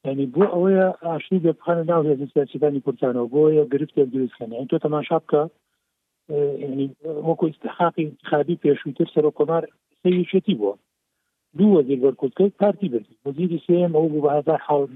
ینی 0.08 0.26
بۆ 0.34 0.44
ئەوەیە 0.54 0.86
ئاشی 1.06 1.42
دەبخانە 1.46 1.84
ناو 1.90 2.02
هێز 2.08 2.20
سیاسیدانی 2.34 2.82
کوردستانەوە 2.84 3.30
بۆیە 3.34 3.64
گرفتێک 3.72 4.08
دروستخێنە 4.14 4.58
تۆ 4.70 4.76
تەماشا 4.84 5.18
بکە 5.22 5.42
وەکو 7.28 7.44
استحاقی 7.50 8.04
انتخابی 8.10 8.60
پێشووتر 8.64 9.08
سەر 9.14 9.24
کۆمار 9.38 9.62
سەیشێتی 10.02 10.54
بووە 10.60 10.74
دوو 11.58 11.74
وەزیر 11.78 11.98
بەرکوتکەی 12.04 12.54
پارتی 12.60 12.88
بردی 12.92 13.18
وەزیری 13.26 13.58
سێم 13.66 13.90
ئەو 13.96 14.06
بوو 14.12 14.24
بەهزار 14.26 14.60
حاڵ 14.66 14.90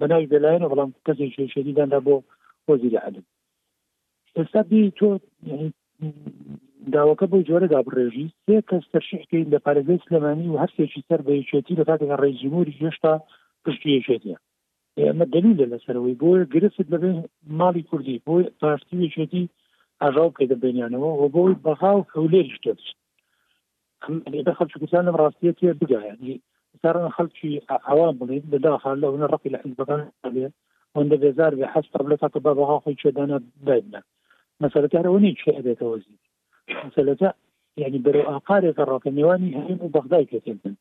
بەناوی 0.00 0.30
دەلایەنە 0.32 0.66
بەڵام 0.72 0.90
کەسێک 1.06 1.30
شێشێدیداندا 1.36 1.98
بۆ 2.06 2.16
وەزیری 2.68 3.00
عدم 3.08 3.24
ئێستا 4.38 4.62
بی 4.70 4.82
تۆ 4.98 5.08
داواکە 6.92 7.26
بۆ 7.30 7.38
جۆرەدا 7.48 7.80
بڕێژی 7.86 8.26
سێ 8.44 8.56
کەس 8.70 8.84
تەرشحکەین 8.92 9.46
لە 9.54 9.58
پارێزی 9.66 10.02
سلمانی 10.06 10.48
و 10.50 10.60
هەستێکی 10.64 11.06
سەر 11.08 11.20
بەیچێتی 11.28 11.78
لە 11.80 11.84
کاتێکە 11.88 12.16
ڕێژموری 12.22 12.78
هێشتا 12.80 13.14
پشتیەکێتە 13.64 14.34
ئێمە 15.00 15.24
دەلیل 15.34 15.56
لە 15.60 15.66
لەسەرەوەی 15.72 16.18
بۆ 16.20 16.30
گرفت 16.54 16.78
لەبێ 16.94 17.12
ماڵی 17.60 17.86
کوردی 17.90 18.22
بۆ 18.26 18.34
پارتیوێچێتی 18.60 19.44
ئاژاو 20.02 20.34
پێ 20.36 20.44
دەبێنیانەوە 20.52 21.10
و 21.20 21.22
بۆی 21.34 21.54
بەخاو 21.64 22.00
کەولێری 22.12 22.54
شتێت 22.58 22.80
لێدە 24.32 24.52
خەلکی 24.58 24.76
کوردستان 24.78 25.04
لەم 25.08 25.16
ڕاستیە 25.22 25.52
تێ 25.58 25.70
بگایە 25.80 26.14
سارن 26.82 27.06
خەلکی 27.16 27.50
ئەوان 27.88 28.12
بڵێن 28.20 28.44
لەداخل 28.52 28.96
لەونە 29.02 29.26
ڕقی 29.32 29.50
لە 29.54 29.58
حیزبەکان 29.64 30.00
بێ 30.34 30.46
ئەوەندە 30.92 31.16
بێزار 31.22 31.52
بێ 31.58 31.66
حەست 31.74 31.92
قبلەتا 32.00 32.28
کە 32.34 32.38
بە 32.44 32.52
بەغا 32.58 32.76
خۆی 32.82 32.96
چێدانە 33.02 33.38
داینا 33.66 34.00
مسألة 34.62 34.86
كهروني 34.88 35.34
شهادة 35.34 35.74
توزيع 35.74 36.06
مسألة 36.86 37.32
يعني 37.76 37.98
برو 37.98 38.20
أقارب 38.22 38.80
الراكا 38.80 39.10
نيواني 39.10 39.56
هين 39.56 39.78
وبغداي 39.82 40.24
كتنتن 40.24 40.74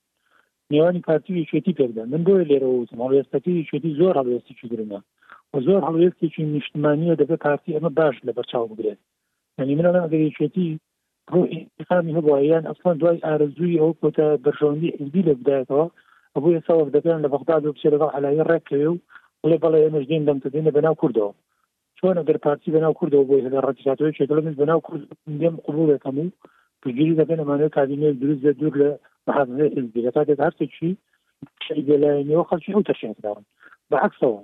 نيواني 0.72 1.00
بارتي 1.08 1.46
شتي 1.46 1.72
بيبدا 1.72 2.06
من 2.06 2.24
بوي 2.24 2.42
اللي 2.42 2.58
روزم 2.58 3.02
أو 3.02 3.14
يستكي 3.14 3.64
شتي 3.64 3.94
زور 3.94 4.18
على 4.18 4.36
يستي 4.36 4.54
شدرنا 4.54 5.02
وزور 5.54 5.86
على 5.86 6.04
يستي 6.04 6.30
شي 6.30 6.44
مجتمعية 6.46 7.14
دبا 7.14 7.36
بارتي 7.36 7.78
أما 7.78 7.90
باش 7.90 8.26
لبرشاو 8.26 8.66
بقرد 8.68 8.98
يعني 9.58 9.76
من 9.76 9.86
أنا 9.86 10.00
أقول 10.06 10.32
شتي 10.36 10.80
روحي 11.32 11.68
إقامي 11.82 12.18
هبوعيان 12.20 12.68
أصلا 12.68 12.94
دواي 12.94 13.20
أرزوي 13.26 13.80
أو 13.80 13.94
كتا 13.94 14.36
برشاوندي 14.36 14.92
حزبي 15.00 15.22
لبدايتها 15.22 15.90
أبوي 16.36 16.62
سوا 16.68 16.84
بدكان 16.84 17.22
لبغداد 17.22 17.66
وبشي 17.66 17.90
لغا 17.90 18.06
على 18.12 18.38
يركيو 18.38 18.98
ولا 19.44 19.56
بلا 19.56 19.86
يمجدين 19.86 20.26
دمتدين 20.26 20.64
بناو 20.70 20.96
كردو 20.96 21.32
چۆنە 22.02 22.22
دەرپارتی 22.28 22.72
بەناو 22.76 22.94
کردەوە 23.00 23.28
بۆی 23.30 23.46
هەداڕاتیاتەوەی 23.46 24.16
شێکڵە 24.18 24.42
من 24.46 24.56
بەناو 24.62 24.80
کرد 24.88 25.02
دێم 25.42 25.56
قبول 25.66 25.88
دەکەم 25.94 26.18
و 26.20 26.32
پگیری 26.82 27.18
دەکەن 27.22 27.40
ئەمانە 27.42 27.68
کابینێ 27.78 28.08
دروست 28.22 28.42
لە 28.46 28.52
دوور 28.60 28.74
لە 28.82 28.90
بەحازنێ 29.28 29.66
حزبی 29.76 30.04
لە 30.06 30.12
تاکێت 30.16 30.40
هەرتێکی 30.46 30.92
شەی 31.66 31.82
گەلایەنەوە 31.90 32.44
خەلکی 32.50 32.74
ئەو 32.76 32.84
تەشێنراون 32.90 33.46
بەعکسەوە 33.92 34.40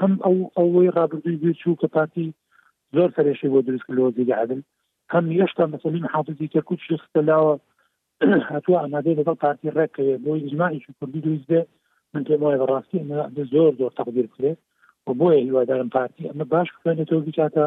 هەم 0.00 0.12
ئەو 0.24 0.36
ئەوەی 0.56 0.92
ڕابردوی 0.96 1.40
بچوو 1.42 1.78
کە 1.80 1.86
پارتی 1.96 2.26
زۆر 2.96 3.08
سەرێشی 3.16 3.48
بۆ 3.52 3.58
دروست 3.68 3.88
لەوە 3.96 4.10
زیگە 4.16 4.34
عدل 4.42 4.60
هەم 5.12 5.24
یەشتا 5.40 5.64
مەسەلین 5.74 6.06
حافزی 6.12 6.52
تەکوت 6.54 6.80
شخستەلاوە 6.88 7.54
هەتووە 8.54 8.78
ئەمادەی 8.82 9.16
لەگەڵ 9.18 9.36
پارتی 9.44 9.74
ڕێکەیە 9.76 10.16
بۆی 10.24 10.44
ئجماعیشی 10.46 10.94
کوردی 10.98 11.20
دروست 11.26 11.46
بێ 11.50 11.60
من 12.12 12.22
پێم 12.26 12.40
وایە 12.42 12.58
بەڕاستی 12.62 12.98
زۆر 13.52 13.72
زۆر 13.80 13.92
تەقدیر 13.98 14.26
کرێت 14.34 14.58
بۆیە 15.06 15.40
هیوادارم 15.48 15.88
پارتی 15.96 16.28
ئەمە 16.30 16.44
باش 16.52 16.68
بکەێتەوە 16.74 17.24
بچاتە 17.28 17.64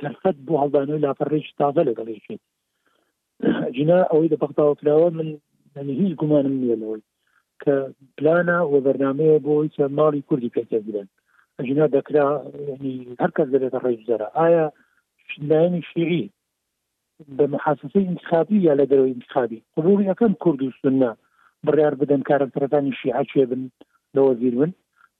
تەرخەت 0.00 0.36
بۆ 0.46 0.54
هەڵدانەوەی 0.62 1.02
لاپەڕێکی 1.06 1.56
تازە 1.60 1.82
لەگەڵێکی 1.88 2.36
جنا 3.76 3.98
ئەوەی 4.10 4.32
لە 4.32 4.36
بەختاوەکراوە 4.42 5.08
من 5.76 5.86
هیچ 6.00 6.12
گومانم 6.20 6.56
نیەلەوەی 6.62 7.02
کە 7.62 7.74
پلانە 8.16 8.58
و 8.72 8.74
بەرنمەیە 8.84 9.38
بۆی 9.46 9.72
چە 9.74 9.84
ماڵی 9.98 10.26
کوردی 10.28 10.54
پێکەگرن 10.56 11.08
ئەجینا 11.58 11.86
دەکرا 11.96 12.26
هەرکەس 13.22 13.48
دەبێتە 13.54 13.78
ڕێزەرە 13.84 14.28
ئایا 14.38 14.66
لایەنی 15.48 15.82
شیری 15.90 16.24
بە 17.36 17.44
محاسسی 17.54 18.02
انتخابی 18.10 18.64
یا 18.66 18.72
لە 18.80 18.84
دەرەوەی 18.90 19.14
انتخابی 19.16 19.62
قبولی 19.76 20.04
یەکەم 20.10 20.32
کورد 20.42 20.60
و 20.62 20.72
سنە 20.82 21.10
بڕیار 21.66 21.94
بدەن 22.00 22.22
کارەکتەرەکانی 22.28 22.96
شیعچێ 23.00 23.44
بن 23.50 23.62
لەوەزیر 24.14 24.54
بن 24.60 24.72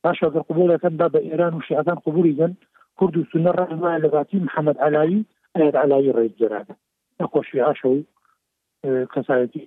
پاشا 0.05 0.29
قبولەکەن 0.31 0.91
آه، 0.93 0.97
دا 0.99 1.09
با 1.09 1.19
ایران 1.19 1.55
و 1.55 1.61
شیعان 1.69 1.95
قبولی 2.07 2.35
کن 2.37 2.57
کرد 3.01 3.17
و 3.17 3.25
سنە 3.33 3.53
ڕەما 3.59 3.99
لەباتی 4.05 4.37
محمد 4.47 4.79
علایی 4.79 5.25
ئاەت 5.59 5.75
علایی 5.75 6.13
ڕێزگەرانە 6.13 6.75
نەخۆشی 7.21 7.65
عاشە 7.69 7.87
و 7.87 8.03
کەسایەتی 9.05 9.61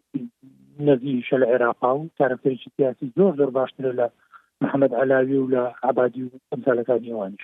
نزی 0.79 1.21
شل 1.29 1.43
عێراقا 1.45 1.95
و 1.97 2.09
تارەفێکی 2.21 2.69
سیاسی 2.77 3.11
زۆر 3.17 3.33
زۆر 3.37 3.49
باشترە 3.57 3.91
لە 3.99 4.09
محەممەد 4.63 4.93
علاوی 4.93 5.37
و 5.37 5.47
لە 5.49 5.75
عبادی 5.83 6.23
و 6.23 6.29
ئەمثالەکانی 6.53 7.11
ئەوانش 7.11 7.43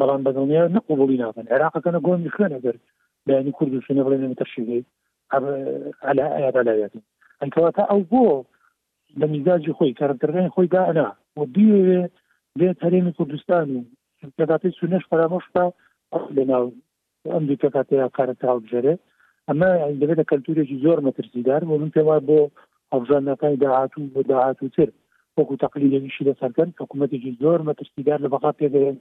بەڵام 0.00 0.24
بەدڵنیا 0.26 0.68
نەقبولی 0.76 1.18
ناکەن 1.22 1.46
عێراقەکەنە 1.54 2.00
گۆن 2.06 2.28
خوێنەگەر 2.36 2.76
بەینی 3.26 3.52
کرد 3.60 3.74
و 3.74 3.80
سنە 3.88 4.02
بڵێن 4.06 4.24
متەشیگەی 4.32 4.84
على 6.08 6.22
ئاەت 6.36 6.56
علایەتی 6.56 7.02
ئەنکەواتە 7.42 7.82
ئەو 7.90 8.00
بۆ 8.10 8.44
لە 9.20 9.26
میزاجی 9.26 9.72
خۆی 9.78 9.92
کارکردنی 10.00 10.48
خۆی 10.56 10.66
دانا 10.68 11.12
و 11.36 11.44
بیێت 11.44 12.10
بێت 12.58 12.76
هەرێمی 12.84 13.16
کوردستان 13.18 13.66
و 13.78 13.86
کەداتی 14.38 14.76
سونەش 14.80 15.04
فرامۆشتا 15.10 15.64
لەناو 16.36 16.64
ئەم 17.32 17.42
دوو 17.48 17.60
کەکاتەیە 17.62 18.06
کارەکە 18.16 18.46
هەڵبژێرێ 18.52 18.94
ئەمە 19.48 19.70
دەبێتە 20.00 20.24
کەلتورێکی 20.30 20.80
زۆر 20.84 20.98
مەترسیدار 21.06 21.60
بۆ 21.68 21.74
من 21.82 21.90
پێ 21.96 22.02
وای 22.06 22.22
بۆ 22.28 22.38
ئەبژانەکانی 22.92 23.60
داهات 23.64 23.92
و 23.96 24.10
بۆ 24.14 24.20
داهات 24.30 24.58
و 24.62 24.72
تر 24.76 24.88
وەکو 25.36 25.60
تەقلیلێکیشی 25.64 26.26
لەسەرکەن 26.28 26.68
حکوومەتێکی 26.82 27.36
زۆر 27.42 27.58
مەترسیدار 27.68 28.18
لە 28.24 28.28
بەقا 28.34 28.50
پێدەێن 28.60 28.96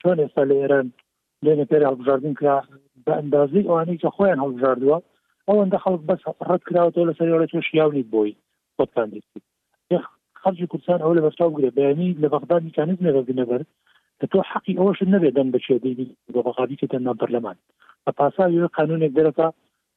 چۆن 0.00 0.16
ئێستا 0.22 0.42
لە 0.50 0.54
ئێران 0.60 0.86
لێنە 1.44 1.64
پێر 1.70 1.82
هەڵبژاردن 1.88 2.34
کرا 2.38 2.56
بە 3.06 3.12
ئەندازی 3.18 3.66
ئەوانەی 3.68 4.00
کە 4.02 4.08
خۆیان 4.16 4.38
هەڵبژاردووە 4.44 4.98
ئەوەندە 5.48 5.78
خەڵک 5.84 6.02
بەس 6.08 6.20
ڕەت 6.48 6.62
کراوەوە 6.68 7.08
لەسەر 7.08 7.28
ێرە 7.34 7.46
تۆ 7.52 7.58
شیاونیت 7.68 8.08
بۆی 8.14 8.32
خۆتاندی 8.76 9.22
خەرجی 10.44 10.66
کوردستان 10.72 11.00
ئەو 11.04 11.14
لە 11.18 11.22
بەستاو 11.26 11.54
گرێ 11.56 11.70
بەیانی 11.78 12.16
لە 12.22 12.28
بەغدا 12.32 12.56
میکانیزم 12.68 13.04
لەگەنەبەر 13.16 13.62
کە 14.18 14.26
تۆ 14.32 14.38
حەقی 14.50 14.78
ئەوش 14.80 14.98
نەبێ 15.14 15.30
دەم 15.36 15.48
بچێ 15.54 15.76
دیبی 15.84 16.08
بۆ 16.32 16.40
بەغادی 16.46 16.76
کە 16.80 16.86
تەننا 16.92 17.12
بەرلەمان 17.20 17.56
بە 18.04 18.12
پاساوی 18.18 18.66
قانونێک 18.76 19.12
دەرەکە 19.18 19.48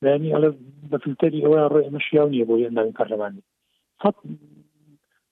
بەیانی 0.04 0.34
ئەلە 0.36 0.50
بەفلتەری 0.92 1.44
ئەوە 1.46 1.60
ڕێ 1.74 1.82
مەشیاو 1.96 2.30
نیە 2.34 2.46
بۆ 2.50 2.54
هێنداوی 2.64 2.96
پەرلەمانی 3.00 3.42
فەت 4.02 4.16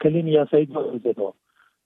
کلمی 0.02 0.32
یاسایی 0.40 0.70
دەوە 1.06 1.32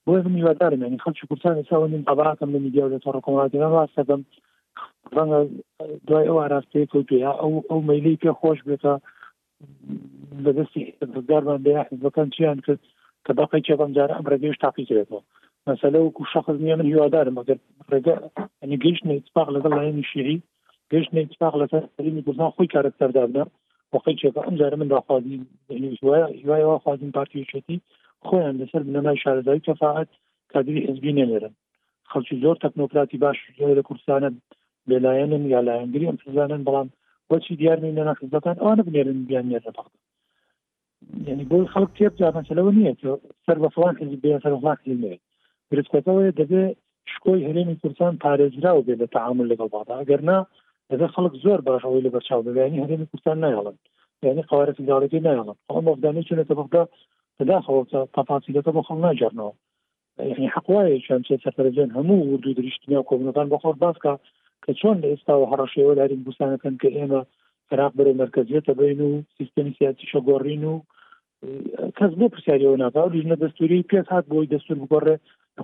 بۆ 0.05 0.11
من 0.25 0.35
هیوادارم 0.39 0.81
یعنی 0.83 1.01
خەلکی 1.05 1.27
کوردستان 1.29 1.55
ئێستا 1.61 1.77
نیم 1.91 2.03
قەباکەم 2.09 2.49
لە 2.55 2.59
میدیا 2.65 2.83
لە 2.93 2.97
تۆڕ 3.05 3.15
کۆمەڵاتیەکان 3.25 3.73
ڕاستەکەم 3.77 4.21
ڕەنگە 5.15 5.39
دوای 6.07 6.27
ئەو 6.29 6.37
ئاراستەیە 6.41 6.87
کەوتو 6.91 7.13
یا 7.25 7.31
ئەو 7.41 7.51
ئەو 7.69 7.79
مەیلەی 7.89 8.19
پێ 8.21 8.31
خۆش 8.39 8.59
بێتە 8.67 8.93
بەدەستی 10.43 10.83
دەرمان 11.29 11.59
بەکان 12.03 12.27
چیان 12.35 12.57
کرد 12.65 12.83
طبقه 13.29 13.59
چې 13.65 13.71
کوم 13.81 13.91
ځای 13.97 14.07
امرګیش 14.19 14.55
تعقیق 14.63 14.89
کړو 14.99 15.17
مثلا 15.69 15.99
وکړو 16.01 16.31
شخص 16.33 16.55
نه 16.67 16.75
من 16.81 16.87
هوادار 16.93 17.27
مګر 17.37 17.57
رګه 17.93 18.15
یعنی 18.61 18.75
ګیش 18.87 18.97
نه 19.07 19.13
اتفاق 19.19 19.47
لګل 19.57 19.73
نه 19.97 20.03
شي 20.09 20.35
ګیش 20.95 21.05
نه 21.13 21.19
اتفاق 21.25 21.53
لګل 21.61 21.83
نه 22.15 22.21
ګوزان 22.27 22.49
خو 22.57 22.61
کار 22.75 22.85
تر 23.03 23.09
درنه 23.17 23.43
وقتی 23.95 24.13
که 24.21 24.27
هم 24.45 24.55
زرم 24.61 24.79
من 24.83 24.89
راخوازی 24.95 25.35
یعنی 25.71 25.89
یوای 26.43 26.63
و 26.69 26.77
خوازیم 26.87 27.11
پارتی 27.17 27.39
شدی 27.51 27.77
خو 28.29 28.35
هم 28.45 28.51
دسر 28.61 28.81
بنما 28.87 29.11
شهرداری 29.23 29.59
که 29.67 29.73
فقط 29.83 30.07
کادری 30.53 30.79
حزبی 30.87 31.11
نمیرن 31.19 31.53
خلچی 32.13 32.35
زور 32.41 32.55
تکنوکراتی 32.63 33.17
باش 33.25 33.37
جای 33.59 33.81
کورسان 33.89 34.27
بلاینن 34.93 35.43
یا 35.53 35.59
لاینگری 35.67 36.05
هم 36.11 36.17
فزانن 36.23 36.61
بلان 36.69 36.87
وچی 37.35 37.55
دیار 37.61 37.77
مینن 37.85 38.11
خزدکان 38.21 38.55
آن 38.71 38.77
بنیرن 38.89 39.19
بیان 39.29 39.45
نیرن 39.51 39.73
فقط 39.77 39.93
یعنی 41.27 41.43
بۆ 41.51 41.57
خەڵک 41.73 41.89
تێب 41.97 42.13
جا 42.21 42.27
مەسەلەوە 42.39 42.71
نییە 42.77 42.93
سەر 43.45 43.57
بەفڵان 43.63 43.93
حزب 44.01 44.19
بێ 44.23 44.33
سەرڵاق 44.43 44.79
لێ 45.03 45.13
گرفتەکەەوە 45.71 46.23
دەبێ 46.39 46.63
شکۆی 47.13 47.45
هەرێمی 47.47 47.79
کوردستان 47.81 48.13
پارێزرا 48.23 48.71
و 48.75 48.85
بێ 48.87 48.95
لە 49.01 49.07
تعامل 49.15 49.45
لەگەڵ 49.51 49.67
بادا 49.75 49.97
گەرنا 50.09 50.37
دەبێ 50.91 51.07
خەڵک 51.13 51.33
زۆر 51.43 51.59
باشەوەی 51.67 52.05
لە 52.05 52.09
بەرچاو 52.13 52.41
ببیانی 52.47 52.81
هەرێمی 52.83 53.09
کوردستان 53.09 53.37
نایڵن 53.43 53.77
یعنی 54.27 54.41
قوارەت 54.49 54.77
داڵەتی 54.89 55.23
نایڵن 55.27 55.49
ئەم 55.71 55.83
مەفدانی 55.87 56.25
چونەتە 56.27 56.53
بەغدا 56.59 56.83
تداخەوە 57.39 57.81
تەپاسیلەکە 58.15 58.71
بۆ 58.75 58.81
خەڵ 58.87 58.97
ناجارنەوە 59.05 59.53
یعنی 60.31 60.47
حقواە 60.55 60.83
چەند 61.05 61.23
چێت 61.27 61.41
سەرجێن 61.57 61.89
هەموو 61.97 62.19
وردو 62.31 62.55
دریشتنی 62.57 62.95
و 62.97 63.07
کۆبنەکان 63.09 63.47
بەخۆر 63.53 63.75
باسکە 63.83 64.13
کە 64.63 64.71
چۆن 64.79 64.95
لە 65.03 65.07
ئێستا 65.11 65.33
و 65.37 65.49
هەڕەشەوە 65.51 65.93
دارین 65.99 66.21
بستانەکەن 66.27 66.75
کە 66.81 66.89
ئێمە 66.97 67.21
عراق 67.73 67.93
بەرە 67.99 68.11
مرکزیێتە 68.23 68.73
بین 68.79 68.99
و 69.07 69.09
سیستمی 69.37 69.73
سیاسیشە 69.79 70.19
گۆڕین 70.29 70.63
و 70.71 70.75
کەس 71.97 72.11
بۆ 72.19 72.25
پرسیاریەوە 72.33 72.77
ناتا 72.83 73.03
لیژنە 73.13 73.35
دەستوری 73.43 73.87
پێ 73.89 73.99
هاات 74.11 74.25
بۆی 74.31 74.51
دەستور 74.53 74.75
بگۆڕێ 74.81 75.15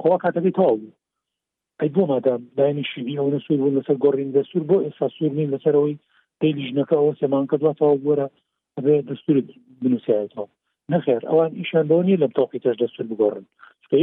خوا 0.01 0.15
کاتەکەی 0.23 0.55
تاو 0.59 0.77
ئەی 1.79 1.89
بۆ 1.95 2.01
مادام 2.11 2.41
داینی 2.57 2.83
شیبی 2.91 3.17
ئەو 3.19 3.27
نسوور 3.35 3.57
بوو 3.61 3.75
لەسەر 3.77 3.95
گۆڕین 4.05 4.29
دەستور 4.37 4.63
بۆ 4.69 4.77
ئێستا 4.85 5.07
سوور 5.15 5.31
نین 5.37 5.49
لەسەرەوەی 5.55 5.95
پێی 6.39 6.53
لیژنەکە 6.57 6.95
ئەوە 6.99 7.13
سێمان 7.21 7.45
کردواتەوە 7.49 7.95
گۆرە 8.05 8.27
ئەبێ 8.77 8.95
دەستور 9.09 9.35
بنووسایەتەوە 9.81 10.47
نەخێر 10.93 11.21
ئەوان 11.29 11.51
ئیشان 11.59 11.85
بۆ 11.89 11.97
نیە 12.07 12.17
لەم 12.21 12.31
تۆقی 12.37 12.59
تەش 12.63 12.75
دەستور 12.83 13.05
بگۆڕن 13.11 13.45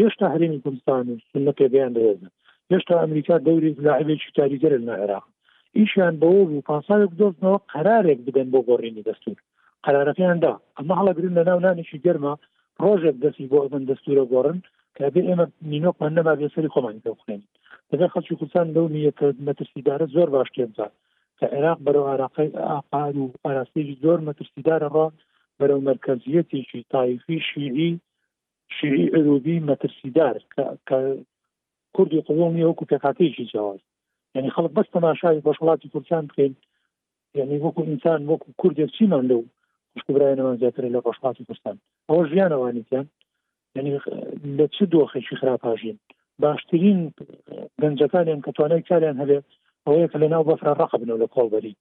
هێشتا 0.01 0.26
هەرێمی 0.34 0.62
کوردستان 0.64 1.05
و 1.11 1.14
سنە 1.30 1.53
پێگەیان 1.59 1.92
دەێزن 1.96 2.30
هێشتا 2.70 2.94
ئەمریکا 3.03 3.34
دەوری 3.46 3.70
لاعبێکی 3.84 4.34
تاریگەرن 4.38 4.82
لە 4.88 4.94
عێراق 5.01 5.26
ئیشیان 5.76 6.14
بۆ 6.22 6.28
بوو 6.48 6.66
پاساێک 6.68 7.10
دۆستنەوە 7.20 7.58
قرارێک 7.72 8.18
بدەن 8.26 8.48
بۆ 8.52 8.58
گۆڕینی 8.68 9.06
دەستور 9.08 9.38
قرارەکەیاندا 9.84 10.52
ئەمە 10.76 10.94
هەڵە 10.98 11.12
گرن 11.18 11.32
لە 11.38 11.42
ناو 11.48 11.58
نانیشی 11.66 12.02
گەرمە 12.04 12.32
ڕۆژێک 12.82 13.16
دەستی 13.24 13.50
بۆ 13.52 13.58
ئەمن 13.64 13.82
دەستورە 13.90 14.24
گۆڕن 14.32 14.58
کابێ 14.96 15.20
ئێمە 15.28 15.46
نینۆ 15.70 15.90
پەنەما 16.00 16.32
بێسەری 16.40 16.72
خۆمانی 16.74 17.04
دەخێن 17.06 17.40
دەگە 17.90 18.06
خەڵکی 18.12 18.34
کوردستان 18.40 18.66
لەو 18.76 18.86
نیەکە 18.96 19.26
مەترسیدارە 19.46 20.06
زۆر 20.14 20.28
باش 20.34 20.48
کێبزار 20.56 20.90
کە 21.38 21.46
عێراق 21.54 21.78
بەرەو 21.86 22.04
عراقی 22.12 22.50
ئاقار 22.68 23.14
و 23.22 23.26
ئاراستێکی 23.44 23.98
زۆر 24.02 24.18
مەترسیدارە 24.28 24.88
ڕۆ 24.96 25.06
بەرەو 25.58 25.80
مرکزیەتێکی 25.90 26.80
تایفی 26.92 27.38
شیری 27.48 27.90
شیری 28.76 29.06
ئەروبی 29.14 29.56
مەترسیدار 29.68 30.34
کە 30.88 30.96
کورد 31.94 32.12
و 32.14 32.24
قوڵ 32.26 32.50
نیە 32.56 32.66
وەکو 32.68 32.88
پێکاتێکی 32.90 33.46
جیاواز 33.50 33.80
یعنی 34.35 34.51
خلق 34.51 34.70
بەست 34.72 34.91
تەماشای 34.97 35.41
بەش 35.41 35.57
وڵاتی 35.62 35.89
کوردستان 35.93 36.26
بکەین 36.26 36.55
یعنی 37.39 37.59
وەکو 37.59 37.81
ئینسان 37.89 38.22
وەکو 38.29 38.49
کوردێک 38.61 38.91
چینان 38.99 39.24
لەو 39.31 39.43
خوشکبرایەوە 39.93 40.53
زیاتر 40.61 40.85
لە 40.95 41.01
بەش 41.07 41.16
وڵاتی 41.20 41.45
کوردستان 41.47 41.76
ئەوە 42.11 42.24
ژیانەوانیتیان 42.31 43.07
یعنی 43.76 43.91
لە 44.59 44.66
چ 44.74 44.79
دۆخێکی 44.93 45.37
خراپاژین 45.41 45.97
باشترین 46.43 47.01
گەنجەکانیان 47.83 48.41
کە 48.45 48.51
توانای 48.57 48.83
کاریان 48.89 49.16
هەبێت 49.22 49.45
ئەوەیە 49.87 50.09
کە 50.12 50.18
لە 50.22 50.29
ناو 50.33 50.45
بەفرا 50.49 50.72
ڕق 50.81 50.93
بنەوە 51.01 51.18
لە 51.24 51.29
کۆڵبەری 51.35 51.74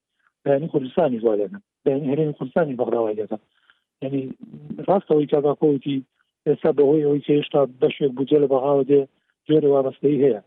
بەینی 0.43 0.67
کوردستانی 0.71 1.21
زوالێنە 1.23 1.59
بەینی 1.85 2.11
هەرێمی 2.13 2.37
کوردستانی 2.37 2.75
بەغراوای 2.79 3.17
دەکەن 3.21 3.39
یعنی 4.03 4.21
ڕاستەوەی 4.87 5.29
کاگاکۆوتی 5.33 5.97
ئێستا 6.47 6.71
بەهۆی 6.77 7.05
ئەوەی 7.05 7.25
هێشتا 7.29 7.61
بەشێک 7.81 8.11
بجە 8.17 8.37
لە 8.43 8.47
بەغاوە 8.53 8.83
دێ 8.89 9.01
جۆرە 9.47 9.67
وابەستەی 9.73 10.21
هەیە 10.23 10.41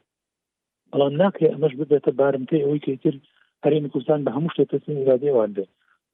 بەڵام 0.92 1.14
ناکرێ 1.22 1.46
ئەمەش 1.52 1.72
ببێتە 1.80 2.10
بارمتی 2.20 2.62
ئەوەی 2.64 2.84
کەتر 2.86 3.14
هەرێمی 3.64 3.90
کوردستان 3.92 4.20
بە 4.24 4.30
هەموو 4.36 4.52
شتێتەسین 4.54 4.96
زیادێواندێ 5.06 5.64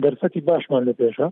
دەرفەتی 0.02 0.40
باشمان 0.48 0.82
لە 0.88 0.94
پێشە 1.00 1.28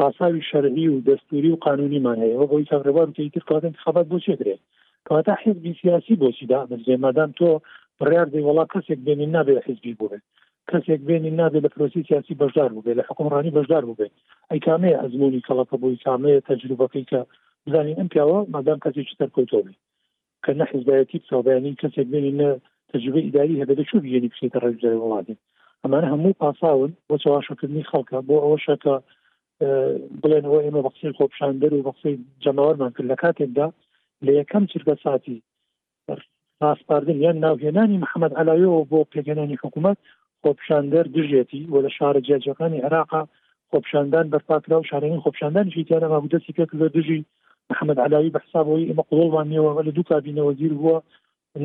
تاساوی 0.00 0.46
شەرعی 0.50 0.88
و 0.90 1.02
دەستوری 1.08 1.50
و 1.52 1.60
قانونیمان 1.66 2.18
هەیەەوە 2.24 2.46
بۆی 2.50 2.68
چاڕێبان 2.70 3.08
تر 3.16 3.42
کات 3.48 3.62
انتخابات 3.70 4.06
بۆ 4.10 4.16
چێکرێت 4.26 4.60
کەواتە 5.06 5.32
حزبی 5.42 5.76
سیاسی 5.82 6.14
بۆچی 6.22 6.46
دامەزێ 6.52 6.94
مادام 7.04 7.30
تۆ 7.38 7.48
بڕار 8.00 8.26
دی 8.32 8.44
وڵا 8.48 8.64
کەسێک 8.74 9.00
بێنی 9.06 9.26
نابێت 9.36 9.62
حزبی 9.68 9.94
بێت 10.00 10.22
کەسێک 10.70 11.00
بێنی 11.08 11.32
نابێت 11.40 11.62
لە 11.66 11.70
پرۆسی 11.74 12.06
سیاسی 12.08 12.34
بەشدار 12.40 12.70
بێ 12.86 12.92
لە 12.98 13.02
حکومڕانی 13.08 13.54
بەشدار 13.56 13.84
بێ 13.98 14.08
ئەی 14.50 14.60
کامەیە 14.66 14.96
ئەزمموی 15.02 15.44
کەڵەکە 15.48 15.76
بۆی 15.82 16.02
کامەیە 16.04 16.40
تەجروبەکەی 16.48 17.04
کە 17.10 17.20
بزانین 17.66 17.98
ئەم 18.00 18.08
پیاوە 18.12 18.38
مادام 18.54 18.78
کەسێکی 18.84 19.16
تەرکەوتۆبی 19.20 19.74
کە 20.44 20.50
نە 20.58 20.64
حزبایەتی 20.72 21.18
ساوبیانی 21.30 21.78
کەسێک 21.82 22.06
بێنی 22.12 22.38
تجربه 22.94 23.20
ئیداری 23.20 23.56
هەبێت 23.62 23.80
چوو 23.90 24.02
بێنی 24.04 24.30
بچێتە 24.32 24.58
ڕێزەر 24.64 24.94
وڵاتی 25.02 25.34
ئەمانە 25.82 26.06
هەموو 26.12 26.38
پاساون 26.42 26.92
بۆ 27.08 27.14
چاواشکردنی 27.22 27.88
خەڵکە 27.90 28.18
بۆ 28.28 28.36
ئەوەشەکە 28.44 28.94
بڵێنەوە 30.22 30.58
ئێمە 30.64 30.80
بەقسی 30.86 31.14
خۆپشاندەر 31.18 31.72
و 31.74 31.84
بەقسی 31.88 32.14
جەماوەرمان 32.44 32.90
کرد 32.96 33.08
لە 33.12 33.16
کاتێکدا 33.22 33.66
لە 34.26 34.32
یەکەم 34.40 34.64
چرگە 34.70 34.94
ساتی 35.04 35.36
ڕاستپاردن 36.62 37.18
یان 37.26 37.36
ناوهێنانی 37.44 38.00
محەممەد 38.04 38.32
ئەلاەوە 38.38 38.78
بۆ 38.90 38.98
پێگەنانی 39.14 39.60
حکوومەت 39.62 39.98
خۆپشاندەر 40.42 41.04
دژێتی 41.16 41.62
وە 41.72 41.78
لە 41.84 41.90
شارە 41.96 42.20
جێجەکانی 42.28 42.82
عێراقا 42.84 43.22
خۆپشاندان 43.70 44.26
بەرپاکرا 44.32 44.76
و 44.78 44.88
شارێنی 44.90 45.22
خۆپشاندان 45.24 45.66
ژیتیانە 45.74 46.08
مابوودەسی 46.12 46.54
پێ 46.56 46.64
لە 46.82 46.88
دژی 46.96 47.20
محەممەد 47.70 47.98
علاوی 48.06 48.34
بەحسابەوەی 48.36 48.88
ئمە 48.90 49.04
قوڵوانەوە 49.08 49.82
لە 49.86 49.92
دوو 49.96 50.08
کابینەوە 50.12 50.52
زیر 50.60 50.72
بووە 50.80 50.98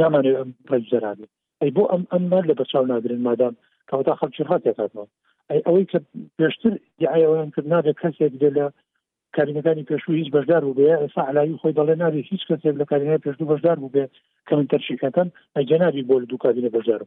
نامانێت 0.01 0.35
ئەم 0.39 0.49
پەرجەرابێ 0.67 1.27
ئەی 1.61 1.71
بۆ 1.75 1.83
ئەم 1.91 2.03
ئەممان 2.13 2.43
لە 2.49 2.53
بەچاو 2.59 2.85
ناگرن 2.93 3.21
مادام 3.27 3.53
کەوتا 3.89 4.13
خەڵکی 4.19 4.47
هااتێکاتەوە 4.49 5.05
ئەی 5.49 5.61
ئەوەی 5.65 5.87
کە 5.91 5.99
پێشتر 6.37 6.73
یاەوەیان 7.03 7.49
کرد 7.55 7.67
نابێت 7.73 7.97
کەسێک 8.03 8.33
دێ 8.41 8.49
لە 8.57 8.65
کارینەکانی 9.35 9.87
پێشوو 9.89 10.17
هیچ 10.21 10.29
بەشدار 10.35 10.61
بوو 10.65 10.77
بێ 10.79 10.93
ئێسا 11.01 11.21
علایی 11.29 11.59
خۆی 11.61 11.75
دەڵێ 11.79 11.95
نابێت 12.03 12.25
هیچ 12.33 12.43
کەسێک 12.49 12.75
لە 12.81 12.85
کارینە 12.91 13.17
پێشوو 13.25 13.49
بەشدار 13.53 13.77
بوو 13.81 13.93
بێ 13.95 14.05
کەم 14.47 14.59
تەرشیکەکەن 14.73 15.27
ئەجەنابی 15.57 16.05
بۆ 16.07 16.15
لە 16.21 16.25
دوو 16.29 16.43
کابینە 16.45 16.69
بەشدار 16.77 17.01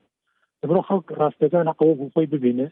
بڕۆ 0.68 0.82
خەڵک 0.88 1.06
ڕاستەکان 1.20 1.66
حقەوە 1.72 1.94
بوو 1.98 2.12
خۆی 2.14 2.26
ببینێ 2.34 2.68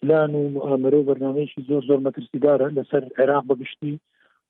پلان 0.00 0.32
و 0.40 0.44
ئامرە 0.66 0.98
و 0.98 1.06
بەرنمەیەکی 1.08 1.66
زۆر 1.68 1.82
زۆر 1.88 2.00
مەترسیدارە 2.06 2.66
لەسەر 2.76 3.02
عێراق 3.18 3.44
بەگشتی 3.50 3.94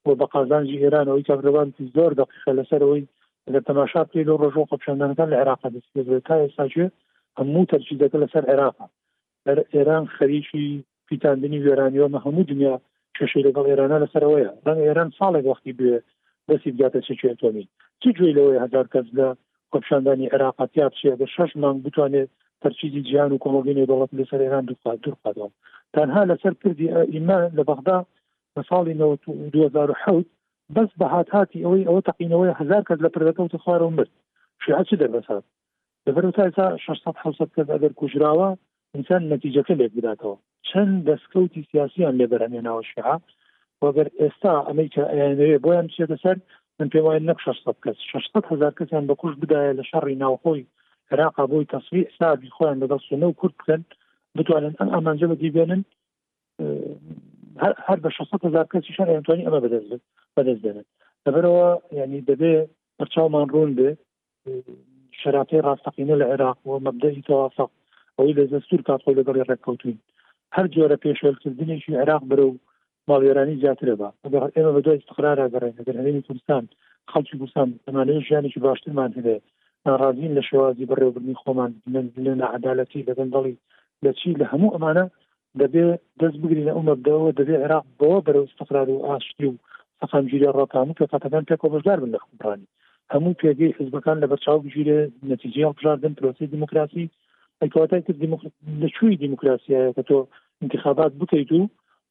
بۆ 0.05 0.13
بە 0.19 0.27
قازانجی 0.35 0.81
ئێرانەوەی 0.83 1.27
کابرەوانتی 1.29 1.85
زۆر 1.97 2.11
دقیقە 2.21 2.53
لەسەرەوەی 2.59 3.03
لە 3.55 3.61
تەماشا 3.69 4.03
پێ 4.11 4.21
لە 4.29 4.35
ڕۆژۆ 4.41 4.63
قەپشاندانەکە 4.71 5.25
لە 5.33 5.37
عێراق 5.41 5.61
دەستێت 5.75 6.09
تا 6.29 6.35
ئێستاگوێ 6.43 6.87
هەموو 7.39 7.69
تەرجیدەکە 7.73 8.19
لەسەر 8.25 8.45
عێراق 8.51 8.77
ئێران 9.75 10.05
خەریکی 10.17 10.65
پیتاندنی 11.09 11.63
وێرانیەوەمە 11.65 12.19
هەموو 12.27 12.49
دنیا 12.53 12.75
چشی 13.17 13.45
لەگەڵ 13.47 13.65
ئێرانە 13.71 13.97
لەسەرەوەیە 14.05 14.51
دەن 14.67 14.79
ئێران 14.85 15.09
ساڵێک 15.19 15.45
وەختی 15.47 15.73
بێ 15.79 15.95
دەستی 16.49 16.71
بگاتە 16.75 17.01
چێتۆمی 17.07 17.67
چ 18.01 18.05
جوێ 18.17 18.31
لەوەی 18.39 18.61
هزار 18.65 18.87
کەس 18.93 19.07
لە 19.19 19.29
قەپشاندانی 19.73 20.31
عێراقاتیا 20.35 20.87
بچێ 20.93 21.13
بە 21.21 21.27
شش 21.35 21.51
مانگ 21.63 21.79
بتوانێت 21.85 22.29
تەرچیدی 22.63 23.05
جیان 23.09 23.31
و 23.33 23.41
کۆمەڵگەنی 23.45 23.89
دەڵەت 23.91 24.11
لەسەر 24.19 24.41
ئێران 24.45 24.65
دوخوا 24.69 24.93
دوورقادەوە 25.03 25.51
تەنها 25.95 26.23
لەسەر 26.31 26.53
کردی 26.63 26.89
ئیمان 27.13 27.45
لە 27.59 27.63
بەغدا 27.69 27.99
لە 28.57 28.63
ساڵی 28.69 28.95
2010 28.97 30.25
بس 30.77 30.91
بە 31.01 31.07
هاتاتی 31.15 31.63
ئەوەی 31.65 31.87
ئەوە 31.89 32.01
تقینەوەی 32.09 32.57
هزار 32.61 32.83
کەس 32.89 32.99
لە 33.05 33.11
پردەکەوت 33.15 33.53
خوارەوە 33.63 33.95
مرد 33.97 34.13
شیعات 34.63 34.87
چی 34.89 34.97
دەبسات 35.03 35.45
دەبەر 36.07 36.25
تا 36.37 36.43
ئێستا 36.47 36.67
600 36.77 37.51
کەس 37.57 37.67
ئەگەر 37.75 37.93
کوژراوە 37.99 38.49
ئینسان 38.95 39.23
نەتیجەکە 39.33 39.73
لێک 39.81 39.93
بداتەوە 39.99 40.37
چەند 40.69 40.95
دەستکەوتی 41.09 41.67
سیاسیان 41.71 42.15
لێبەرهێناوە 42.21 42.83
شیعە 42.91 43.17
وەگەر 43.85 44.07
ئێستا 44.21 44.53
ئەمریکاێ 44.69 45.29
بۆیان 45.65 45.87
چێتە 45.95 46.17
سەر 46.25 46.37
من 46.79 46.89
پێم 46.93 47.05
وایە 47.07 47.23
نەک 47.31 47.39
600 47.45 47.77
کەس 47.85 47.97
600 48.13 48.45
هزار 48.53 48.73
کەسیان 48.79 49.05
بە 49.09 49.15
کوش 49.21 49.35
بدایە 49.43 49.73
لە 49.79 49.85
شەڕی 49.91 50.17
ناوخۆی 50.23 50.67
عراقا 51.13 51.45
بۆی 51.51 51.69
تەسوی 51.75 52.03
حسابی 52.11 52.53
خۆیان 52.57 52.79
لەدەست 52.83 53.07
و 53.13 53.21
نەو 53.23 53.33
کورد 53.41 53.55
بکەن 53.61 53.83
بتوانن 54.39 54.75
ئەم 54.81 54.89
ئامانجە 54.95 55.27
بەدیبێنن 55.33 55.83
هەر 57.87 57.99
بە 58.05 58.11
600 58.19 58.45
هزار 58.49 58.67
کەسیشان 58.73 59.09
ئەتوانی 59.15 59.47
ئەمە 59.47 59.61
بەدەست 59.65 59.91
بەدەست 60.37 60.63
دێنن 60.65 60.87
لەبەرەوە 61.25 61.69
ینی 62.01 62.21
دەبێ 62.31 62.53
پرچاومان 62.99 63.47
ڕوون 63.55 63.73
بێ 63.79 63.89
شراپی 65.21 65.65
ڕاستەقینە 65.67 66.15
لە 66.21 66.27
عێراق 66.33 66.59
و 66.69 66.73
مەبدەی 66.87 67.25
تەوافق 67.29 67.71
ئەوەی 68.17 68.37
لە 68.39 68.45
زەستور 68.53 68.81
کاتۆ 68.89 69.11
لەگەڵی 69.19 69.47
ڕێککەوتین 69.49 69.99
هەر 70.57 70.67
جۆرە 70.75 70.97
پێشێلکردنیشی 71.05 71.97
عێراق 72.01 72.23
برە 72.31 72.45
و 72.49 72.55
ماڵێرانی 73.09 73.59
زیاترە 73.63 73.95
بە 74.01 74.09
ئەگەر 74.25 74.43
ئێمە 74.57 74.71
بە 74.75 74.81
دوای 74.85 74.99
استقرارا 75.01 75.47
گەڕێن 75.55 75.75
لەگەر 75.81 75.95
هەرێمی 76.01 76.25
کوردستان 76.27 76.65
خەڵکی 77.13 77.37
کوردستان 77.41 77.69
ئەمانەیە 77.87 78.25
ژیانێکی 78.29 78.61
باشترمان 78.67 79.11
هەبێ 79.19 79.37
ناڕازین 79.87 80.33
لە 80.39 80.43
شێوازی 80.49 80.89
بەڕێوەبرنی 80.91 81.39
خۆمان 81.43 81.71
لە 82.25 82.33
نەعادالەتی 82.41 83.07
لەگەندڵی 83.09 83.55
لە 84.05 84.11
چی 84.19 84.31
لە 84.41 84.47
هەموو 84.53 84.75
ئەمانە 84.75 85.05
دەبێت 85.59 86.01
دەست 86.21 86.37
بگرین 86.43 86.67
لە 86.69 86.73
ئەومەدەوە 86.77 87.29
دەبێت 87.41 87.63
عراق 87.65 87.87
بۆ 87.99 88.11
بەرەو 88.27 88.49
استقرار 88.49 88.89
و 88.91 89.05
ئاشتی 89.09 89.47
و 89.49 89.55
سەخامگیری 90.01 90.55
ڕاتانی 90.59 90.95
کە 90.99 91.05
قاتەکان 91.13 91.45
پێ 91.49 91.57
کۆبژدار 91.63 91.99
بن 92.03 92.11
لە 92.15 92.19
خوبرانی 92.25 92.69
هەموو 93.13 93.39
پێگەی 93.41 93.77
حزبەکان 93.79 94.17
لە 94.23 94.27
بەرچاو 94.31 94.59
بژیرە 94.65 94.99
نتیجیان 95.33 95.73
بژاردن 95.77 96.13
پرۆسی 96.19 96.51
دموکراسی 96.55 97.11
ئەیکاتای 97.61 98.03
کرد 98.07 98.19
لە 98.83 98.87
چووی 98.97 99.17
دیموکراسیە 99.23 99.81
کە 99.97 100.03
تۆ 100.09 100.17
انتخابات 100.65 101.13
بکەیت 101.21 101.51
و 101.53 101.61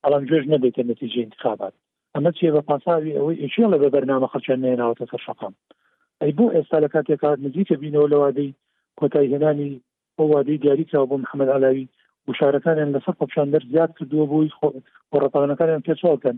بەڵام 0.03 0.23
گوێژ 0.29 0.43
نەبێتە 0.53 0.81
نتیجی 0.91 1.21
انتخابات 1.27 1.73
ئەمە 2.15 2.31
چیە 2.37 2.49
بە 2.55 2.61
پاساوی 2.69 3.15
ئەوەی 3.17 3.41
ئچیان 3.45 3.69
لە 3.73 3.77
بە 3.81 3.89
بەرنامە 3.95 4.27
خەرچیان 4.33 4.59
نێناوەتە 4.65 5.05
سەر 5.11 5.21
شقام 5.27 5.53
ئەی 6.21 6.31
بۆ 6.37 6.45
ئێستا 6.55 6.77
لە 6.85 6.89
کاتێکات 6.95 7.37
نزیکە 7.45 7.75
بینەوە 7.83 8.07
لەوادەی 8.13 8.51
کۆتایی 8.99 9.31
هێنانی 9.33 9.71
ئەو 10.17 10.25
وادەی 10.33 10.57
دیاریکراوە 10.63 11.09
بۆ 11.09 11.15
محەممەد 11.23 11.49
علاوی 11.57 11.85
وشارەکانیان 12.29 12.93
لەسەر 12.95 13.13
قۆپشان 13.19 13.47
دەر 13.53 13.63
زیاد 13.71 13.91
کردووە 13.97 14.25
بووی 14.31 14.53
خۆڕەپانەکانیان 15.09 15.85
پێچوەکەن 15.87 16.37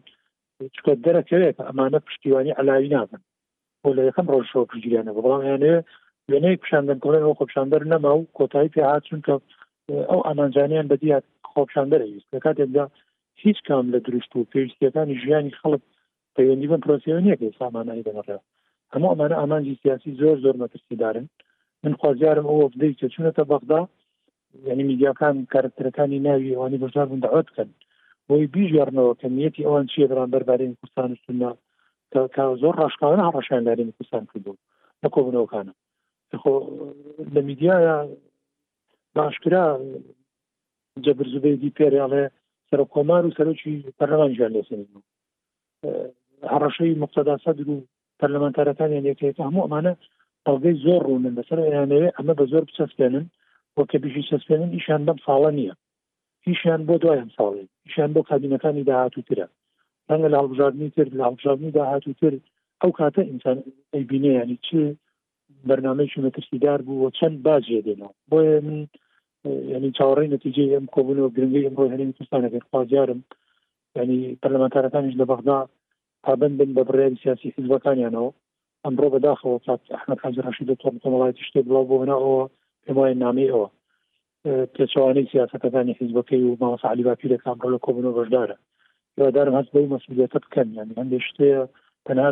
چکە 0.75 0.91
دەرەکەوێت 1.05 1.57
ئەمانە 1.67 1.99
پشتیوانی 2.07 2.55
علاوی 2.59 2.93
ناکەن 2.95 3.21
بۆ 3.83 3.89
لە 3.97 4.03
یەکەم 4.09 4.27
ڕۆژەوە 4.33 4.69
پشتگیریانە 4.71 5.11
بەڵام 5.15 5.41
یانێ 5.51 5.73
وێنەی 6.31 6.59
پیشاندن 6.61 6.97
کڵێن 7.03 7.23
ئەو 7.25 7.33
خۆپشاندەر 7.39 7.81
نەما 7.91 8.11
و 8.17 8.23
کۆتایی 8.37 8.73
پێ 8.73 8.81
هاچون 8.91 9.19
کە 9.25 9.33
ئەو 10.11 10.19
ئامانجانیان 10.27 10.87
بەدی 10.91 11.09
خۆپشاندەر 11.53 12.01
ویست 12.03 12.29
لە 12.35 12.39
کاتێکدا 12.45 12.85
هیچ 13.43 13.57
کام 13.67 13.85
لە 13.93 13.99
دروست 14.07 14.31
و 14.35 14.47
پێویستیەکانی 14.53 15.15
ژیانی 15.23 15.57
خەڵک 15.61 15.81
پەیوەندی 16.35 16.67
بن 16.71 16.81
پرۆسیۆنیە 16.85 17.35
کە 17.39 17.45
سامانانی 17.59 18.05
دەمەڕێەوە 18.07 18.43
هەموو 18.93 19.11
ئەمانە 19.11 19.35
ئامانجی 19.39 19.79
سیاسی 19.81 20.11
زۆر 20.21 20.37
زۆر 20.43 20.55
مەترسیدارن 20.61 21.25
من 21.83 21.93
خوازیارم 21.99 22.45
ئەو 22.49 22.59
وەفدەی 22.63 22.93
کە 22.99 23.07
چونەتە 23.13 23.43
بەغدا 23.51 23.81
یعنی 24.67 24.83
میدیاکان 24.83 25.47
کارکتەرەکانی 25.53 26.19
ناوی 26.27 26.55
ئەوانی 26.55 26.77
بژار 26.83 27.05
بوون 27.05 27.19
داوت 27.19 27.45
بکەن 27.51 27.69
بۆی 28.29 28.45
بیژارنەوە 28.55 29.15
کەمیەتی 29.21 29.65
ئەوان 29.67 29.85
چیە 29.91 30.07
بەران 30.11 30.29
بەربارین 30.33 30.73
کوردستان 30.79 31.11
سنا 31.27 31.51
زۆر 32.61 32.73
ڕاشکانە 32.81 33.23
هەڕەشاندارین 33.29 33.89
کوردستان 33.95 34.23
کردبوو 34.31 34.59
لە 35.03 35.07
کۆبنەوەکانە 35.15 35.73
خۆ 36.41 36.51
لە 37.33 37.41
میدیایە 37.49 37.95
باشکرا 39.15 39.65
جەبرزبێدی 41.05 41.75
پێریاڵێ 41.77 42.23
سەر 42.69 42.79
کۆمار 42.93 43.23
و 43.25 43.35
سەرۆکی 43.37 43.73
پەرلەمانجیان 43.99 44.51
لەسن 44.57 44.81
هەڕەشەی 46.53 46.99
مقتدا 47.03 47.35
سەدر 47.45 47.67
و 47.69 47.85
پەرلەمانتارەکان 48.19 48.91
یەکێت 49.09 49.37
هەموو 49.45 49.63
ئەمانە 49.65 49.93
ئەڵگەی 50.47 50.75
زۆر 50.85 51.01
ڕوونن 51.07 51.33
بەسەر 51.39 51.57
یانەوێ 51.61 52.07
ئەمە 52.17 52.33
بە 52.39 52.45
زۆر 52.51 52.63
بچەستێنن 52.67 53.25
بۆ 53.79 53.83
کە 53.91 53.97
بژی 54.03 54.21
سەسپێنن 54.31 54.71
ئیشان 54.77 55.01
بەم 55.07 55.17
ساڵە 55.27 55.51
نییە 55.57 55.73
هیچیان 56.47 56.81
بۆ 56.87 56.95
دوایم 57.03 57.29
ساڵێ 57.37 57.63
ئیشان 57.85 58.09
بۆ 58.15 58.21
کابینەکانی 58.29 58.83
داهاتووترە 58.89 59.47
ڕەنگە 60.09 60.29
لە 60.33 60.37
هەڵبژاردننی 60.41 60.93
تر 60.95 61.07
لە 61.19 61.23
هەڵبژاردننی 61.27 61.75
داهاتووتر 61.77 62.33
ئەو 62.81 62.91
کاتە 62.99 63.21
ئینسان 63.29 63.57
ئەیبینێ 63.93 64.31
ینی 64.41 64.57
چ 64.67 64.69
بەرنمەیکی 65.67 66.21
مەترسیدار 66.25 66.79
بوو 66.85 66.99
بۆ 67.01 67.09
چەند 67.17 67.37
باجێ 67.45 67.79
دێنەوە 67.87 68.13
بۆیە 68.31 68.57
من 68.65 68.77
ینی 69.75 69.91
چاوەڕی 69.97 70.31
نتیجێ 70.35 70.63
ئەم 70.75 70.85
کۆبوونەوە 70.95 71.33
گرنگی 71.35 71.65
ئەم 71.67 71.73
بۆ 71.77 71.83
هەرین 71.93 72.11
کوستانەکەن 72.17 72.63
خوازیارم 72.69 73.19
ینی 74.01 74.19
پەرلەمانتارەکانیش 74.41 75.15
لە 75.21 75.25
بەغدا 75.31 75.57
پابند 76.23 76.55
بن 76.59 76.71
بە 76.77 76.83
بڕیاری 76.87 77.21
سیاسی 77.23 77.53
حزبەکانیانەوە 77.57 78.29
ئەمڕۆ 78.85 79.07
بەداخەوە 79.13 79.57
تا 79.65 79.73
ئەحمەد 79.93 80.19
حەزرەشید 80.25 80.69
تۆ 80.81 80.87
کۆمەڵایەتی 81.03 81.45
شتێک 81.49 81.65
بڵاو 81.69 81.87
بۆ 81.89 81.95
بنەوە 82.01 82.41
وای 82.89 83.13
نامی 83.23 83.47
ئەوە 83.51 83.67
پێچوانەی 84.75 85.29
سیاستەکانی 85.31 85.97
حیزبەکەی 85.99 86.43
و 86.45 86.57
ماوەس 86.61 86.83
علیباپی 86.91 87.31
لە 87.33 87.37
کامڕۆ 87.43 87.67
لە 87.73 87.79
کۆبنەوە 87.85 88.15
بەشدارە 88.17 88.55
یادارم 89.17 89.55
هەست 89.59 89.71
بەی 89.75 89.89
مەسولیتە 89.93 90.37
بکەن 90.45 90.67
یعنی 90.77 90.93
هەندێک 90.99 91.23
شتەیە 91.29 91.61
تەنها 92.05 92.29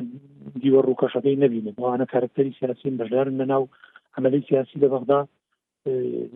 دیوە 0.62 0.80
ڕووکەشەکەی 0.88 1.40
نبینێت 1.44 1.76
بۆوانە 1.80 2.06
کارکتەری 2.14 2.56
سیاسی 2.60 2.98
بەشدارن 3.02 3.36
لەناو 3.42 3.64
عملی 4.18 4.42
سیاسی 4.50 4.80
لە 4.84 4.88
بەغدا 4.94 5.20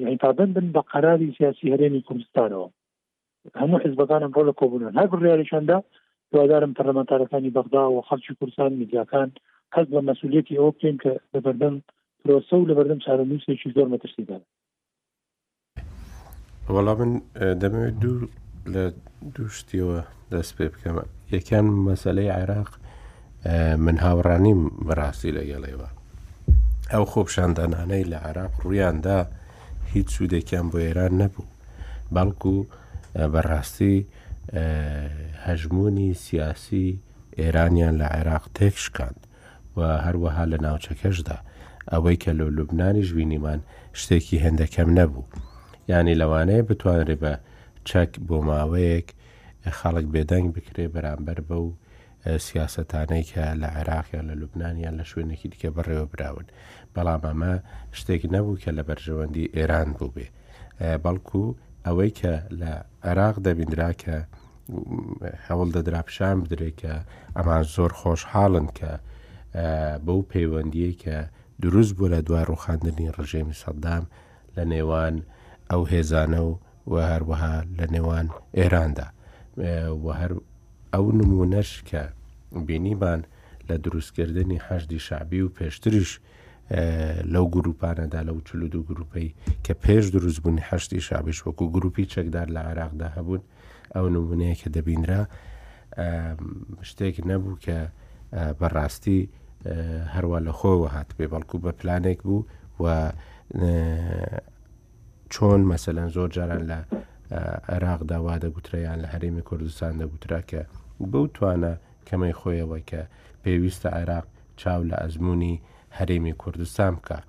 یعنی 0.04 0.18
پابند 0.24 0.54
بن 0.56 0.68
بە 0.76 0.82
قراری 0.94 1.36
سیاسی 1.38 1.72
هەرێمی 1.74 2.06
کوردستانەوە 2.08 2.68
هەموو 3.62 3.84
حزبەکانم 3.86 4.32
بۆ 4.36 4.42
لە 4.50 4.54
کۆبوونن 4.60 4.96
هەر 5.00 5.08
ڕیاریشاندا 5.24 5.78
یوادارم 6.34 6.72
پەرلەمەنتارەکانی 6.78 7.54
بەغدا 7.58 7.84
و 7.92 8.02
خەڵکی 8.10 8.34
کوردستان 8.40 8.72
میدیاکان 8.82 9.30
هەست 9.76 9.90
بە 9.94 10.02
مەسولیەتی 10.10 10.58
ئەوە 10.60 10.72
بکەین 10.76 10.96
کە 11.04 11.12
لەبەردەم 11.34 11.76
پرۆسە 12.28 12.54
و 12.56 12.66
لەبەردەم 12.70 13.00
چارەنووسێکی 13.06 13.70
زۆر 13.76 13.88
مەترسیدا 13.94 14.38
وەڵام 16.76 17.00
من 17.04 17.12
دەمەوێت 17.62 17.96
دوو 18.04 18.18
لە 18.74 18.84
دووشتیەوە 19.36 20.00
دەست 20.32 20.52
پێ 20.58 20.66
بکەم 20.74 20.96
یەکان 21.36 21.66
مەسلەی 21.88 22.34
عێراق 22.38 22.70
من 23.86 23.96
هاوڕانیم 24.06 24.62
بەڕاستی 24.88 25.36
لەگەڵێەوە 25.38 25.90
ئەو 26.94 27.04
خۆپشاندانانەی 27.12 28.06
لە 28.12 28.18
عراق 28.28 28.52
ڕوویاندا 28.62 29.20
هیچ 29.94 30.08
سوودێکیان 30.16 30.66
بۆ 30.72 30.78
ئێران 30.88 31.14
نەبوو 31.22 31.46
بەڵکو 32.16 32.56
بەڕاستی 33.34 33.98
هەژمونی 35.48 36.10
سیاسی 36.26 36.88
ئێرانیان 37.40 37.96
لە 38.02 38.08
عێراق 38.16 38.44
تێکشکاند 38.58 39.20
و 39.78 39.80
هەروەها 40.06 40.44
لە 40.52 40.58
ناوچەکەشدا 40.66 41.38
ئەوەی 41.92 42.18
کە 42.24 42.32
لە 42.40 42.46
لوبنانی 42.58 43.04
ژوینیمان 43.10 43.60
شتێکی 44.00 44.38
هەندەکەم 44.46 44.90
نەبوو 45.00 45.24
یانی 45.92 46.18
لەوانەیە 46.22 46.64
بتوانێت 46.70 47.12
بە 47.24 47.34
چەک 47.90 48.12
بۆ 48.28 48.38
ماوەیەک 48.48 49.08
خەڵک 49.78 50.06
بێدەنگ 50.14 50.48
بکرێ 50.56 50.86
بەرامبەر 50.96 51.40
بە 51.48 51.58
و 51.66 51.70
سیاستانەی 52.46 53.24
کە 53.32 53.44
لە 53.62 53.68
عێراقیان 53.78 54.24
لە 54.30 54.36
لوبنانیان 54.42 54.94
لە 55.00 55.06
شوێنێکی 55.12 55.48
دیکە 55.52 55.70
بڕێوە 55.78 56.06
براون 56.14 56.46
بەڵام 56.96 57.22
ئەمە 57.30 57.54
شتێک 57.98 58.24
نەبوو 58.34 58.62
کە 58.64 58.72
لە 58.78 58.84
بەرژەوەندی 58.88 59.52
ئێران 59.58 59.90
بوو 59.98 60.12
بێ 60.16 60.28
بەڵکو 61.04 61.44
ئەوەی 61.86 62.12
کە 62.20 62.34
لە 62.60 62.72
عێراق 63.08 63.36
دەبیندرا 63.46 63.92
کە 64.04 64.16
هەوڵ 65.48 65.68
دەدراپشان 65.76 66.36
بدرێت 66.44 66.76
کە 66.82 66.94
ئەمان 67.38 67.64
زۆر 67.76 67.92
خۆشحاڵن 68.00 68.68
کە 68.78 68.92
بەو 70.06 70.22
پەیوەندیە 70.32 70.92
کە 71.04 71.18
دروست 71.64 71.96
بوو 71.96 72.10
لە 72.14 72.20
دوای 72.28 72.44
ڕوخاندنی 72.52 73.10
ڕژێمی 73.18 73.56
سەددام 73.64 74.04
لە 74.56 74.64
نێوان 74.74 75.16
ئەو 75.72 75.82
هێزانە 75.92 76.40
و 76.48 76.52
و 76.92 76.96
هەروەها 77.12 77.56
لە 77.78 77.86
نێوان 77.94 78.28
ئێراندا 78.58 79.08
ئەو 80.94 81.06
نمونەش 81.20 81.70
کە 81.90 82.02
بینیبان 82.68 83.22
لە 83.70 83.76
دروستکردنی 83.86 84.60
هەشتی 84.68 85.00
شعبی 85.08 85.40
و 85.46 85.52
پێشتریش 85.58 86.12
لەو 87.34 87.46
گروپانەدا 87.56 88.22
لەو 88.28 88.38
چلو 88.48 88.68
دو 88.74 88.82
گروپەی 88.90 89.30
کە 89.66 89.74
پێش 89.84 90.04
دروست 90.16 90.40
بوونی 90.44 90.64
هەشتی 90.70 91.00
شابش 91.08 91.38
وەکو 91.46 91.66
گروپی 91.76 92.06
چەکدار 92.14 92.48
لە 92.56 92.62
عراقدا 92.70 93.08
هەبوون 93.18 93.42
ئەو 93.96 94.06
نمونەیە 94.16 94.56
کە 94.62 94.70
دەبینرا 94.76 95.22
شتێک 96.90 97.16
نەبوو 97.30 97.56
کە 97.66 97.78
بەڕاستی 98.60 99.22
هەروە 100.14 100.38
لە 100.48 100.54
خۆەوە 100.60 100.88
هات 100.96 101.10
بێ 101.18 101.26
بەڵکو 101.32 101.56
بە 101.64 101.72
پلانێک 101.80 102.20
بوو 102.28 102.44
و 102.82 102.84
چۆن 105.34 105.62
مەسەەن 105.72 106.10
زۆر 106.16 106.30
جاران 106.36 106.64
لە 106.72 106.80
عێراق 107.74 108.02
داوا 108.12 108.34
دەگوتریان 108.44 108.98
لە 109.04 109.08
هەرێمی 109.14 109.44
کوردستان 109.50 109.94
دەگوترا 110.02 110.42
کە 110.50 110.62
بەو 111.12 111.26
توانە 111.36 111.74
کەمەی 112.08 112.34
خۆیەوەی 112.40 112.84
کە 112.90 113.02
پێویستە 113.44 113.90
عێراق 113.98 114.26
چاو 114.62 114.82
لە 114.90 114.96
ئەزمموی 115.04 115.62
هەرێمی 115.98 116.34
کوردستان 116.42 116.94
بکە 116.98 117.20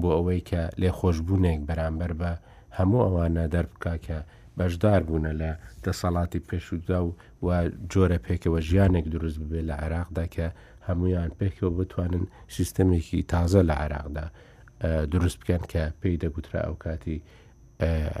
بۆ 0.00 0.08
ئەوەی 0.16 0.40
کە 0.50 0.60
لێخۆشببوونێک 0.80 1.60
بەرامبەر 1.68 2.12
بە 2.20 2.32
هەموو 2.78 3.02
ئەوانە 3.06 3.44
دەربکە 3.54 3.94
کە 4.06 4.18
بەشدار 4.58 5.00
بوونە 5.08 5.32
لە 5.40 5.50
دەسەڵاتی 5.84 6.40
پێشودا 6.48 7.00
و 7.06 7.10
و 7.44 7.48
جۆرە 7.92 8.18
پێکەوە 8.26 8.60
ژیانێک 8.68 9.06
دروست 9.14 9.38
ببێت 9.40 9.64
لە 9.70 9.74
عێراقدا 9.82 10.24
کە 10.34 10.46
هەمویان 10.88 11.30
پێکەوە 11.40 11.70
بتوانن 11.80 12.24
سیستەمێکی 12.56 13.20
تازە 13.32 13.60
لە 13.68 13.74
عێراقدا 13.82 14.26
دروست 15.12 15.38
بکەن 15.40 15.62
کە 15.72 15.82
پێی 16.00 16.16
دەگوترا 16.22 16.60
ئەو 16.66 16.74
کاتی 16.84 17.16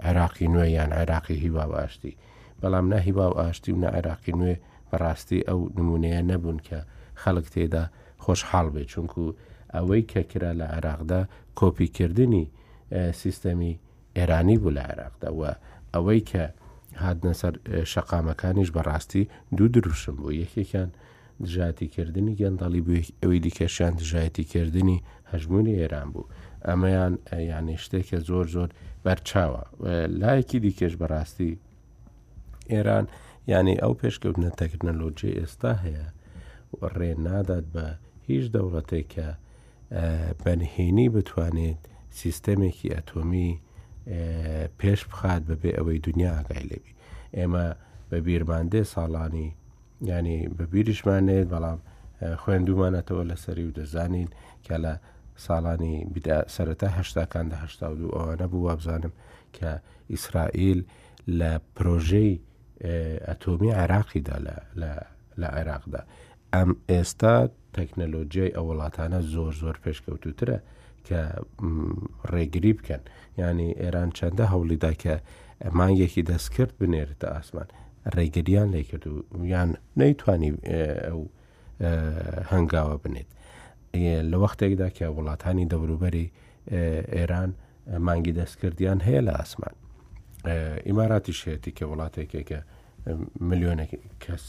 عێراقی 0.06 0.46
نوێ 0.54 0.66
یان 0.78 0.90
عێراقی 0.98 1.36
هیوا 1.44 1.64
و 1.70 1.72
ئاشتی 1.80 2.12
بەڵام 2.60 2.86
نەهیوا 2.92 3.26
و 3.32 3.36
ئاشتی 3.40 3.72
و 3.72 3.78
نە 3.84 3.88
عێراقی 3.96 4.32
نوێ 4.40 4.54
بەڕاستی 4.90 5.40
ئەو 5.48 5.60
نمونەیە 5.78 6.22
نەبوون 6.30 6.58
کە 6.68 6.78
خەڵک 7.22 7.46
تێدا 7.54 7.84
خۆشحاڵ 8.24 8.66
بێ 8.74 8.82
چونکو 8.92 9.22
ئەوەی 9.74 10.02
کە 10.12 10.20
کرا 10.30 10.52
لە 10.60 10.66
عێراقدا 10.74 11.20
کۆپیکردنی 11.58 12.44
سیستەمی 13.22 13.72
ئێرانی 14.16 14.56
بوو 14.62 14.76
لە 14.76 14.82
عێراقدا 14.88 15.28
وە 15.38 15.50
ئەوەی 15.94 16.22
کە 16.30 16.44
هاتنە 17.02 17.32
سەر 17.40 17.54
شەقامەکانیش 17.92 18.70
بەڕاستی 18.76 19.22
دوو 19.56 19.68
دروشم 19.74 20.16
بوو 20.20 20.32
یەکێکان 20.44 20.90
دژاتیکردنی 21.44 22.34
گەندەڵی 22.40 22.82
بوو 22.86 23.02
ئەوی 23.22 23.38
دیکەشیان 23.46 23.92
دژایەتیکردنی 24.00 24.98
هەژمونی 25.32 25.74
ئێران 25.80 26.08
بوو 26.14 26.30
ئەمەیان 26.68 27.14
یان 27.50 27.66
شتێکە 27.84 28.18
زۆر 28.28 28.46
زۆر 28.54 28.70
بەرچاوە 29.04 29.62
لایەکی 30.20 30.58
دیکەش 30.66 30.92
بەڕاستی 31.00 31.52
ئێران 32.72 33.04
ینی 33.52 33.76
ئەو 33.82 33.92
پێشکەوتنە 34.00 34.50
تەکنەلۆجی 34.60 35.36
ئێستا 35.38 35.72
هەیە 35.84 36.06
ڕێ 36.96 37.10
نادات 37.26 37.64
بە 37.74 37.84
هیچ 38.28 38.44
دەوڵەتێک 38.54 39.06
کە 39.14 39.28
بەنهێنی 40.44 41.08
بتوانێت 41.14 41.80
سیستەمێکی 42.20 42.88
ئەتۆمی 42.94 43.50
پێش 44.80 45.00
بخات 45.10 45.42
بەبێ 45.50 45.70
ئەوەی 45.76 45.98
دنیا 46.06 46.30
ئاگای 46.36 46.64
لێبی 46.70 46.92
ئێمە 47.36 47.66
بە 48.10 48.16
بیرماندێ 48.26 48.82
ساڵانی 48.94 49.48
ینی 50.08 50.38
بەبیریشمانێت 50.58 51.46
بەڵام 51.52 51.78
خوێندومانەتەوە 52.42 53.22
لەسەری 53.30 53.66
و 53.68 53.72
دەزانین 53.78 54.28
کە 54.66 54.76
لە 54.84 54.94
ساڵانی 55.46 55.96
سەرەتا 56.54 56.88
هەشتاکان 56.98 57.46
دە 57.52 57.56
هەشتا 57.64 57.86
دوو 57.98 58.14
ئەوە 58.18 58.34
نەبوو 58.40 58.64
وابزانم 58.66 59.12
کە 59.56 59.70
ئیسرائیل 60.12 60.80
لە 61.38 61.52
پرۆژەی 61.76 62.32
ئەتۆمی 63.28 63.72
عراقیدا 63.82 64.36
لە 65.40 65.46
عێراقدا 65.56 66.02
ئەم 66.54 66.70
ئێستا 66.90 67.34
تەکنەلۆجیای 67.76 68.54
ئەو 68.56 68.64
وڵاتانە 68.70 69.18
زۆر 69.34 69.52
زۆر 69.62 69.76
پێشکەوتوترە 69.84 70.58
کە 71.06 71.20
ڕێگری 72.32 72.72
بکەن 72.78 73.02
ینی 73.40 73.70
ئێران 73.82 74.10
چەندە 74.18 74.44
هەوڵیدا 74.52 74.92
کە 75.02 75.14
مانگێکی 75.78 76.22
دەستکرد 76.30 76.72
بنێرێتە 76.80 77.28
ئاسمان 77.34 77.68
ڕێگەریان 78.14 78.68
لێ 78.74 78.82
کرد 78.90 79.04
و 79.40 79.44
یان 79.52 79.70
نەیتوانی 80.00 80.50
ئەو 81.06 81.20
هەنگاوە 82.50 82.96
بنێت 83.04 83.28
لە 84.30 84.36
وەختێکدا 84.42 84.88
کە 84.96 85.06
وڵاتانی 85.16 85.68
دەوروبەری 85.72 86.26
ئێران 87.16 87.50
مانگی 88.06 88.32
دەستکردیان 88.38 88.98
هەیە 89.06 89.20
لە 89.28 89.32
ئاسمان 89.38 89.74
ئیماراتی 90.88 91.32
شێتی 91.40 91.72
کە 91.78 91.84
وڵاتێکێکە 91.90 92.60
ملیۆنێک 93.48 93.90
کەس 94.24 94.44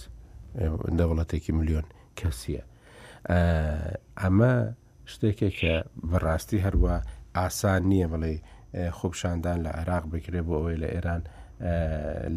دەوڵەتێکی 1.00 1.52
ملیۆن 1.60 1.88
کەسیە 2.20 2.64
ئەمە 4.22 4.54
شتێکێک 5.12 5.54
کە 5.62 5.74
بەڕاستی 6.10 6.60
هەروە 6.66 6.96
ئاسان 7.38 7.82
نییە 7.92 8.08
بڵێ 8.14 8.34
خۆپشاندان 8.98 9.58
لە 9.66 9.72
عێراق 9.78 10.06
بکرێ 10.14 10.42
بۆ 10.48 10.54
ئەوەی 10.60 10.78
لە 10.84 10.90
ئێران 10.96 11.22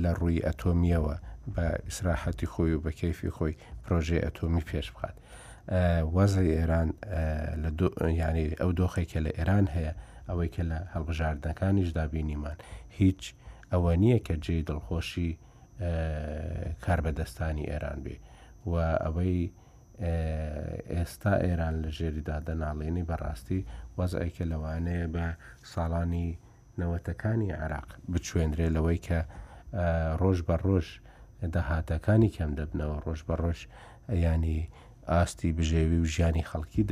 لە 0.03 0.11
ڕووی 0.21 0.45
ئەتۆمیەوە 0.47 1.15
بە 1.55 1.67
ئیسراحەتی 1.87 2.49
خۆی 2.53 2.73
و 2.77 2.83
بە 2.85 2.91
کەیفی 3.01 3.31
خۆی 3.37 3.55
پرۆژێ 3.83 4.19
ئەتۆمی 4.25 4.65
پێش 4.71 4.87
بخات. 4.95 5.15
وەزای 6.15 6.51
ئێران 6.59 6.89
ینی 8.25 8.49
ئەو 8.61 8.71
دۆخێکە 8.81 9.19
لە 9.27 9.31
ئێران 9.39 9.67
هەیە 9.75 9.93
ئەوەی 10.29 10.51
کە 10.55 10.63
لە 10.71 10.79
هەڵبژاردنەکانیش 10.95 11.89
دابینیمان 11.99 12.59
هیچ 12.99 13.23
ئەوە 13.73 13.93
نییە 14.03 14.19
کە 14.27 14.35
جێ 14.45 14.57
دڵخۆشی 14.69 15.31
کاربەدەستانی 16.85 17.67
ئێران 17.71 17.99
بێ 18.05 18.17
و 18.71 18.73
ئەوەی 19.05 19.41
ئێستا 20.95 21.35
ئێران 21.47 21.75
لە 21.83 21.89
ژێریدا 21.99 22.37
دەناڵێنی 22.47 23.07
بەڕاستی 23.09 23.67
وەزایکە 23.99 24.45
لەوانەیە 24.53 25.07
بە 25.15 25.27
ساڵانی 25.73 26.31
نەوەتەکانی 26.83 27.51
عراق 27.65 27.89
بچێنرێ 28.13 28.69
لەوەی 28.77 28.99
کە 29.07 29.19
ڕۆژ 30.21 30.39
بە 30.49 30.57
ڕۆژ 30.67 30.87
داهاتەکانی 31.55 32.31
کەم 32.37 32.51
دەبنەوە 32.59 32.97
ڕۆژ 33.07 33.21
بە 33.29 33.35
ڕۆژ 33.43 33.61
ینی 34.27 34.61
ئاستی 35.13 35.51
بژێوی 35.59 35.99
و 36.03 36.11
ژیانی 36.13 36.45
خەڵکی 36.51 36.83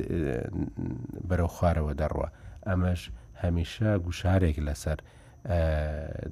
بەرەو 1.29 1.51
خوارەوە 1.57 1.93
دەڕوە 2.01 2.29
ئەمەش 2.69 3.03
هەمیشە 3.43 3.91
گوشارێک 4.07 4.57
لەسەر 4.67 4.99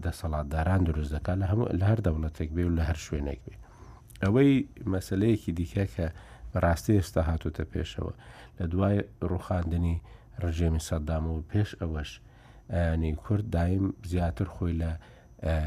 دەسەڵاتداران 0.04 0.82
دروست 0.88 1.10
دەکا 1.16 1.34
لە 1.40 1.46
هەموو 1.50 1.72
لە 1.80 1.84
هەر 1.90 2.00
دەوڵەتێک 2.06 2.48
بێ 2.56 2.64
و 2.66 2.76
لە 2.78 2.82
هەر 2.88 2.98
شوێنێک 3.06 3.40
بێ 3.48 3.54
ئەوەی 4.24 4.52
مەسلەیەکی 4.92 5.52
دیکە 5.58 5.84
کە 5.94 6.06
بەڕاستی 6.52 6.96
ئێستا 6.98 7.22
هاتوتە 7.28 7.64
پێشەوە 7.72 8.12
لە 8.58 8.64
دوای 8.72 8.96
ڕوخاندنی 9.30 9.96
ڕژێمی 10.42 10.84
سەددام 10.88 11.24
و 11.32 11.36
پێش 11.52 11.70
ئەوەش 11.80 12.10
نەی 12.70 13.12
کورد 13.12 13.50
دایم 13.50 13.94
زیاتر 14.06 14.48
خۆی 14.54 14.74
لە 14.80 14.90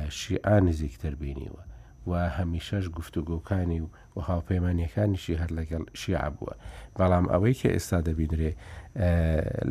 شیعان 0.09 0.65
نزیکتر 0.67 1.11
بینیوە 1.21 1.61
و 2.09 2.11
هەمیشەش 2.37 2.85
گفتوگۆکانی 2.97 3.79
و 4.15 4.19
هاوپەیمانیەکانیشی 4.29 5.39
هەر 5.41 5.51
لەگەڵ 5.57 5.83
شیع 6.01 6.29
بووە 6.35 6.53
بەڵام 6.99 7.25
ئەوەی 7.33 7.53
کە 7.59 7.69
ئێستا 7.75 7.99
دەبیدرێ 8.07 8.51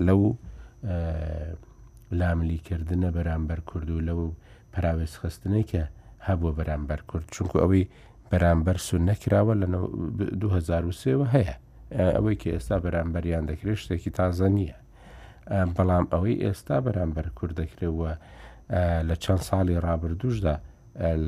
لەو 0.06 0.22
لاملیکردنە 2.20 3.10
بەرامبەر 3.16 3.60
کورد 3.68 3.88
و 3.90 4.00
لەو 4.08 4.20
پراوێز 4.72 5.14
خستنەی 5.20 5.64
کە 5.72 5.82
هەبووە 6.28 6.52
بەرامبەر 6.58 7.00
کورد 7.10 7.26
چونکو 7.34 7.56
ئەوەی 7.62 7.86
بەرامبەر 8.30 8.76
سو 8.88 8.96
نەکراوە 9.08 9.54
لە 9.60 9.66
2023 10.42 11.24
هەیە 11.34 11.54
ئەوەی 12.16 12.36
کە 12.42 12.48
ئێستا 12.54 12.76
بەرامبەریان 12.84 13.44
دەکرێت 13.50 13.78
شتێکی 13.82 14.10
تازە 14.18 14.48
نییە 14.56 14.76
بەڵام 15.76 16.04
ئەوەی 16.12 16.36
ئێستا 16.44 16.76
بەرامبەر 16.86 17.26
کوردەکرێەوە 17.38 18.12
لە 19.08 19.14
چەند 19.24 19.42
ساڵی 19.48 19.76
ڕابردوشدا 19.84 20.54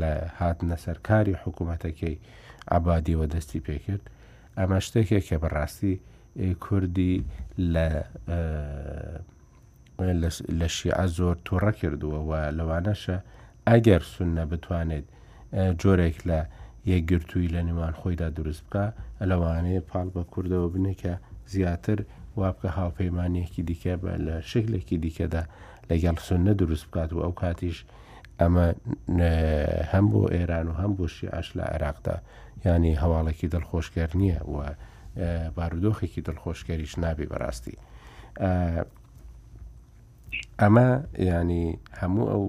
لە 0.01 0.13
هاتنە 0.39 0.77
سەرکاری 0.85 1.39
حکوومەتەکەی 1.43 2.17
ئابادیەوە 2.71 3.27
دەستی 3.35 3.65
پێکرد 3.67 4.05
ئەمە 4.59 4.79
شتێکێک 4.87 5.25
کە 5.29 5.37
بەڕاستی 5.43 5.95
کوردی 6.65 7.17
لە 7.75 7.87
لە 10.61 10.69
شیع 10.77 10.99
زۆر 11.19 11.37
تووڕە 11.47 11.73
کردووەوە 11.81 12.41
لەوانەشە 12.59 13.17
ئەگەر 13.69 14.03
سونە 14.13 14.45
بتوانێت 14.51 15.07
جۆرێک 15.83 16.19
لە 16.31 16.41
یەکگرتووی 16.93 17.53
لە 17.55 17.61
نێوان 17.69 17.95
خۆیدا 18.01 18.29
دروست 18.39 18.63
بکە 18.69 18.85
لەوانەیە 19.31 19.83
پاڵ 19.91 20.07
بە 20.15 20.23
کوردەوە 20.33 20.67
بنێ 20.75 20.95
کە 21.03 21.15
زیاتر 21.53 21.99
وا 22.41 22.51
بکە 22.57 22.69
هاوپەیمانێکی 22.79 23.63
دیکە 23.69 23.95
بە 24.03 24.13
لە 24.27 24.35
شکلێکی 24.51 24.97
دیکەدا 25.05 25.43
لەگەڵ 25.91 26.17
سن 26.27 26.41
نەدروست 26.49 26.87
بکات 26.89 27.11
و 27.13 27.23
ئەو 27.25 27.33
کاتیش 27.41 27.79
ئەمە 28.41 28.67
هەم 29.93 30.07
بۆ 30.13 30.23
ئێران 30.35 30.67
و 30.69 30.75
هەم 30.81 30.93
بۆشی 30.99 31.29
ئاش 31.33 31.49
لە 31.59 31.65
عێراقدا 31.73 32.17
ینی 32.65 32.93
هەواڵێکی 33.03 33.47
دڵخۆشکار 33.55 34.11
نییە 34.21 34.39
و 34.53 34.57
بارودۆخێکی 35.57 36.21
دڵخۆشکاریش 36.29 36.93
نابی 37.05 37.27
بەڕاستی 37.33 37.77
ئەمە 40.61 40.89
ینی 41.33 41.67
هەموو 42.01 42.27
ئەو 42.33 42.45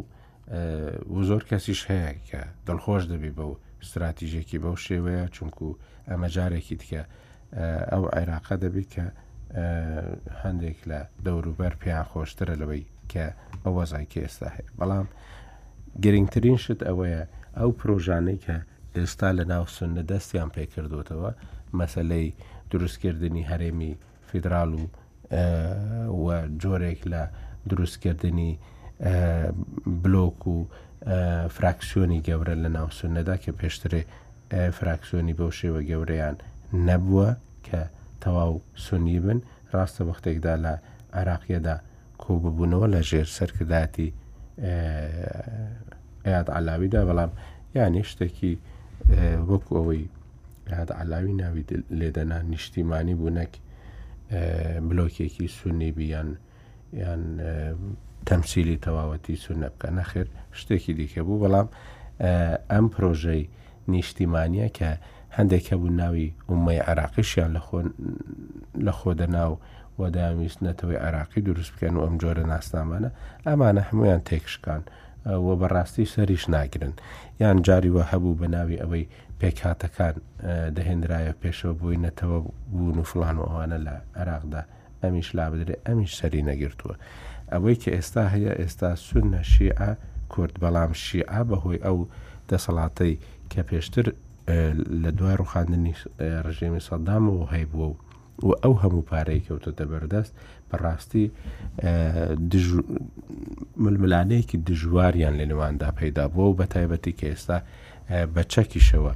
زۆر 1.30 1.44
کەسیش 1.50 1.82
هەیە 1.90 2.12
کە 2.30 2.42
دڵخۆش 2.68 3.04
دەبی 3.12 3.32
بەو 3.38 3.52
استراتیژێکی 3.84 4.58
بەو 4.64 4.76
شێوەیە 4.86 5.26
چونکو 5.36 5.68
ئەمە 6.10 6.28
جارێکی 6.36 6.76
تکە 6.82 7.02
ئەو 7.92 8.04
عێراقا 8.18 8.56
دەبی 8.66 8.86
کە 8.94 9.06
هەندێک 10.44 10.78
لە 10.90 11.00
دەوروبەر 11.26 11.74
پێیان 11.82 12.06
خۆشترە 12.12 12.56
لەوەی 12.62 12.84
کە 13.12 13.26
ئەوە 13.66 13.84
زای 13.92 14.06
کە 14.12 14.20
ئێستا 14.26 14.48
هەیە 14.56 14.70
بەڵام 14.80 15.08
گرنگترین 16.04 16.58
شت 16.64 16.80
ئەوەیە 16.88 17.22
ئەو 17.60 17.70
پرۆژانەی 17.80 18.38
کە 18.46 18.56
ئێستا 18.96 19.30
لە 19.40 19.44
ناو 19.54 19.64
سنە 19.76 20.04
دەستیان 20.12 20.50
پێکردوتەوە 20.56 21.32
مەسلەی 21.80 22.28
دروستکردنی 22.72 23.44
هەرێمی 23.52 23.94
فیدرال 24.30 24.72
و 24.76 24.82
وە 26.24 26.38
جۆرێک 26.62 27.02
لە 27.14 27.24
دروستکردنی 27.70 28.52
بلۆک 30.04 30.40
و 30.54 30.58
فراکسیۆنی 31.56 32.20
گەورە 32.28 32.56
لە 32.64 32.70
ناوسنەدا 32.78 33.36
کە 33.44 33.52
پێشترێ 33.60 34.02
فراکسیۆنی 34.78 35.34
بەو 35.40 35.52
شێوە 35.60 35.82
گەورەیان 35.90 36.36
نەبووە 36.88 37.30
کە 37.68 37.82
تەواو 38.24 38.54
سنی 38.88 39.18
بن 39.26 39.40
ڕاستە 39.76 40.02
وەختێکدا 40.10 40.54
لە 40.66 40.74
عراقیەدا 41.18 41.76
کۆببوونەوە 42.22 42.88
لە 42.94 43.02
ژێر 43.10 43.28
سەرکرداتی 43.38 44.10
ئەیاد 46.26 46.48
علاویدا 46.58 47.02
بەڵام 47.10 47.32
یانی 47.78 48.04
شتێکی 48.12 48.54
وەکو 49.50 49.72
ئەوەی 49.78 50.04
یاد 50.74 50.90
علاوی 51.02 51.34
ناوی 51.42 51.64
لێدەنا 52.00 52.40
نیشتیمانی 52.54 53.16
بوونەک 53.22 53.54
بلۆکێکی 54.90 55.48
سنی 55.60 55.92
بیان 56.00 56.30
یان 57.04 57.22
تەمسیلی 58.28 58.78
تەواوەتی 58.86 59.36
سونە 59.46 59.68
بکە 59.74 59.90
نەخێر 59.98 60.28
شتێکی 60.60 60.94
دیکە 60.98 61.22
بوو 61.28 61.42
بەڵام 61.44 61.68
ئەم 62.72 62.86
پرۆژەی 62.94 63.44
نیشتیمانیە 63.94 64.68
کە 64.78 64.92
هەندێک 65.38 65.66
هەبوو 65.74 65.92
ناوی 66.02 66.34
عمەی 66.52 66.80
عراقیشیان 66.90 67.52
لە 68.86 68.92
خۆدە 69.00 69.28
ناو 69.38 69.54
وەداویستنەتەوەی 70.00 71.02
عراقی 71.06 71.42
دروست 71.50 71.72
بکەن 71.76 71.94
و 71.98 72.04
ئەم 72.06 72.16
جۆرە 72.22 72.44
ناسنامانە 72.52 73.10
ئەمانە 73.48 73.82
هەمویان 73.90 74.22
تێکشکان 74.30 74.82
وە 75.46 75.54
بەڕاستی 75.62 76.12
سەریش 76.14 76.44
ناگرن 76.56 76.94
یان 77.42 77.58
جاریوە 77.68 78.04
هەبوو 78.12 78.38
بە 78.40 78.48
ناوی 78.56 78.82
ئەوەی 78.82 79.10
پێکاتەکان 79.40 80.16
دەهێنرایە 80.76 81.34
پێشەوە 81.42 81.74
بووی 81.80 82.02
نەتەوە 82.06 82.40
بوون 82.72 82.98
و 83.00 83.04
فلان 83.12 83.36
و 83.38 83.44
ئەوانە 83.48 83.78
لە 83.88 83.96
عراقدا 84.22 84.62
ئەمیش 85.04 85.30
لا 85.36 85.46
بدرێت 85.52 85.80
ئەمیش 85.88 86.12
سەری 86.20 86.42
نەگرتووە 86.50 86.96
ئەوەی 87.54 87.76
کە 87.84 87.90
ئێستا 87.98 88.24
هەیە 88.34 88.52
ئێستا 88.62 88.90
سون 89.06 89.26
نەشیع 89.36 89.78
کورد 90.34 90.54
بەڵام 90.64 90.92
شیع 91.04 91.44
بەهۆی 91.50 91.80
ئەو 91.86 91.98
دەسەڵاتەی 92.50 93.14
کە 93.52 93.62
پێشتر 93.70 94.08
لە 95.04 95.12
دوای 95.18 95.36
ڕوخاندنی 95.38 95.94
ڕژێمی 96.46 96.80
سەدام 96.90 97.24
و 97.34 97.46
هەیبووە 97.54 97.88
و 97.90 97.96
و 98.48 98.52
ئەو 98.64 98.74
هەموو 98.84 99.08
پارەی 99.12 99.42
کەوتەتە 99.48 99.86
بەردەست 99.92 100.34
بەڕاستی 100.72 101.26
ململانەیەکی 103.84 104.58
دژواریان 104.68 105.34
لە 105.40 105.46
نێواندا 105.52 105.90
پەیدا 106.00 106.26
بووە 106.34 106.48
و 106.50 106.56
بە 106.60 106.66
تایبەتی 106.74 107.14
کە 107.20 107.26
ئێستا 107.32 107.58
بە 108.34 108.44
چەکیشەوە 108.54 109.14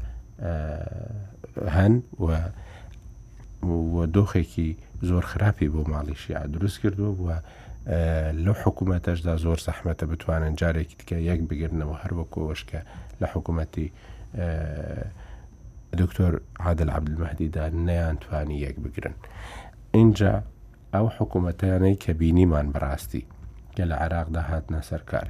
هەن 1.77 1.93
و 3.93 3.97
دۆخێکی 4.15 4.69
زۆر 5.09 5.23
خراپی 5.31 5.67
بۆ 5.73 5.81
ماڵیشی 5.93 6.33
دروست 6.55 6.77
کردووە 6.81 7.11
بووە 7.17 7.37
لەو 8.43 8.53
حکوومەتەشدا 8.63 9.33
زۆر 9.45 9.57
سەحمەتە 9.67 10.05
بتوانن 10.11 10.55
جارێکی 10.59 10.95
تکە 10.99 11.15
یەک 11.29 11.39
بگرنەوە 11.49 11.95
هەروەکۆشکە 12.03 12.79
لە 13.21 13.27
حکوومەتی 13.33 13.91
دکتۆر 15.99 16.41
عادل 16.59 16.89
عبدمەدیدا 16.89 17.63
نەیانتوانی 17.87 18.57
یەک 18.65 18.75
بگرن 18.83 19.13
اینجا 19.97 20.33
ئەو 20.95 21.07
حکوومەتیانەی 21.17 21.95
کە 22.03 22.11
بینیمان 22.19 22.67
بڕاستی 22.73 23.23
کە 23.75 23.83
لە 23.89 23.95
عراقدا 24.05 24.41
هاتنە 24.49 24.81
سەرکار 24.89 25.27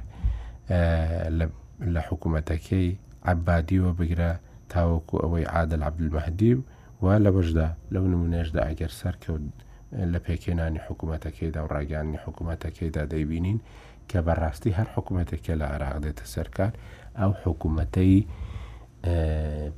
لە 1.94 2.00
حکوومەتەکەی 2.08 2.88
عبادیوە 3.32 3.92
بگرە 4.00 4.30
تاوەکو 4.72 5.16
ئەوەی 5.24 5.44
عادل 5.54 5.82
عبدمەدی 5.88 6.52
و 6.56 6.60
وا 7.02 7.14
لە 7.24 7.30
بەشدا 7.36 7.68
لەو 7.92 8.04
نمونێشدا 8.12 8.60
ئەگەر 8.68 8.92
سەرکەوت 9.00 9.42
لە 10.12 10.18
پێکێنانی 10.26 10.80
حکوومەتەکەیدا 10.86 11.60
و 11.64 11.68
ڕاگەانی 11.74 12.18
حکوومەتەکەیدا 12.24 13.02
دەیبینین 13.12 13.58
کە 14.10 14.18
بەڕاستی 14.26 14.76
هەر 14.78 14.88
حکوومەتێکە 14.94 15.52
لە 15.60 15.66
عراق 15.74 15.96
دێتە 16.04 16.24
سەرکار 16.34 16.72
ئەو 17.20 17.32
حکوومەتەی 17.44 18.16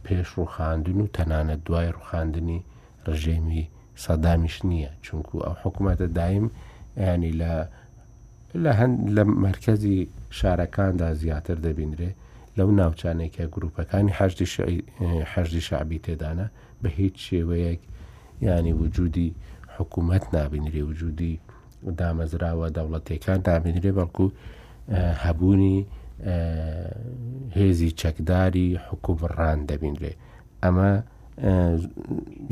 پێش 0.05 0.29
ڕوخاندن 0.37 0.99
و 1.03 1.07
تەنانە 1.17 1.55
دوای 1.67 1.89
ڕوخاندنی 1.97 2.59
ڕژێمی 3.09 3.65
سەدامیش 4.05 4.57
نییە 4.71 4.91
چونکو 5.05 5.35
ئەو 5.47 5.55
حکوومەتە 5.63 6.07
دایم 6.19 6.47
ینی 7.15 7.33
لە 7.41 7.53
لە 8.65 8.73
هەند 8.81 8.95
لە 9.17 9.23
مرکزی 9.47 9.99
شارەکاندا 10.39 11.09
زیاتر 11.23 11.57
دەبینرێ 11.67 12.11
لەو 12.59 12.69
ناوچانێکە 12.81 13.45
گروپەکانی 13.55 14.15
حەشی 15.35 15.61
شعبی 15.69 15.99
تێدانە 16.05 16.47
بە 16.83 16.89
هیچ 16.99 17.17
شێوەیەک 17.29 17.83
ینی 18.51 18.73
وجودی 18.83 19.31
حکوومەت 19.77 20.25
نابینری 20.35 20.83
وجودی 20.91 21.35
دامەزراوە 22.01 22.67
دەوڵەتەکان 22.77 23.39
دابینرێ 23.49 23.91
بەڵکو 23.99 24.27
هەبوونی 25.25 25.79
هێزی 27.59 27.91
چەکداری 28.01 28.69
حکومڕان 28.89 29.59
دەبینرێ 29.71 30.13
ئەمە 30.63 30.91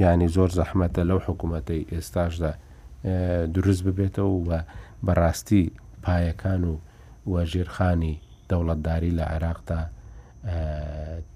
ینی 0.05 0.29
زۆر 0.37 0.51
زەحمەتە 0.59 1.03
لەو 1.11 1.19
حکوومەتی 1.29 1.87
ئێستاشدا 1.93 2.53
دروست 3.57 3.83
ببێتەوە 3.87 4.33
و 4.49 4.51
بەڕاستی 5.07 5.63
پایەکان 6.05 6.63
و 6.71 6.75
وەژیرخانی 7.35 8.15
دەوڵەتداری 8.51 9.13
لە 9.19 9.25
عێراقدا 9.33 9.81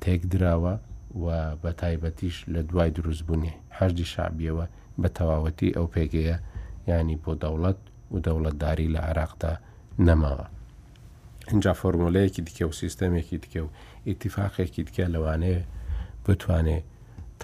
تێک 0.03 0.21
درراوە 0.33 0.75
و 1.23 1.27
بە 1.63 1.71
تایبەتیش 1.81 2.37
لە 2.53 2.61
دوای 2.71 2.91
دروستبوونی 2.97 3.55
هەردی 3.79 4.07
شعبیەوە 4.13 4.67
بە 5.01 5.09
تەواوەتی 5.17 5.75
ئەو 5.77 5.87
پێگەیە 5.95 6.37
ینی 6.89 7.17
بۆ 7.25 7.33
دەوڵەت 7.43 7.79
و 8.13 8.17
دەوڵەتداری 8.27 8.93
لە 8.95 9.01
عێراقدا 9.09 9.53
نەماوە 10.07 10.47
اینجا 11.51 11.75
فۆرمۆلەیەکی 11.75 12.43
دیکە 12.51 12.63
و 12.63 12.73
سیستەمێکی 12.73 13.37
دیکە 13.45 13.57
و 13.61 13.69
ئیتیفاقێکی 14.07 14.81
دیکە 14.87 15.05
لەوانەیە 15.15 15.63
بتوانێت 16.27 16.83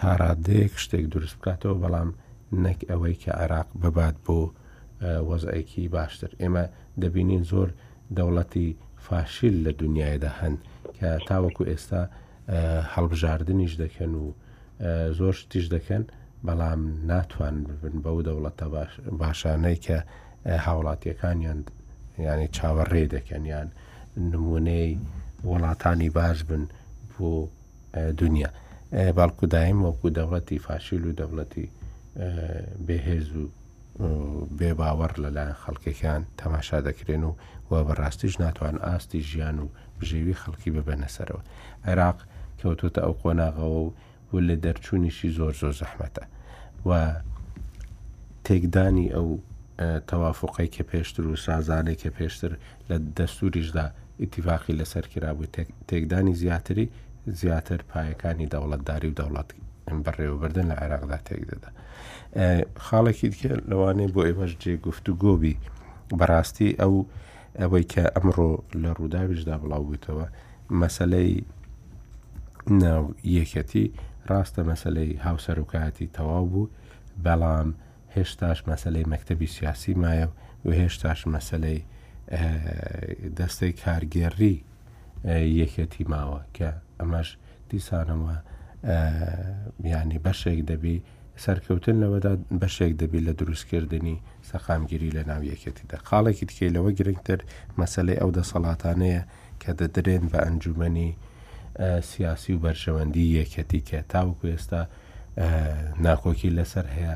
تاڕادەیەک 0.01 0.75
شتێک 0.85 1.07
دروست 1.15 1.37
بکاتەوە 1.39 1.77
بەڵام 1.83 2.09
نەک 2.65 2.81
ئەوەی 2.91 3.15
کە 3.23 3.31
عراق 3.41 3.67
ببات 3.83 4.17
بۆ 4.25 4.41
وەزایکی 5.31 5.89
باشتر 5.95 6.31
ئێمە 6.41 6.65
دەبینین 7.03 7.43
زۆر 7.53 7.69
دەوڵەتی 8.17 8.69
فاشیل 9.07 9.55
لە 9.67 9.73
دنیادا 9.81 10.31
هەن 10.41 10.55
کە 10.97 11.07
تاوەکو 11.29 11.63
ئێستا 11.71 12.03
هەڵبژاردنیش 12.95 13.73
دەکەن 13.83 14.13
و 14.23 14.25
زۆر 15.19 15.35
شتیش 15.41 15.67
دەکەن 15.77 16.03
بەڵام 16.47 16.81
ناتوان 17.11 17.57
ببن 17.69 17.97
بەو 18.05 18.19
دەوڵەتە 18.29 18.67
باشانەی 19.21 19.77
کە 19.87 19.97
هاوڵاتیەکانیان 20.67 21.61
ینی 22.29 22.49
چاوەڕێ 22.57 23.05
دەکەن 23.15 23.45
یان 23.53 23.69
نمونەی 24.17 24.99
وڵاتانی 25.45 26.11
باش 26.11 26.45
بن 26.45 26.67
بۆ 27.19 27.47
دنیا 28.19 28.49
باڵکو 29.19 29.45
دایم 29.51 29.85
وەکو 29.87 30.09
دەوڵەتی 30.19 30.59
فاشیل 30.61 31.05
و 31.07 31.13
دەوڵەتی 31.21 31.69
بێهێز 32.87 33.27
و 33.37 33.47
بێ 34.59 34.71
باوەڕ 34.81 35.13
لەلایەن 35.23 35.57
خەڵکەکان 35.65 36.23
تەماشا 36.39 36.81
دەکرێن 36.89 37.23
و 37.25 37.33
وە 37.71 37.79
بەڕاستیش 37.87 38.41
ناتوان 38.41 38.77
ئاستی 38.79 39.21
ژیان 39.21 39.59
و 39.59 39.69
بژێوی 40.01 40.35
خەڵکی 40.43 40.71
ببەنەسەرەوە 40.77 41.43
عێراق 41.85 42.19
کەوتوتە 42.61 43.01
ئەو 43.05 43.13
قۆناغەوە 43.23 43.81
و 43.85 43.93
و 44.33 44.37
لە 44.49 44.55
دەرچوونیشی 44.65 45.31
زۆر 45.39 45.55
زۆر 45.61 45.75
زەحمەتە 45.83 46.25
و 46.89 46.91
تێکدانی 48.45 49.09
ئەو 49.17 49.39
تەوافقی 50.11 50.69
کە 50.75 50.83
پێشتر 50.91 51.21
و 51.27 51.37
سازانێک 51.37 52.01
کە 52.03 52.11
پێشتر 52.19 52.53
لە 52.91 52.97
دەستوریشدا 53.19 53.87
ئیتیفاقی 54.21 54.75
لەسەر 54.81 55.07
کرابوو 55.13 55.47
تێکدانی 55.89 56.35
زیاتری 56.43 56.87
زیاتر 57.41 57.81
پایەکانی 57.93 58.49
دەوڵەتداری 58.55 59.07
و 59.11 59.17
دەوڵات 59.21 59.49
ئەم 59.89 59.99
بەڕێوەبەردن 60.07 60.67
لە 60.71 60.75
عێراقدا 60.83 61.19
تێکدەدا 61.29 61.71
خاڵێکی 62.87 63.27
دیکە 63.33 63.49
لەوانەیە 63.71 64.13
بۆ 64.15 64.21
ئێوەش 64.29 64.53
جێ 64.63 64.75
گفتو 64.87 65.13
گۆبی 65.25 65.55
بەڕاستی 66.19 66.69
ئەو 66.81 66.95
ئەوەی 67.61 67.85
کە 67.93 68.05
ئەمڕۆ 68.17 68.51
لە 68.83 68.91
ڕووداویشدا 68.99 69.55
بڵاو 69.63 69.83
بوویتەوە 69.87 70.27
مەسلەی 70.81 71.33
ناو 72.85 73.05
یەکەتی 73.37 73.85
ڕاستە 74.31 74.61
مەسلەی 74.71 75.11
هاوسەرکایەتی 75.27 76.07
تەواو 76.17 76.45
بوو 76.53 76.71
بەڵام 77.25 77.69
هێشتاش 78.17 78.59
مەسلەی 78.71 79.09
مەکتتەبی 79.13 79.53
سیاسی 79.57 79.93
مایە 80.03 80.29
و 80.67 80.71
هێشتاش 80.81 81.21
مەسلەی 81.35 81.81
دەستەی 83.39 83.73
کارگێڕی 83.83 84.57
یەکەتی 85.61 86.05
ماوە 86.13 86.41
کە 86.57 86.69
ئەمەش 87.01 87.29
دیسانەوە 87.71 88.35
میانی 89.85 90.19
بەشێک 90.27 90.61
دەبی 90.71 90.97
سەرکەوتن 91.45 91.97
لەوەدا 92.03 92.33
بەشێک 92.63 92.93
دەبی 93.01 93.21
لە 93.27 93.33
دروستکردنی 93.41 94.17
سەقامگیری 94.49 95.15
لە 95.17 95.23
ناو 95.31 95.43
یەکەتیدا 95.53 95.99
خاڵێکی 96.09 96.47
تکەی 96.51 96.73
لەوە 96.77 96.91
گرنگتر 96.99 97.41
مەسلەی 97.81 98.21
ئەو 98.21 98.31
دەسەڵاتانەیە 98.39 99.23
کە 99.63 99.71
دەدرێن 99.81 100.25
بە 100.33 100.39
ئەنجومی 100.47 101.11
سیاسی 102.11 102.53
و 102.55 102.63
بەرژەوەندی 102.65 103.33
یەکەتی 103.39 103.81
کە 103.89 103.99
تاوەکو 104.13 104.45
ئێستا 104.55 104.81
ناکۆکی 106.07 106.55
لەسەر 106.59 106.87
هەیە 106.97 107.15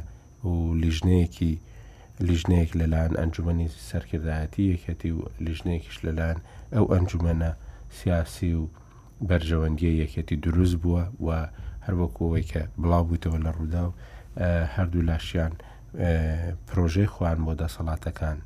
و 0.48 0.52
لیژنەیەکی 0.82 1.54
لیژنەیەک 2.28 2.72
لەلاەن 2.80 3.12
ئەنجومی 3.20 3.68
سەرکردایەتی 3.90 4.64
یەکەتی 4.74 5.10
و 5.16 5.20
لیژنێکیش 5.46 5.96
لەلاەن 6.06 6.38
ئەو 6.74 6.84
ئەنجومەنە 6.92 7.50
سیاسی 7.98 8.52
و 8.60 8.64
بەرژەوەندیە 9.28 9.92
یەکەتی 10.02 10.36
دروست 10.46 10.76
بووە 10.82 11.02
و 11.26 11.28
هەروەکوەوەی 11.86 12.44
کە 12.52 12.62
بڵاوبووتەوە 12.82 13.38
لە 13.44 13.50
ڕوودا 13.56 13.82
و 13.86 13.92
هەردوو 14.74 15.02
لاشیان 15.10 15.52
پرۆژەی 16.68 17.08
خوان 17.14 17.38
بۆ 17.46 17.52
دەسەڵاتەکان 17.60 18.38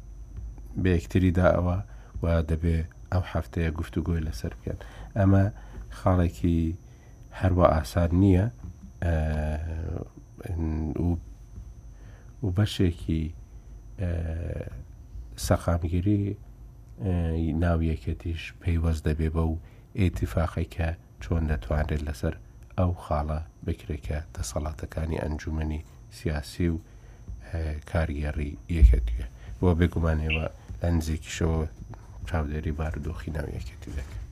بە 0.83 0.89
یەکتریدا 0.97 1.47
ئەوە 1.57 1.77
و 2.23 2.25
دەبێ 2.51 2.79
ئەو 3.13 3.23
هەفتەیە 3.33 3.71
گفتوگۆی 3.79 4.25
لەسەر 4.27 4.53
بکەن 4.59 4.79
ئەمە 5.19 5.45
خاڵێکی 5.99 6.59
هەروە 7.41 7.67
ئاسان 7.75 8.11
نییە 8.23 8.47
و 12.47 12.51
بەشێکی 12.57 13.25
سەقامگیری 15.37 16.37
ناویەکەتیش 17.65 18.43
پەیوەست 18.63 19.03
دەبێ 19.09 19.29
بە 19.35 19.43
و 19.51 19.57
ئێتیفاقی 20.01 20.69
کە 20.75 20.89
چۆن 21.23 21.43
دەتوانێت 21.51 22.01
لەسەر 22.09 22.35
ئەو 22.79 22.91
خاڵە 23.05 23.41
بکرێکە 23.67 24.19
دەسەڵاتەکانی 24.35 25.21
ئەنجومی 25.23 25.81
سیاسی 26.19 26.69
و 26.73 26.77
کارگەڕی 27.91 28.51
یەکەتیە 28.79 29.27
بۆ 29.61 29.69
بێگومانەوە 29.79 30.47
لە 30.83 30.89
نزێکیشەوە 30.97 31.61
چاودێری 32.29 32.73
بارودۆخی 32.79 33.31
ناویەکەتی 33.37 33.93
دەکەن 33.99 34.23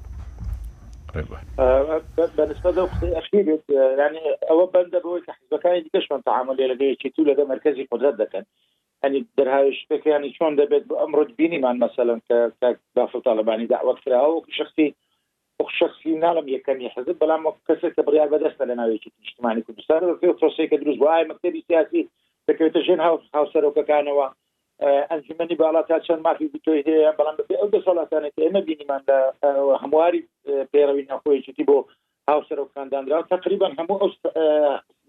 ئەوە 4.51 4.67
بەندەبەوەی 4.73 5.23
حزبەکانی 5.39 5.83
دیکەشمان 5.85 6.23
تعامل 6.29 6.57
لەگەیەکی 6.73 7.11
تو 7.15 7.23
لەگە 7.31 7.45
مرکزی 7.53 7.85
قدرت 7.93 8.15
دەکەن 8.23 8.45
هەنی 9.05 9.21
دەرهاویشتەکەیانی 9.39 10.35
چۆن 10.39 10.53
دەبێت 10.61 10.85
بۆ 10.89 10.95
ئەمڕۆ 11.03 11.23
بینیمان 11.39 11.77
مەسەلەن 11.85 12.21
کە 12.29 12.39
دافڵ 12.97 13.21
تاالبانی 13.27 13.71
داوە 13.75 13.95
کراوە 14.03 14.39
آه، 14.43 14.55
شخصی 14.59 14.87
شخصی 15.79 16.11
ناڵم 16.25 16.47
یەکەمی 16.57 16.93
حزب 16.95 17.17
بەڵام 17.23 17.43
کەسێک 17.69 17.93
کە 17.97 18.03
بڕیار 18.07 18.29
بەدەستە 18.33 18.65
لە 18.71 18.75
ناوێکی 18.81 19.11
نیشتمانی 19.23 19.63
کوردستان 19.67 20.03
فرۆسێککە 20.39 20.77
دروست 20.83 21.01
وای 21.03 21.29
مەکتبی 21.31 21.67
سیاسی 21.69 22.03
دەکەوێتە 22.49 22.81
ژێن 22.87 23.01
هاوسەرۆکەکانەوە 23.37 24.27
ئەنجمەنی 25.11 25.55
اه، 25.57 25.61
باڵا 25.63 25.83
تا 25.89 25.97
چەند 26.07 26.23
مافی 26.27 26.47
بتۆی 26.55 26.85
هەیە 26.89 27.11
بەڵام 27.19 27.37
ئەو 27.61 27.69
دە 27.75 27.81
ساڵاتانێت 27.87 28.35
ئێمە 28.45 28.61
بینیمان 28.69 29.03
لە 29.09 29.17
اه، 29.43 29.77
هەمواری 29.83 30.21
پێڕەوی 30.73 31.07
نەخۆیەتی 31.11 31.65
بۆ 31.69 31.79
هاوسەرۆکاندانرا 32.31 33.19
تقریبا 33.35 33.69
هەموو 33.79 34.01
ئەو 34.03 34.11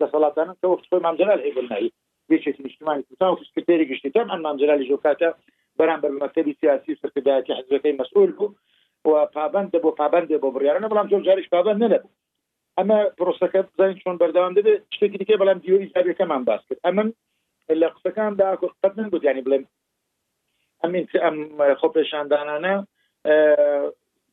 دەسەڵاتانە 0.02 0.54
کە 0.60 0.66
وەخت 0.72 0.86
خۆی 0.90 1.02
مامجلال 1.06 1.40
هێگرنایی 1.48 1.90
بێچێت 2.32 2.58
نیشتمانی 2.66 3.04
کوتا 3.10 3.28
و 3.32 3.36
سکرێری 3.56 3.86
گشتی 3.92 4.10
تام 4.16 4.28
ئەم 4.34 4.42
مامجرالی 4.46 4.88
جۆکاتە 4.92 5.30
بەرامبەر 5.80 6.12
مەکتبی 6.22 6.54
سیاسی 6.62 6.92
و 6.94 7.00
سەرکردایەتی 7.02 7.58
حزبەکەی 7.60 7.98
مەسئول 8.00 8.32
بوو 8.38 8.52
و 9.10 9.12
پابندە 9.36 9.78
بۆ 9.84 9.90
پابندێ 10.02 10.38
بۆ 10.44 10.48
بڕیارانە 10.56 10.88
بەڵام 10.92 11.08
زۆر 11.12 11.22
جاریش 11.28 11.48
پابند 11.56 11.80
نەبوو 11.84 12.12
ئەمە 12.78 12.98
پرۆسەکە 13.18 13.60
بزانین 13.68 14.00
چۆن 14.04 14.16
بەردەوام 14.22 14.54
دەبێت 14.58 14.82
شتێکی 14.96 15.18
دیکە 15.22 15.36
بەڵام 15.42 15.60
دیۆری 15.64 15.92
زابەکەمان 15.94 16.42
باس 16.50 16.62
کرد 16.68 16.82
ئەمن 16.86 17.08
لە 17.82 17.88
قسەکاندا 17.94 18.48
قەت 18.82 18.94
من 18.98 19.08
بوت 19.12 19.24
ینی 19.28 19.44
بڵێم 19.46 19.64
ئەمین 20.84 21.06
ئەم 21.24 21.36
خۆپێشاندانانە 21.80 22.76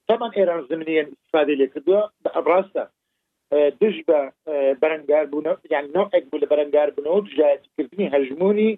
تەمان 0.08 0.32
ئێران 0.38 0.62
زمینیان 0.70 1.06
استفاده 1.14 1.52
لێ 1.60 1.66
کردووە 1.72 2.02
بە 2.22 2.30
ئەبراستە 2.36 2.84
دژ 3.80 3.96
بە 4.08 4.18
بەرەنگار 4.82 5.24
بوون 5.30 5.46
یان 5.74 5.84
نوعێک 5.96 6.24
بوو 6.30 6.42
لە 6.42 6.46
بەرەنگار 6.52 6.88
بنەوە 6.96 7.20
جایەتکردنی 7.38 8.12
هەژمونی 8.14 8.70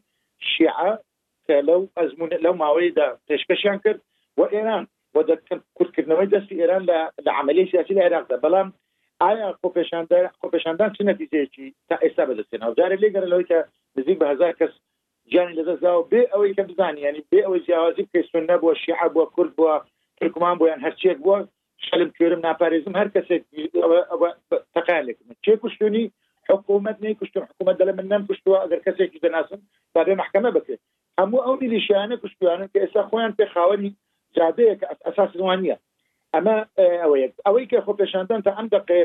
شیع 0.50 0.78
کە 1.46 1.56
لەو 1.68 1.80
ئەزمون 1.98 2.30
لەو 2.44 2.54
ماوەیدا 2.62 3.08
پێشکەشیان 3.28 3.78
کرد 3.84 4.00
و 4.38 4.42
ئێران 4.54 4.84
و 5.14 5.18
کورتکردنەوەی 5.76 6.30
دەستی 6.34 6.60
ئێران 6.60 6.82
لە 7.26 7.30
عملی 7.40 7.68
سیاسی 7.72 7.96
لە 7.96 8.02
عێراقدا 8.06 8.36
بەڵام 8.44 8.68
ئایا 9.22 9.48
خۆپێشاندار 9.60 10.24
خۆپێشاندان 10.40 10.90
چ 10.96 10.98
نەتیجەیەکی 11.10 11.66
تا 11.88 11.94
ئێستا 12.04 12.22
بەدەستێنە 12.28 12.64
جارێک 12.78 13.00
لێگەر 13.04 13.24
لەوەی 13.30 13.48
کە 13.50 13.58
نزیک 13.96 14.16
بە 14.20 14.26
هزار 14.32 14.52
کەس 14.60 14.72
جانی 15.32 15.56
لەدەستدا 15.58 15.92
و 15.98 16.06
بێ 16.12 16.22
ئەوەی 16.32 16.54
کە 16.56 16.62
بزانانی 16.68 17.04
ینی 17.06 17.22
بێ 17.30 17.40
ئەوەی 17.44 17.64
جیاوازی 17.66 18.04
کەسون 18.12 18.44
نەبووە 18.50 18.74
شیع 18.82 19.00
بووە 19.12 19.26
کورد 19.34 19.52
بووە 19.58 19.74
ترکمان 20.18 20.54
بۆیان 20.60 20.80
هەرچێک 20.86 21.18
بووە 21.24 21.38
شەلم 21.88 22.08
کوێرم 22.16 22.40
ناپارێزم 22.48 22.94
هەر 23.00 23.08
کەسێک 23.14 23.42
تەقالێکم 24.74 25.26
چێ 25.44 25.54
کوشتنی 25.62 26.04
حکوومەت 26.48 26.98
نەی 27.04 27.14
کوشتن 27.20 27.42
حکوومەت 27.50 27.76
دەلە 27.80 27.92
من 27.98 28.06
نەم 28.12 28.22
کوشتوە 28.28 28.56
ئەگەر 28.62 28.80
کەسێکی 28.86 29.22
دەناسم 29.24 29.60
بابێ 29.94 30.14
محکەمە 30.22 30.50
بکرێت 30.56 30.80
هەموو 31.20 31.44
ئەو 31.46 31.54
نیشانە 31.74 32.14
کوشتیانن 32.22 32.68
کە 32.72 32.78
ئێستا 32.82 33.02
خۆیان 33.10 33.32
پێ 33.38 33.44
خاوەنی 33.54 33.90
جادەیە 34.36 34.74
کە 34.80 34.86
ئەساس 35.06 35.30
وانە 35.36 35.76
ئەمە 36.34 36.56
ئەوەیە 37.02 37.28
اه، 37.30 37.42
ئەوەی 37.46 37.66
کە 37.70 37.78
خۆ 37.86 37.92
پێشاندان 38.00 38.40
تا 38.46 38.50
ئەم 38.58 38.66
دقێ 38.74 38.98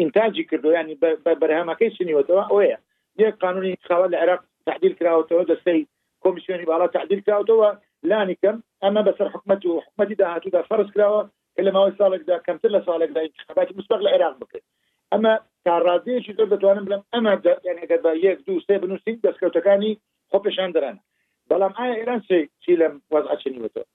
ئینتاجی 0.00 0.42
اه، 0.42 0.46
اه، 0.46 0.48
کردویانی 0.50 0.94
بەرهەمەکەی 1.40 1.90
سنیوەتەوە 1.96 2.42
ئەوەیە 2.50 2.78
یەک 3.22 3.34
قانونی 3.42 3.74
خاوە 3.88 4.06
لە 4.12 4.16
عراق 4.22 4.40
تحلیل 4.68 4.94
کراوەتەوە 5.00 5.44
دەستەی 5.50 5.82
کۆمیسیۆنی 6.24 6.68
باڵا 6.70 6.86
تحلیل 6.96 7.20
کراوتەوە 7.26 7.68
لانیکەم 8.06 8.58
ئەمە 8.84 9.00
بەسەر 9.08 9.28
حکومت 9.34 9.64
و 9.66 9.80
حکومەتی 9.86 10.14
داهاتوودا 10.14 10.60
فەرز 10.70 10.88
کراوە 10.94 11.22
کە 11.56 11.62
لەماوەی 11.66 11.96
ساڵێکدا 12.00 12.36
کەمتر 12.46 12.70
لە 12.76 12.80
ساڵێکدا 12.88 13.20
انتخاباتی 13.26 13.76
مسبق 13.78 14.00
لە 14.04 14.10
عێراق 14.14 14.34
بکرێت 14.40 14.64
ئەمە 15.12 15.32
کارڕادەیەکی 15.66 16.34
زۆر 16.38 16.54
اما 16.70 16.84
بڵم 16.86 17.02
ئەمە 17.14 17.32
یانەکە 17.68 17.96
بە 18.04 18.10
یەک 18.26 18.38
دو 18.46 18.56
سێ 18.66 18.74
بنووسین 18.82 19.16
دەستکەوتەکانی 19.24 19.92
خۆ 20.30 20.38
پێشان 20.44 20.70
دەرانە 20.74 21.02
بەڵام 21.50 21.72
ئایا 21.78 21.94
ئێران 22.00 22.20
چی 22.62 22.72
لەم 22.80 22.94
وەزعچنیوەتەوە 23.12 23.86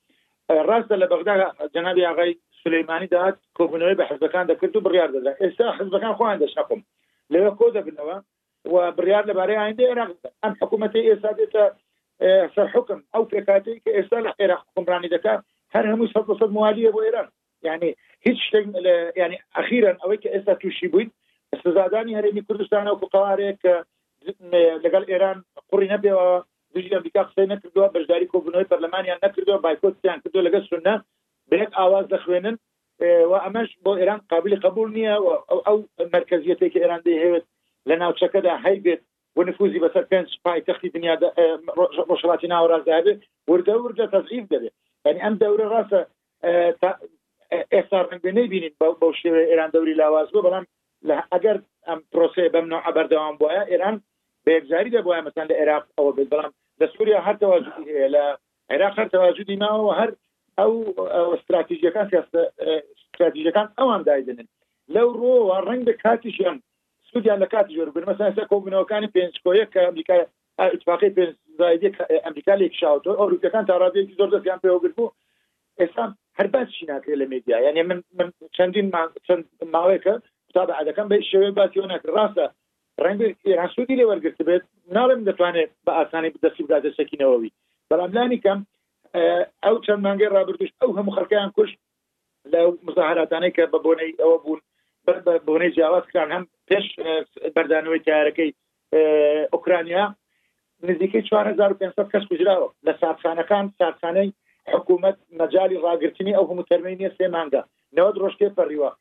ڕاستە 0.70 0.96
لە 1.02 1.06
بەغدا 1.12 1.36
جەنابی 1.74 2.06
ئاغای 2.08 2.32
سلەیمانی 2.64 3.12
داهات 3.14 3.38
کۆبنەوەی 3.58 3.98
بە 4.00 4.04
حزبەکان 4.12 4.46
دەکرد 4.52 4.74
و 4.76 4.84
بڕیار 4.86 5.10
دەدا 5.16 5.32
ئێستا 5.42 5.66
حزبەکان 5.80 6.14
خۆیان 6.18 6.40
دەشنەقم 6.44 6.82
لەوێ 7.34 7.52
کۆ 7.60 7.66
دەبنەوە 7.78 8.18
و 8.74 8.76
بڕیار 8.98 9.24
لەبارەی 9.30 9.60
ئاینده 9.62 9.84
عێراق 9.90 10.10
ئەم 10.44 10.54
حکوومەتی 10.62 11.08
ئێستا 11.10 11.32
دێتە 11.40 11.64
حکم 12.74 13.00
ئەو 13.14 13.24
پێکاتی 13.32 13.82
کە 13.84 13.90
ئێستا 13.98 14.20
لە 14.26 14.32
عێراق 14.40 14.62
حکمڕانی 14.68 15.10
دەکات 15.16 15.40
هەر 15.76 15.86
هەموو 15.92 16.12
سە 16.40 16.46
موالیە 16.56 16.92
بۆ 16.96 17.02
ئێران 17.06 17.28
یعنی 17.68 17.90
هیچ 18.26 18.38
شتێک 18.48 18.66
ینی 19.22 19.40
ئەخیرن 19.58 19.96
ئەوەی 20.04 20.20
کە 20.24 20.30
ئێستا 20.34 20.54
تووشی 20.62 20.88
بوویت 20.92 21.10
سزادانی 21.64 22.16
هەرێمی 22.20 22.46
کوردستان 22.48 22.86
و 22.88 23.00
قوقوارێک 23.02 23.58
کە 23.64 23.74
لەگەڵ 24.86 25.04
ئێران 25.12 25.38
قڕی 25.72 25.88
نەبێەوە 25.94 26.28
دژی 26.76 26.94
ئەمریکا 26.96 27.22
قسەی 27.28 27.48
نکردووە 27.54 27.88
بەشداری 27.96 28.30
کۆبوونەوەی 28.34 28.70
پەرلەمانیان 28.72 29.20
نکردووە 29.26 29.60
بایکۆتیان 29.66 30.18
کردو 30.24 30.46
لەگە 30.48 30.60
سنە 30.70 30.96
برێک 31.52 31.70
ئاواز 31.78 32.06
دەخوێنن 32.14 32.56
و 33.32 33.34
ئەمەش 33.46 33.70
بۆ 33.86 33.92
ئێران 34.00 34.20
قابلی 34.32 34.62
قبول 34.66 34.88
نییە 34.98 35.16
ئەو 35.68 35.78
مرکزیەتێکی 36.16 36.82
ئێران 36.84 37.02
دەهێت 37.08 37.46
لە 37.90 37.96
ناوچەکەدا 38.02 38.54
هەی 38.66 38.78
بێت 38.86 39.02
بۆ 39.40 39.44
نفوزی 39.48 39.80
بەسەر 39.86 40.04
پێنج 40.12 40.30
پایتەختی 40.46 40.90
دنیا 40.96 41.14
ڕۆژهڵاتی 42.10 42.52
ناوەڕازدابێ 42.54 43.14
وردە 43.50 43.76
وردە 43.84 44.06
تەزریف 44.16 44.46
دەبێت 44.54 44.76
ینی 45.10 45.20
ئەم 45.24 45.34
دەورە 45.42 45.66
ڕاستە 45.74 46.00
ئێستا 47.76 48.00
ڕنگ 48.10 48.24
نبینین 48.38 48.74
بەو 49.02 49.12
شێ 49.20 49.30
ئێران 49.50 49.70
دەوری 49.76 49.98
لاواز 50.02 50.28
بوو 50.32 50.46
بەڵام 50.46 50.66
ئەگەر 51.34 51.58
ئەم 51.88 52.00
پرۆسی 52.14 52.48
بەم 52.54 52.66
نوع 52.74 52.82
ئەبەردەوام 52.88 53.36
بۆە 53.42 53.60
ئێران 53.72 53.96
بێگزاری 54.46 54.94
دەبووە 54.96 55.18
مەسان 55.28 55.46
لە 55.52 55.56
عێراق 55.62 55.86
ئەوە 55.98 56.12
بێت 56.16 56.30
بەڵام 56.34 56.52
لە 56.80 56.86
سووریا 56.94 57.20
هەر 57.28 57.36
تەواجودی 57.44 57.86
هەیە 57.98 58.10
لە 58.16 58.24
عێراق 58.72 58.94
هەر 59.00 59.08
تەواجودی 59.16 59.58
ناوە 59.64 59.92
هەر 60.02 60.10
ئەو 60.60 60.74
استراتیژیەکان 61.36 62.06
سیاستە 62.12 62.42
استراتیژەکان 63.02 63.68
ئەوان 63.80 64.02
دایدنن 64.08 64.48
لەو 64.96 65.08
ڕۆوە 65.20 65.58
ڕنگ 65.68 65.82
بە 65.88 65.94
کاتیشیان 66.04 66.58
سوودیان 67.14 67.42
لە 67.44 67.48
کات 67.54 67.68
جۆربن 67.74 68.06
مەسا 68.10 68.30
کۆبنەوەکانی 68.52 69.12
پێنجکۆیە 69.16 69.66
کە 69.74 69.80
ئەمریکا 69.88 70.16
اتفاقی 70.76 71.10
پێنجزایدی 71.18 71.90
ئەمریکا 72.26 72.54
لێک 72.60 72.74
شاوتۆ 72.82 73.10
ئەوروپەکان 73.22 73.64
تا 73.70 73.74
ڕادێکی 73.84 74.18
زۆر 74.20 74.30
دەستیان 74.34 74.60
پێوەگرت 74.64 74.94
بوو 74.98 75.12
ئێستا 75.80 76.04
هەر 76.40 76.48
باسی 76.54 76.86
ناکرێت 76.92 77.18
لە 77.22 77.26
مدیا 77.34 77.58
یعنی 77.66 77.82
من 77.90 78.00
من 78.18 78.30
چەندین 78.58 78.88
چەند 79.28 79.44
ماوەیەکە 79.74 80.14
قوتاب 80.48 80.70
عادەکەم 80.78 81.08
بە 81.12 81.18
شێوێ 81.32 81.50
باسیەوە 81.58 81.88
ناکرد 81.94 82.14
ڕاستە 82.18 82.46
ڕنگ 83.06 83.22
ئێران 83.48 83.70
سوودی 83.76 83.96
لێ 84.00 84.06
وەرگرت 84.12 84.40
بێت 84.50 84.64
ناڵم 84.98 85.22
دەتوانێت 85.30 85.70
بە 85.86 85.92
ئاسانی 86.00 86.34
بدەستی 86.36 86.64
بداتە 86.66 86.92
سەکینەوەوی 87.00 87.52
بەڵاملانی 87.90 88.40
کەم 88.46 88.60
ئەو 89.66 89.76
چەند 89.86 90.02
مانگەی 90.08 90.32
ڕابردوش 90.36 90.72
ئەو 90.82 90.92
هەموو 90.98 91.16
خەکەیان 91.18 91.52
کوشت 91.58 91.78
لە 92.54 92.60
مزاهراتانەی 92.88 93.54
کە 93.58 93.64
بە 93.74 93.80
بۆنەی 93.86 94.12
ئەوە 94.22 94.38
بوون 94.44 94.60
بۆنەی 95.48 95.72
جیاواز 95.76 96.06
کران 96.14 96.32
هەم 96.36 96.46
پێش 96.70 96.86
بەردانەوەی 97.56 98.04
تارەکەی 98.08 98.52
ئۆکرانیا 99.54 100.06
نزیکەی 100.88 101.24
4500 101.30 102.12
کەس 102.14 102.24
کوژراوە 102.30 102.68
لە 102.86 102.94
ساافخانەکان 103.02 103.66
ساخانەی 103.80 104.34
حکوومەت 104.74 105.18
مەجای 105.40 105.78
ڕاگررتنی 105.86 106.36
ئەو 106.38 106.46
هەموو 106.50 106.68
تەرمی 106.70 106.96
نیە 107.00 107.12
سێ 107.18 107.26
مانگە 107.36 107.62
نەوە 107.96 108.10
ڕۆشتێ 108.22 108.48
پەڕیوە 108.58 108.92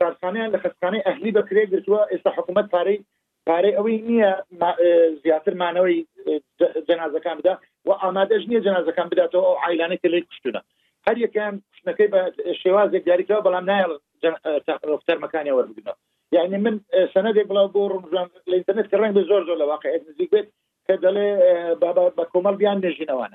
ساخانیان 0.00 0.52
لە 0.54 0.58
خستخانەی 0.64 1.04
ئەهلی 1.06 1.32
بەکرێ 1.36 1.62
گرتووە 1.72 2.00
ئێستا 2.12 2.30
حکوومەت 2.36 2.66
پارەی 2.74 2.98
پارەی 3.48 3.76
ئەوەی 3.76 3.96
نییە 4.08 4.30
زیاترمانەوەی 5.24 5.98
جنازەکان 6.88 7.36
بدا 7.40 7.54
و 7.86 7.90
ئامادەش 8.02 8.42
نییە 8.50 8.64
جنازەکان 8.66 9.08
بداتەوە 9.12 9.46
ئەو 9.52 9.58
عیلانەی 9.66 10.00
کە 10.02 10.08
لی 10.14 10.20
کوشتونە 10.28 10.60
هەر 11.06 11.16
یەکیان 11.24 11.54
کوشتنەکەی 11.70 12.08
بە 12.14 12.20
شێوازێک 12.62 13.02
دیاریکەوە 13.06 13.44
بەڵام 13.46 13.64
نایە 13.70 13.86
تەرمەکانی 15.06 15.54
وەربگنەوە 15.56 15.98
يعني 16.32 16.58
من 16.58 16.80
آه، 16.94 17.06
سەنەدێک 17.14 17.46
بڵاو 17.50 17.68
بۆ 17.74 17.82
ڕژان 17.92 18.28
لە 18.50 18.54
ئینتەرنێت 18.56 18.86
کە 18.90 18.96
ڕنگ 19.02 19.12
بە 19.16 19.22
زۆر 19.30 19.42
زۆر 19.48 19.56
لە 19.62 19.66
واقعیت 19.72 20.02
نزیک 20.08 20.30
بابا 20.30 20.48
کە 20.86 20.94
دەڵێ 21.04 21.28
بە 22.18 22.24
کۆمەڵ 22.32 22.54
بیان 22.60 22.78
نێژینەوەە 22.84 23.26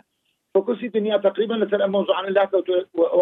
فۆکوسی 0.54 0.88
دنیا 0.98 1.18
تقریبا 1.30 1.56
لەسەر 1.64 1.80
ئەمە 1.86 2.00
زعانە 2.10 2.30
لاکەوت 2.38 2.66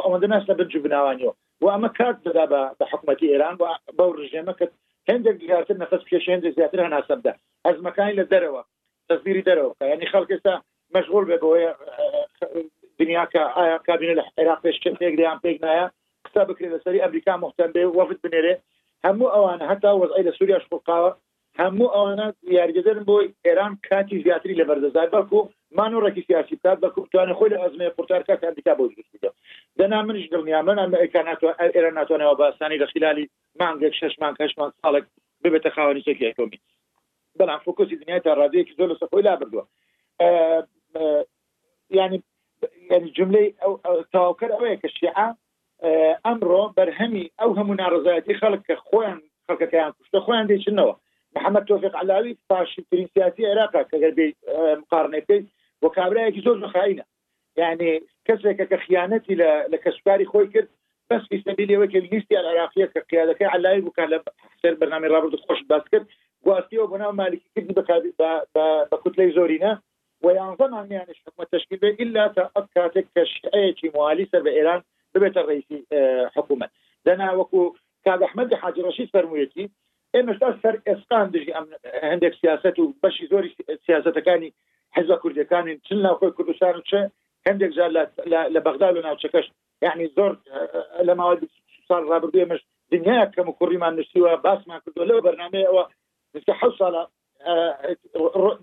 ئەوەندە 0.05 0.27
ناستە 0.33 0.53
بەرج 0.59 0.73
بناوانیەوە 0.85 1.33
و 1.61 1.65
ئەمە 1.73 1.89
کات 1.97 2.17
دەدا 2.27 2.43
بە 2.79 2.85
حکوومەتی 2.91 3.31
ئێران 3.33 3.55
بەو 3.97 4.09
ڕژێمە 4.19 4.53
کە 4.59 4.65
هەندێک 5.09 5.35
زیاتر 5.47 5.75
نەفس 5.83 6.01
پێشێندە 6.09 6.47
زیاتر 6.57 6.79
هەناسەبدا 6.85 7.33
ئەزمەکانی 7.67 8.17
لە 8.19 8.25
دەرەوە 8.31 8.61
تەزبیری 9.09 9.43
دەرەوە 9.49 9.71
کە 9.79 9.85
ینی 9.93 10.07
خەڵکستا 10.13 10.53
مەشغول 10.95 11.25
بێ 11.29 11.37
بۆەیە 11.43 11.71
آه، 11.75 12.63
دنیا 12.99 13.23
کە 13.33 13.41
ئایا 13.57 13.77
کابینە 13.87 14.13
لە 14.19 14.23
عێراق 14.39 14.59
پێشکردێک 14.65 15.13
دیان 15.19 15.37
پێک 15.45 15.57
نایە 15.65 15.85
قسە 16.25 16.41
بکرێت 16.49 16.71
لەسەری 16.75 17.03
ئەمریکا 17.03 17.33
محتەم 17.43 17.69
بێ 17.75 17.83
هەموو 19.05 19.33
ئەوانە 19.33 19.65
هەتا 19.71 19.89
وەزعی 20.01 20.25
لە 20.27 20.31
سووریا 20.37 20.59
شقاوە 20.63 21.11
هەموو 21.61 21.93
ئەوانە 21.93 22.27
یارگەدەن 22.57 22.99
بۆ 23.07 23.15
ئێران 23.45 23.73
کاتی 23.87 24.21
زیاتری 24.25 24.59
لە 24.59 24.65
بەردەزای 24.69 25.11
بەکو 25.15 25.39
مان 25.77 25.91
و 25.93 26.03
ڕێکی 26.05 26.25
سیاسی 26.27 26.55
بکات 26.61 26.77
بە 26.83 26.89
کوتوانە 26.95 27.33
خۆی 27.37 27.51
لە 27.53 27.57
ئەزمێ 27.63 27.87
پرتارکە 27.97 28.35
کاندیکا 28.43 28.73
بۆ 28.77 28.85
دروستدا 28.93 29.29
دەنا 29.79 29.99
منش 30.07 30.25
دڵنیا 30.33 30.59
من 30.67 30.77
ئێران 31.75 31.93
ناتوانەوە 31.99 32.35
باسانی 32.41 32.81
لە 32.83 32.87
خلالی 32.93 33.25
مانگێک 33.59 33.93
ششمان 33.99 34.33
کەشمان 34.39 34.69
ساڵێک 34.81 35.05
ببێتە 35.43 35.69
خاوەنی 35.75 36.05
چەکی 36.07 36.27
ئەکۆمی 36.27 36.61
بەڵام 37.39 37.59
فکوسی 37.65 37.95
دنیای 38.01 38.23
تا 38.25 38.31
ڕادەیەکی 38.39 38.75
زۆر 38.77 38.87
لە 38.91 38.95
سەخۆی 39.01 39.25
لا 39.27 39.33
بردووە 39.39 39.63
ینی 41.99 42.19
ینی 42.91 43.09
جملەی 43.17 43.47
تاواکەر 44.13 44.49
ئەوەیە 44.55 44.77
کە 44.81 44.89
شیعە 44.97 45.27
ئەمڕۆ 46.25 46.59
بەرهەمی 46.77 47.23
ئەو 47.39 47.51
هەموو 47.57 47.79
ناڕزایەتی 47.81 48.39
خەڵک 48.41 48.61
کە 48.67 48.75
خۆیان 48.87 49.19
خەکەکەیان 49.47 49.91
کوشتە 49.97 50.19
خۆیان 50.25 50.45
دێچنەوە 50.51 50.93
محەممەد 51.35 51.67
تۆفق 51.69 51.93
علاوی 52.03 52.31
فاشترین 52.47 53.07
سیاسی 53.13 53.47
عێراقا 53.49 53.81
کەگەر 53.91 54.11
بێ 54.17 54.27
مقارنەکەی 54.81 55.41
بۆ 55.81 55.87
کابراایەکی 55.97 56.43
زۆر 56.47 56.57
نخینە 56.65 57.05
یعنی 57.61 57.89
کەسێکە 58.27 58.65
کە 58.71 58.77
خیانەتی 58.85 59.35
لە 59.71 59.77
کەسوکاری 59.83 60.29
خۆی 60.31 60.47
کرد 60.53 60.69
بس 61.09 61.21
في 61.29 61.37
سبيل 61.45 61.69
يوكل 61.71 62.03
ليستي 62.13 62.35
العراقية 62.39 62.85
كقيادة 62.93 63.33
كي 63.33 63.45
على 63.45 63.69
أي 63.69 63.79
وكالة 63.81 64.23
حسر 64.53 64.73
برنامج 64.73 65.09
رابط 65.11 65.35
خوش 65.45 65.61
باسكر 65.69 66.01
قواتيو 66.45 66.87
بنا 66.87 67.11
مالكي 67.11 67.51
كذي 67.55 67.73
بكتلة 68.91 69.29
زورينا 69.35 69.81
وينظم 70.23 70.73
يعني 70.91 71.11
حكومة 71.25 71.47
تشكيل 71.51 71.95
إلا 72.01 72.27
تأكاتك 72.27 73.05
كشيء 73.15 73.91
موالي 73.95 74.25
سر 74.31 74.41
بإيران 74.41 74.81
آه، 75.17 76.31
حكومة 76.35 76.69
ڕیسی 77.07 77.33
وكو 77.33 77.75
كاد 78.05 78.23
أحمد 78.25 78.53
حاج 78.61 78.79
ڕەشید 78.85 79.09
فەرموویەتی 79.15 79.67
ئێمەستا 80.15 80.49
سەر 80.63 80.75
ئێسقان 80.87 81.29
دژی 81.35 81.53
هەندێک 82.11 82.33
سیاست 82.41 82.77
و 82.79 82.93
بەشی 83.03 83.27
زۆری 83.31 83.49
سیاستەکانی 83.87 84.49
حزب 84.95 85.15
کوردەکانی 85.21 85.77
چ 85.87 85.93
ناوخۆی 86.05 86.31
کوردستان 86.37 86.81
چ 86.89 86.93
هەندێک 87.47 87.71
جار 87.77 87.89
لە 88.55 88.59
بەغدا 88.65 88.87
و 88.91 89.03
ناوچەکەش 89.07 89.45
یعنی 89.81 90.05
زۆر 90.17 90.31
لە 91.07 91.13
ماوە 91.19 91.35
سال 91.87 92.03
ڕابردو 92.11 92.39
ئێمەش 92.41 92.61
دنیا 92.91 93.25
کەم 93.37 93.47
و 93.49 93.53
کوڕیمان 93.59 93.93
نووسیوە 93.97 94.33
باسمان 94.45 94.77
آه، 94.81 94.81
کردو 94.85 95.05
لەو 95.11 95.21
بەرنمەیەوە 95.25 95.83
ح 96.59 96.63
ساڵە 96.79 97.03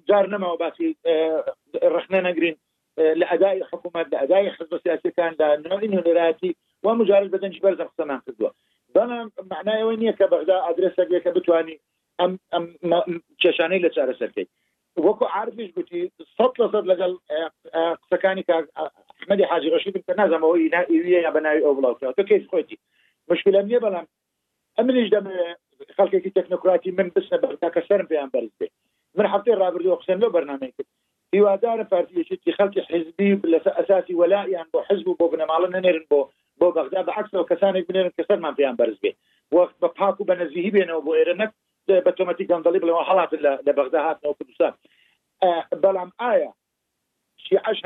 جار 0.08 0.26
نەماوە 0.32 0.56
باسی 0.62 0.88
ڕخنە 1.94 2.20
نجرين 2.28 2.56
لاداء 2.98 3.60
حکوومەت 3.72 4.06
لە 4.12 4.16
ئەدای 4.22 4.48
حزب 4.56 4.76
سیاسەکاندا 4.84 5.48
نوعی 5.70 5.88
نونراتی 5.92 6.50
و 6.84 6.94
مجارد 6.94 7.30
بەدەنج 7.34 7.56
بەرزە 7.64 7.84
قسەمان 7.90 8.20
کردووە 8.26 8.50
بەڵام 8.96 9.28
معنایەوە 9.52 9.94
نییە 10.00 10.12
کە 10.18 10.26
بەغدا 10.32 10.56
ئادرسەکە 10.66 11.20
کە 11.24 11.30
بتانی 11.38 11.76
ئەم 12.20 12.66
کێشانەی 13.42 13.82
لە 13.84 13.90
چارەسەرکەی 13.96 14.48
وەکو 15.06 15.24
عرفش 15.36 15.68
گوتی 15.76 16.12
سەد 16.36 16.52
لە 16.60 16.66
سەد 16.72 16.84
لەگەڵ 16.92 17.12
قسەکانی 18.02 18.44
کاحمەدی 18.48 19.48
حاجی 19.50 19.72
ڕەشید 19.74 19.94
کە 20.06 20.12
نازەمەوەی 20.20 20.70
ناویە 20.74 21.30
بەناوی 21.36 21.64
ئەو 21.64 21.74
بڵاو 21.76 21.98
تۆ 22.18 22.22
کەس 22.30 22.42
خۆتی 22.50 22.76
مشکلە 23.30 23.60
نیە 23.68 23.80
بەڵام 23.84 24.06
ئەمنیش 24.78 25.08
دەمەوێت 25.14 25.58
خەڵکێکی 25.96 26.34
تەکنکراتی 26.38 26.90
من 26.98 27.08
بسنە 27.14 27.36
بەر 27.42 27.54
تا 27.62 27.68
کە 27.74 27.80
سەرم 27.88 28.06
پێیان 28.10 28.30
بەرز 28.34 28.52
بێ 28.60 28.68
من 29.18 29.26
هەفتەی 29.32 29.58
ڕابردو 29.62 29.98
قسەن 30.00 30.18
لە 30.22 30.28
بەرنامەی 30.34 30.72
کرد 30.76 30.90
هیوادارە 31.36 31.84
پارتیەشتی 31.92 32.54
خەڵکی 32.58 32.82
حزبی 32.90 33.30
لە 33.52 33.58
ئەساسی 33.78 34.14
وەلایان 34.20 34.66
بۆ 34.72 34.78
حزب 34.88 35.06
بو 35.20 35.26
بنەماڵە 35.32 35.68
نەنێرن 35.74 35.84
نيرن 35.86 36.04
بو 36.10 36.18
بو 36.60 36.70
بغداد 36.76 37.06
بعكس 37.06 37.34
لو 37.34 37.44
كسان 37.44 37.76
ابن 37.76 37.92
نيرن 37.96 38.12
كسر 38.18 38.36
ما 38.36 38.52
فيان 38.54 38.76
برز 38.76 38.98
بي 39.02 39.12
وقت 39.52 39.74
و 39.82 39.88
بنزيه 40.24 40.36
نەزیهی 40.44 40.70
بێنەوە 40.70 41.00
بۆ 41.06 41.12
بتوماتيك 41.88 42.50
انضلي 42.50 42.78
بلا 42.78 43.02
حالات 43.04 43.34
لبغداد 43.34 43.94
هات 43.94 44.18
نو 44.24 44.32
لە 44.32 44.34
بەغدا 44.38 44.68
هاتنەوە 44.68 44.72
ايا 45.42 45.64
بەڵام 45.84 46.10
ئایا 46.20 46.50
شیعش 47.38 47.82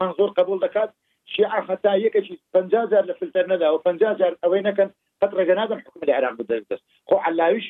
منظور 0.00 0.30
قبول 0.30 0.58
دكات 0.66 0.90
شیع 1.26 1.60
خەتا 1.66 1.92
یەکەشی 2.06 2.36
500زار 2.56 3.04
لە 3.10 3.14
فلتەر 3.18 3.62
و 3.74 3.82
500زار 3.88 4.32
ئەوەی 4.44 4.62
نەکەن 4.68 4.90
قەت 5.20 5.32
ڕێگەنادەم 5.38 5.80
حکومت 5.86 6.08
عراق 6.08 6.34
بدەست 6.38 6.78
خۆ 7.08 7.14
علاوی 7.26 7.60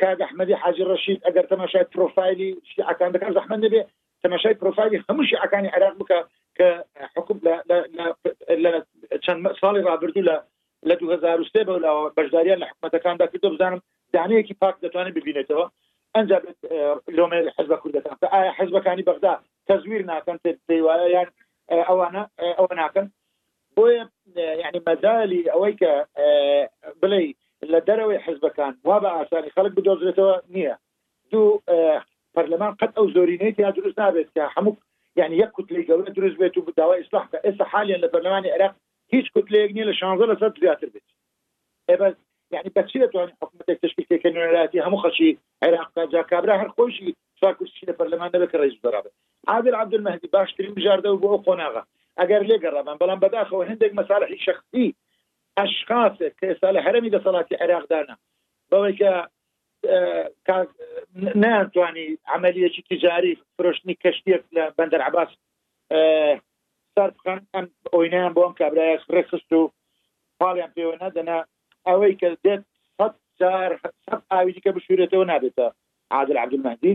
کاگ 0.00 0.18
ئەحمەدی 0.24 0.54
اگر 1.28 1.42
تماشای 1.52 1.84
پروفایلی 1.84 2.50
تەماشای 2.74 2.76
پرۆفایلی 2.76 2.76
شیعەکان 2.76 3.12
دەکەن 3.12 3.52
نبی 3.64 3.80
تماشای 4.22 4.54
پروفایلی 4.54 4.98
پرۆفایلی 4.98 5.02
هەموو 5.12 5.24
شیعەکانی 5.30 5.68
عراق 5.76 5.94
بکه 6.00 6.18
کە 6.58 6.68
حکم 7.16 7.36
چەند 9.24 9.40
ساڵی 9.62 9.82
رابرردوو 9.88 10.28
لە 10.30 10.36
لە 10.88 10.94
2023 11.00 11.66
بە 11.68 11.92
بەشداریان 12.16 12.58
لە 12.62 12.66
حکوومەتەکاندا 12.70 13.26
کردو 13.32 13.48
بزانم 13.54 13.80
دانەیەکی 14.14 14.58
پاک 14.62 14.74
دەتوانێت 14.84 15.14
ببینێتەوە 15.18 15.66
ئەنج 16.14 16.28
لۆمە 17.16 17.38
حزب 17.56 17.72
کوردەکان 17.82 18.16
ئایا 18.32 18.52
حزبەکانی 18.60 19.06
بەغدا 19.08 19.34
تەزویر 19.68 20.02
ناکەن 20.12 20.38
دەیوایان 20.70 21.28
ئەوانە 21.88 22.22
ئەوە 22.58 22.72
ناکەن 22.82 23.06
بۆیە 23.76 24.04
یعنی 24.62 24.80
مەدالی 24.88 25.42
ئەوەی 25.52 25.74
کە 25.80 25.92
بڵێ 27.02 27.20
لە 27.72 27.78
دەرەوەی 27.88 28.22
حزبەکان 28.26 28.72
وا 28.88 28.96
بە 29.02 29.08
ئاسانی 29.16 29.54
خەڵک 29.56 29.72
بدۆزرێتەوە 29.78 30.34
نییە 30.54 30.74
دوو 31.32 31.48
پەرلەمان 32.34 32.72
قەت 32.80 32.92
ئەو 32.96 33.06
زۆرینەیە 33.14 33.60
یا 33.64 33.70
دروست 33.76 33.98
نابێت 34.02 34.28
کە 34.36 34.44
هەموو 34.54 34.74
يعني 35.16 35.36
یەک 35.40 35.48
کتلێکگەورە 35.56 36.10
دروست 36.16 36.36
بێت 36.40 36.56
و 36.58 36.72
داوای 36.78 37.00
اصلاح 37.04 37.24
کە 37.32 37.38
ئێستا 37.46 37.64
حالیان 37.72 38.00
لە 38.04 38.08
بەرلەمانی 38.14 38.52
عێراق 38.54 38.74
هیچ 39.14 39.26
کتلەیەک 39.36 39.70
نیە 39.76 39.84
لە 39.90 39.94
شانزە 40.00 40.26
لە 40.32 40.36
سەر 40.40 40.52
زیاتر 40.62 40.86
بێت 40.94 41.06
ئێبەر 41.88 42.12
یعنی 42.54 42.70
بەچی 42.76 43.00
دەتوانین 43.04 43.34
حکوومەتێک 43.42 43.78
تشکیلکە 43.84 44.28
نوێراتی 44.34 44.82
هەموو 44.86 45.02
خەچی 45.04 45.28
عێراقتا 45.64 46.02
جاکابرا 46.12 46.54
هەر 46.62 46.70
خۆشی 46.76 47.10
سا 47.40 47.48
کورسی 47.58 47.86
لە 47.88 47.94
پەرلەمان 47.98 48.30
دەبێت 48.34 48.50
کە 48.52 48.58
ڕێز 48.62 48.74
برابه 48.84 49.10
عادل 49.50 49.74
عبدالمهدی 49.82 50.26
باشترین 50.34 50.72
بژاردەوە 50.76 51.20
بۆ 51.22 51.28
ئەو 51.32 51.40
قۆناغا 51.46 51.82
ئەگەر 52.20 52.42
لێگەڕابن 52.50 52.96
بەڵام 53.00 53.20
بەداخەوە 53.24 53.68
هەندێک 53.70 53.92
مەسالحی 54.00 54.38
شخصی 54.46 54.88
ئەشخاصێک 55.58 56.32
کە 56.38 56.44
ئێستا 56.50 56.68
لە 56.76 56.80
هەرمی 56.86 57.12
دەسەڵاتی 57.14 57.58
عێراقدانە 57.62 58.14
بەوەی 58.70 58.94
کە 59.00 59.10
ناتوانانی 59.82 62.06
عملیەکی 62.34 62.82
تجاری 62.90 63.32
فرۆشتنی 63.58 63.96
کەشتێک 64.02 64.42
لە 64.56 64.64
بەندەر 64.78 65.02
عباس 65.10 65.30
سەر 66.94 67.08
بخەن 67.16 67.40
ئەم 67.54 67.66
ئۆینیان 67.94 68.32
بۆم 68.36 68.52
کابراایە 68.60 68.96
ڕێخست 69.14 69.50
و 69.52 69.72
پاڵیان 70.40 70.70
پێوە 70.76 70.94
نەدەنا 71.02 71.38
ئەوەی 71.88 72.18
کە 72.20 72.28
دێت 72.44 72.62
ئاویکە 74.32 74.70
بشورێتەوە 74.76 75.24
نابێتە 75.32 75.66
عادل 76.14 76.36
عبدمەدی 76.44 76.94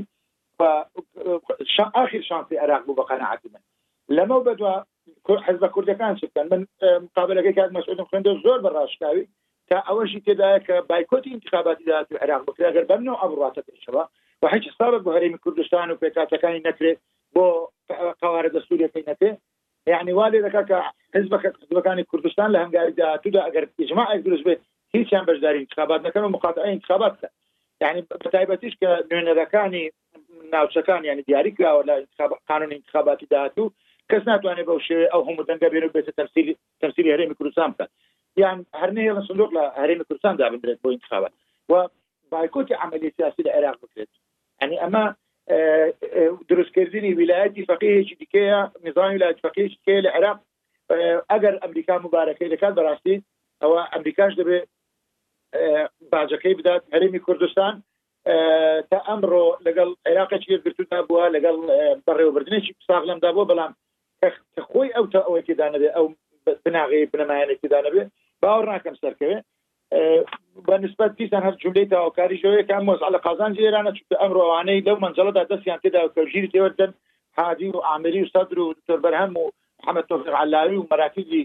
آخر 2.03 2.22
شانسی 2.30 2.61
عراق 2.64 2.81
بوو 2.85 2.97
بە 2.99 3.03
قەنەعات 3.09 3.41
من 3.51 3.64
لەمە 4.15 4.38
بەدووە 4.47 4.76
حز 5.47 5.57
بە 5.64 5.69
کوردەکان 5.76 6.14
شکن 6.22 6.45
من 6.51 6.61
مقابلەکەی 7.05 7.55
کات 7.57 7.72
مەسئولم 7.77 8.07
خوێنندە 8.09 8.31
زۆر 8.45 8.59
بە 8.64 8.69
ڕاشکاوی 8.76 9.26
تا 9.69 9.77
ئەوەشی 9.89 10.22
تێدایە 10.27 10.60
کە 10.68 10.76
بایکۆتی 10.89 11.34
انتخاباتی 11.35 11.84
داات 11.91 12.07
و 12.11 12.18
عراق 12.23 12.41
بکرێگەر 12.49 12.84
بەمنەوە 12.89 13.22
ئەڕاتە 13.22 13.61
پێشەوە 13.69 14.03
و 14.41 14.45
هیچ 14.53 14.64
سابق 14.80 15.02
بە 15.06 15.11
هەرێمی 15.15 15.39
کوردستان 15.44 15.88
و 15.91 15.99
پێکاتەکانی 16.03 16.65
نەکرێت 16.69 16.99
بۆ 17.35 17.45
قوارە 18.22 18.49
دە 18.56 18.61
سوورەکەی 18.68 19.07
نەکێ 19.11 19.31
یعنی 19.94 20.11
والێ 20.19 20.39
دەکا 20.48 20.64
کە 20.69 20.77
حزبەکانی 21.15 22.03
کوردستان 22.11 22.49
لە 22.56 22.60
هەنگاری 22.64 22.95
داهاتوودا 23.02 23.41
ئەگەر 23.48 23.64
ئجماع 23.81 24.10
دروست 24.26 24.44
بێت 24.48 24.60
هیچیان 24.95 25.26
بەشداری 25.30 25.60
انتخابات 25.64 26.02
نەکەن 26.07 26.23
و 26.26 26.34
مقاطعی 26.35 26.72
انتخابات 26.76 27.14
کە 27.22 27.27
یعنی 27.84 28.02
بەتایبەتیش 28.23 28.73
کە 28.81 28.89
نوێنەرەکانی 29.10 29.84
ناوچەکان 30.53 31.02
یعنی 31.10 31.22
دیاری 31.27 31.52
کراوە 31.57 31.84
لە 31.89 31.95
قانون 32.49 32.72
انتخاباتی 32.77 33.26
داهاتوو 33.34 33.72
کەس 34.11 34.23
ناتوانێت 34.30 34.65
بەو 34.69 34.80
شێوێ 34.88 35.06
ئەو 35.14 35.22
هەموو 35.27 35.48
دەنگە 35.49 35.68
بێن 35.72 35.84
و 35.85 35.94
بێتە 35.95 36.11
تەرسیلی 36.19 36.53
تەرسیلی 36.81 37.14
هەرێمی 37.14 37.38
کوردستان 37.39 37.69
بکات 37.72 37.89
یان 38.41 38.59
هەرنەیە 38.81 39.11
لە 39.18 39.22
سندوق 39.27 39.49
لە 39.57 39.64
هەرێمە 39.81 40.03
کوردستان 40.07 40.35
دابدرێت 40.38 40.77
بۆ 40.84 40.89
انتخابات 40.95 41.34
و 41.72 41.88
بایکۆتی 42.31 42.72
عملی 42.84 43.09
سیاسی 43.18 43.43
لە 43.47 43.51
عێراق 43.55 43.77
بکرێت 43.84 44.11
ئەنی 44.61 44.77
ئەمە 44.84 45.05
دروستکردنی 46.49 47.11
ویلایەتی 47.19 47.65
فەقیهێکی 47.69 48.15
دیکەیە 48.23 48.59
نظامی 48.88 49.14
ویلایەت 49.15 49.39
فەقیهێکی 49.45 49.77
دیکەیە 49.80 50.01
لە 50.05 50.09
عێراق 50.15 50.39
ئەگەر 51.31 51.55
ئەمریکا 51.64 51.95
مبارەکەی 52.05 52.49
دەکات 52.53 52.73
بەڕاستی 52.77 53.15
ئەوە 53.61 53.80
ئەمریکاش 53.93 54.34
دەبێت 54.41 54.65
باجەکەی 56.14 56.55
بدات 56.59 56.81
هەرێمی 56.93 57.23
کوردستان 57.26 57.73
تا 58.89 58.97
ئەمڕۆ 59.07 59.45
لەگەڵ 59.68 59.89
عێراقی 60.07 60.57
گرتوتا 60.65 60.99
بووە 61.07 61.26
لەگەڵ 61.35 61.57
بەڕێوەبردنێکی 62.07 62.72
ساغلمدا 62.88 63.30
بووە 63.35 63.45
بەڵام 63.51 63.72
خۆی 64.69 64.89
ئەو 64.95 65.05
تا 65.14 65.19
ئەوەیدانەبێت 65.27 65.93
ئەو 65.95 66.05
بناغی 66.65 67.01
بنەمایانێکی 67.11 67.68
دانەبێت 67.76 68.09
باور 68.41 68.65
ناکەم 68.72 68.95
سەرکەوێ 69.03 69.35
بە 70.68 70.76
نسبت 70.84 71.11
پیسان 71.19 71.41
هەر 71.47 71.55
جملەی 71.64 71.89
تاواکاری 71.93 72.41
ژەوەیە 72.43 72.68
کام 72.69 72.84
مۆز 72.89 72.99
لە 73.15 73.19
قازان 73.26 73.51
جێرانە 73.57 73.91
چ 73.97 73.99
ئەمڕوانەی 74.22 74.84
لەو 74.88 74.97
منجڵەدا 75.03 75.43
دەستیان 75.51 75.80
تێدا 75.84 76.01
کەژیر 76.15 76.45
تێوەدەن 76.53 76.91
حادی 77.38 77.69
و 77.73 77.84
ئامری 77.88 78.22
و 78.23 78.30
سەدر 78.34 78.57
و 78.59 78.76
تربەرهەم 78.88 79.31
و 79.39 79.51
محەممەد 79.80 80.07
تۆفق 80.11 80.35
علاوی 80.43 80.77
و 80.77 80.88
مەراکزی 80.91 81.43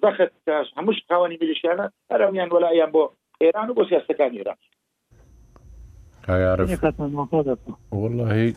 زبخت 0.00 0.32
هەموش 0.78 0.96
قوانی 1.10 1.36
میلیشیانە 1.42 1.86
هەرمیان 2.12 2.48
وەلایان 2.54 2.90
بۆ 2.94 3.04
ئێران 3.42 3.68
و 3.70 3.76
بۆ 3.78 3.82
سیاستەکان 3.90 4.32
ئێران 4.38 4.58
والله 7.92 8.54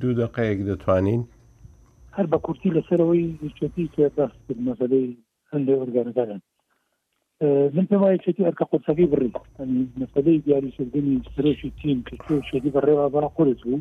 دوو 0.00 0.12
دقەیەک 0.22 0.58
دەتوانین 0.70 1.22
هەر 2.16 2.26
بە 2.32 2.38
کورتی 2.46 2.70
لەسەرەوەی 2.76 3.26
چێتی 3.58 3.86
تێ 3.94 4.06
دەست 4.18 4.44
مەسلەی 4.68 5.08
هەندێ 5.52 5.74
ئۆرگانەکانن 5.80 6.40
من 7.44 7.86
پێم 7.90 8.00
وایە 8.00 8.18
چێتی 8.24 8.44
ئەرکە 8.46 8.64
قورسەکەی 8.70 9.10
بڕی 9.12 9.34
مەسەلەی 10.02 10.38
دیاریکردنی 10.44 11.14
سرۆشی 11.36 11.70
تیم 11.82 12.00
کە 12.08 12.32
شێتی 12.50 12.70
بەڕێوە 12.74 13.08
بەرا 13.14 13.28
قورس 13.36 13.60
بوو 13.64 13.80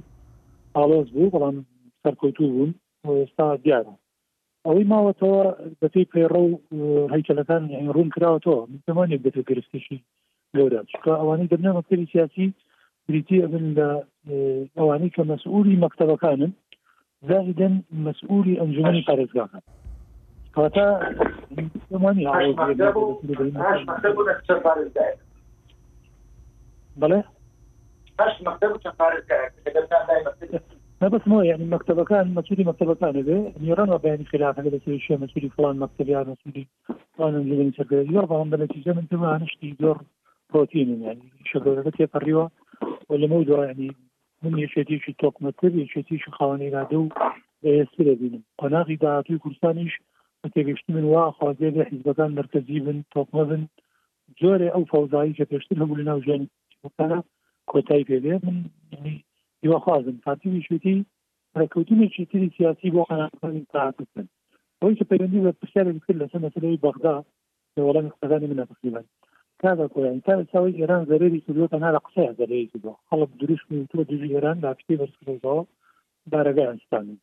ئاڵۆز 0.76 1.10
بوو 1.14 1.30
بەڵام 1.34 1.56
سەرکۆیتو 2.04 2.46
بوون 2.52 2.72
ئێستا 3.06 3.48
دیارە 3.64 3.94
ئەوەی 4.66 4.88
ماوەتەوە 4.92 5.40
بەپی 5.82 6.10
پەیڕە 6.14 6.40
و 6.44 6.52
هەیکلەکان 7.14 7.64
ڕوون 7.96 8.10
کراوەتەوە 8.14 8.62
زمانی 8.88 9.20
بێتە 9.24 9.42
گرفتشی 9.50 10.04
گەورە 10.58 10.82
چکە 10.92 11.14
ئەوانەی 11.22 11.48
دەبنە 11.52 11.72
مەکتری 11.78 12.10
سیاسی 12.12 12.48
بریتی 13.08 13.42
ئەبن 13.44 13.66
لە 13.78 13.88
ئەوانەی 14.80 15.12
کە 15.16 15.22
مەسئولی 15.32 15.82
مەکتەبەکانن 15.86 16.52
زاهدن 17.30 17.74
مەسئولی 18.06 18.60
ئەنجومی 18.60 19.06
پارێزگاکان 19.08 19.62
کاتا 20.56 20.88
هاش 21.60 22.76
لا 31.02 31.08
بس 31.08 31.28
مو 31.28 31.42
يعني 31.42 31.66
مكتبة 31.66 32.04
كان 32.04 32.34
مسؤولي 32.34 32.64
مكتبة 32.64 32.96
كان 32.96 33.18
إذا 33.18 33.54
نيران 33.62 33.90
وبين 33.90 34.26
خلاف 34.26 34.60
هذا 34.60 34.80
سوي 34.86 35.00
شيء 35.00 35.18
مسؤولي 35.20 35.50
فلان 35.50 35.80
مكتبة 35.80 36.12
يعني 36.12 36.32
مسؤولي 36.42 36.68
فلان 37.18 37.36
اللي 37.36 37.56
بين 37.56 37.74
شكل 37.74 38.16
يرضى 38.16 38.44
من 38.44 38.50
بلا 38.50 38.64
الجزء 38.64 38.94
من 38.94 39.08
تما 39.08 39.38
نشتي 39.38 39.76
دور 39.80 40.02
بروتين 40.54 41.04
يعني 41.04 41.20
شكل 41.46 41.84
ذاتي 41.84 42.06
قريبة 42.06 42.50
ولا 43.10 43.28
موجودة 43.28 43.64
يعني 43.66 43.96
من 44.44 44.58
يشتي 44.60 45.00
شي 45.00 45.14
توك 45.14 45.42
مكتبة 45.44 45.82
يشتي 45.82 46.18
شي 46.18 46.32
خوانين 46.32 46.76
عدو 46.76 47.10
بيسير 47.64 48.14
بينهم 48.14 48.44
قناغي 48.58 48.96
دعاتي 48.96 49.38
كرسانيش 49.38 50.00
تێگەشتی 50.54 50.92
من 50.96 51.06
وا 51.14 51.26
خوازێ 51.38 51.70
لە 51.78 51.84
حیزبەکان 51.92 52.32
مرکزی 52.40 52.80
بن 52.86 52.98
تۆقمە 53.14 53.44
بن 53.50 53.62
جۆرە 54.40 54.68
ئەو 54.74 54.84
فەوزایی 54.92 55.38
کە 55.38 55.44
پێشتر 55.52 55.78
هەبوو 55.82 56.00
لە 56.00 56.06
ناو 56.10 56.20
ژیانیکانە 56.26 57.20
کۆتایی 57.72 58.08
پێبێ 58.12 58.34
من 58.46 58.58
یوا 59.66 59.78
خوازم 59.86 60.16
پارتیوی 60.26 60.66
شوتی 60.68 60.98
ڕکەوتونێکی 61.60 62.24
تری 62.32 62.48
سیاسی 62.58 62.88
بۆ 62.96 63.02
قەناکانی 63.10 63.64
تاکردن 63.74 64.28
ئەوی 64.82 64.98
کە 65.00 65.06
پەیوەندی 65.12 65.44
بە 65.46 65.52
پرسیارە 65.60 65.92
کرد 66.06 66.20
لەسەر 66.22 66.40
مەسلەی 66.46 66.82
بەغدا 66.86 67.16
لە 67.76 67.82
وەڵام 67.86 68.06
اقتصادانی 68.10 68.50
منە 68.52 68.66
تقریبا 68.72 69.02
کادا 69.62 69.86
کۆیان 69.94 70.18
تا 70.26 70.34
ساوی 70.54 70.78
ئێران 70.80 71.04
زەرێری 71.12 71.44
سودۆ 71.46 71.64
تەنها 71.74 71.90
لە 71.96 72.00
قسەیە 72.06 72.32
زەرێری 72.40 72.70
سودۆ 72.74 72.92
خەڵک 73.10 73.30
دروست 73.42 73.66
میتوە 73.72 74.02
دوژی 74.10 74.34
ئێران 74.34 74.58
لاپشتی 74.64 75.00
بەرسەوە 75.00 75.36
بارەگەیانستانی 76.32 77.18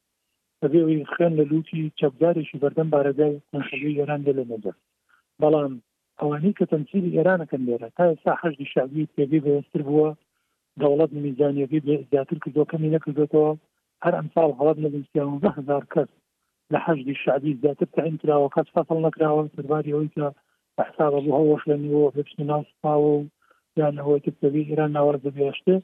ئەبێ 0.64 0.80
خوێن 1.12 1.32
لە 1.40 1.44
لوتی 1.50 1.92
چەبدارێکی 2.00 2.60
بەردەم 2.62 2.88
بارەگای 2.94 3.36
منخەی 3.52 3.96
ئێران 3.98 4.20
لە 4.38 4.44
نەجە 4.50 4.72
بەڵام 5.40 5.74
ئەوانەی 6.20 6.56
کە 6.58 6.64
تەمسیلی 6.72 7.14
ئێرانەکەن 7.16 7.62
لێرە 7.66 7.88
تا 7.96 8.04
ئێستا 8.10 8.32
هەشتی 8.42 8.70
شاوی 8.74 9.10
پێبی 9.14 9.44
بەێستر 9.46 9.82
بووە 9.88 10.08
دەوڵەت 10.80 11.10
میزانیەکەی 11.24 11.84
بێ 11.86 11.96
زیاتر 12.10 12.38
کردو 12.44 12.68
کەمی 12.72 12.92
نەکردێتەوە 12.96 13.50
هەر 14.04 14.14
ئەمساڵ 14.18 14.50
هەڵات 14.58 14.78
لە 14.84 15.48
هزار 15.58 15.84
کەس 15.94 16.10
لە 16.72 16.78
حەشتی 16.84 17.14
شعبی 17.24 17.58
زیاتر 17.62 17.88
تعین 17.96 18.16
کراوە 18.22 18.48
کەس 18.54 18.68
فەسڵ 18.74 18.98
نکراوە 19.06 19.42
سەرباری 19.54 19.94
ئەوی 19.94 20.10
کە 20.16 20.26
بەحسابە 20.76 21.18
بوو 21.24 21.36
هەوەش 21.40 21.62
لەنیەوە 21.70 22.14
بچنی 22.16 22.44
ناوسپاوە 22.50 23.10
و 23.16 23.20
یان 23.80 23.94
هەوەی 24.04 24.20
تبی 24.42 24.68
ئێران 24.70 24.90
ناوەرزە 24.96 25.30
بێشتێ 25.36 25.76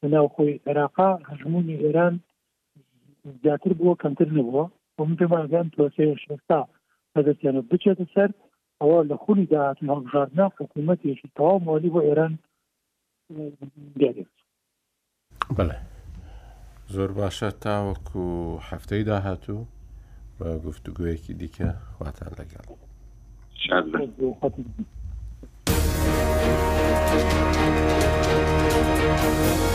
بەناو 0.00 0.26
خۆی 0.34 0.60
عێراقا 0.66 1.10
هەژمونی 1.30 1.80
ئێران 1.84 2.14
زیاتر 3.42 3.70
بووە 3.78 3.94
کەمتر 4.02 4.28
نبووە 4.36 4.64
بۆ 4.96 5.02
من 5.06 5.16
پێمانگەم 5.16 5.66
پرۆسەیە 5.74 6.14
شستا 6.24 6.60
بەدەستیانە 7.14 7.60
بچێتە 7.70 8.06
سەر 8.14 8.30
ئەوە 8.80 8.98
لە 9.10 9.16
خولی 9.22 9.46
داهاتن 9.52 9.88
هەڵبژاردنا 9.92 10.46
حکوومەتێکی 10.60 11.28
تەواو 11.36 11.58
مالی 11.64 11.90
بۆ 11.94 12.00
ئێران 12.06 12.32
دیێت 13.98 14.18
بڵێ 15.56 15.78
زۆر 16.94 17.10
باشە 17.18 17.48
تاوەکو 17.64 18.24
هەفتەی 18.70 19.04
داهاتوو 19.10 19.64
بە 20.38 20.48
گفتوگویەکی 20.66 21.34
دیکە 21.40 21.68
خواتان 21.96 22.32
لەگەڵ 22.40 22.66
Thank 23.66 24.58
you. 29.66 29.69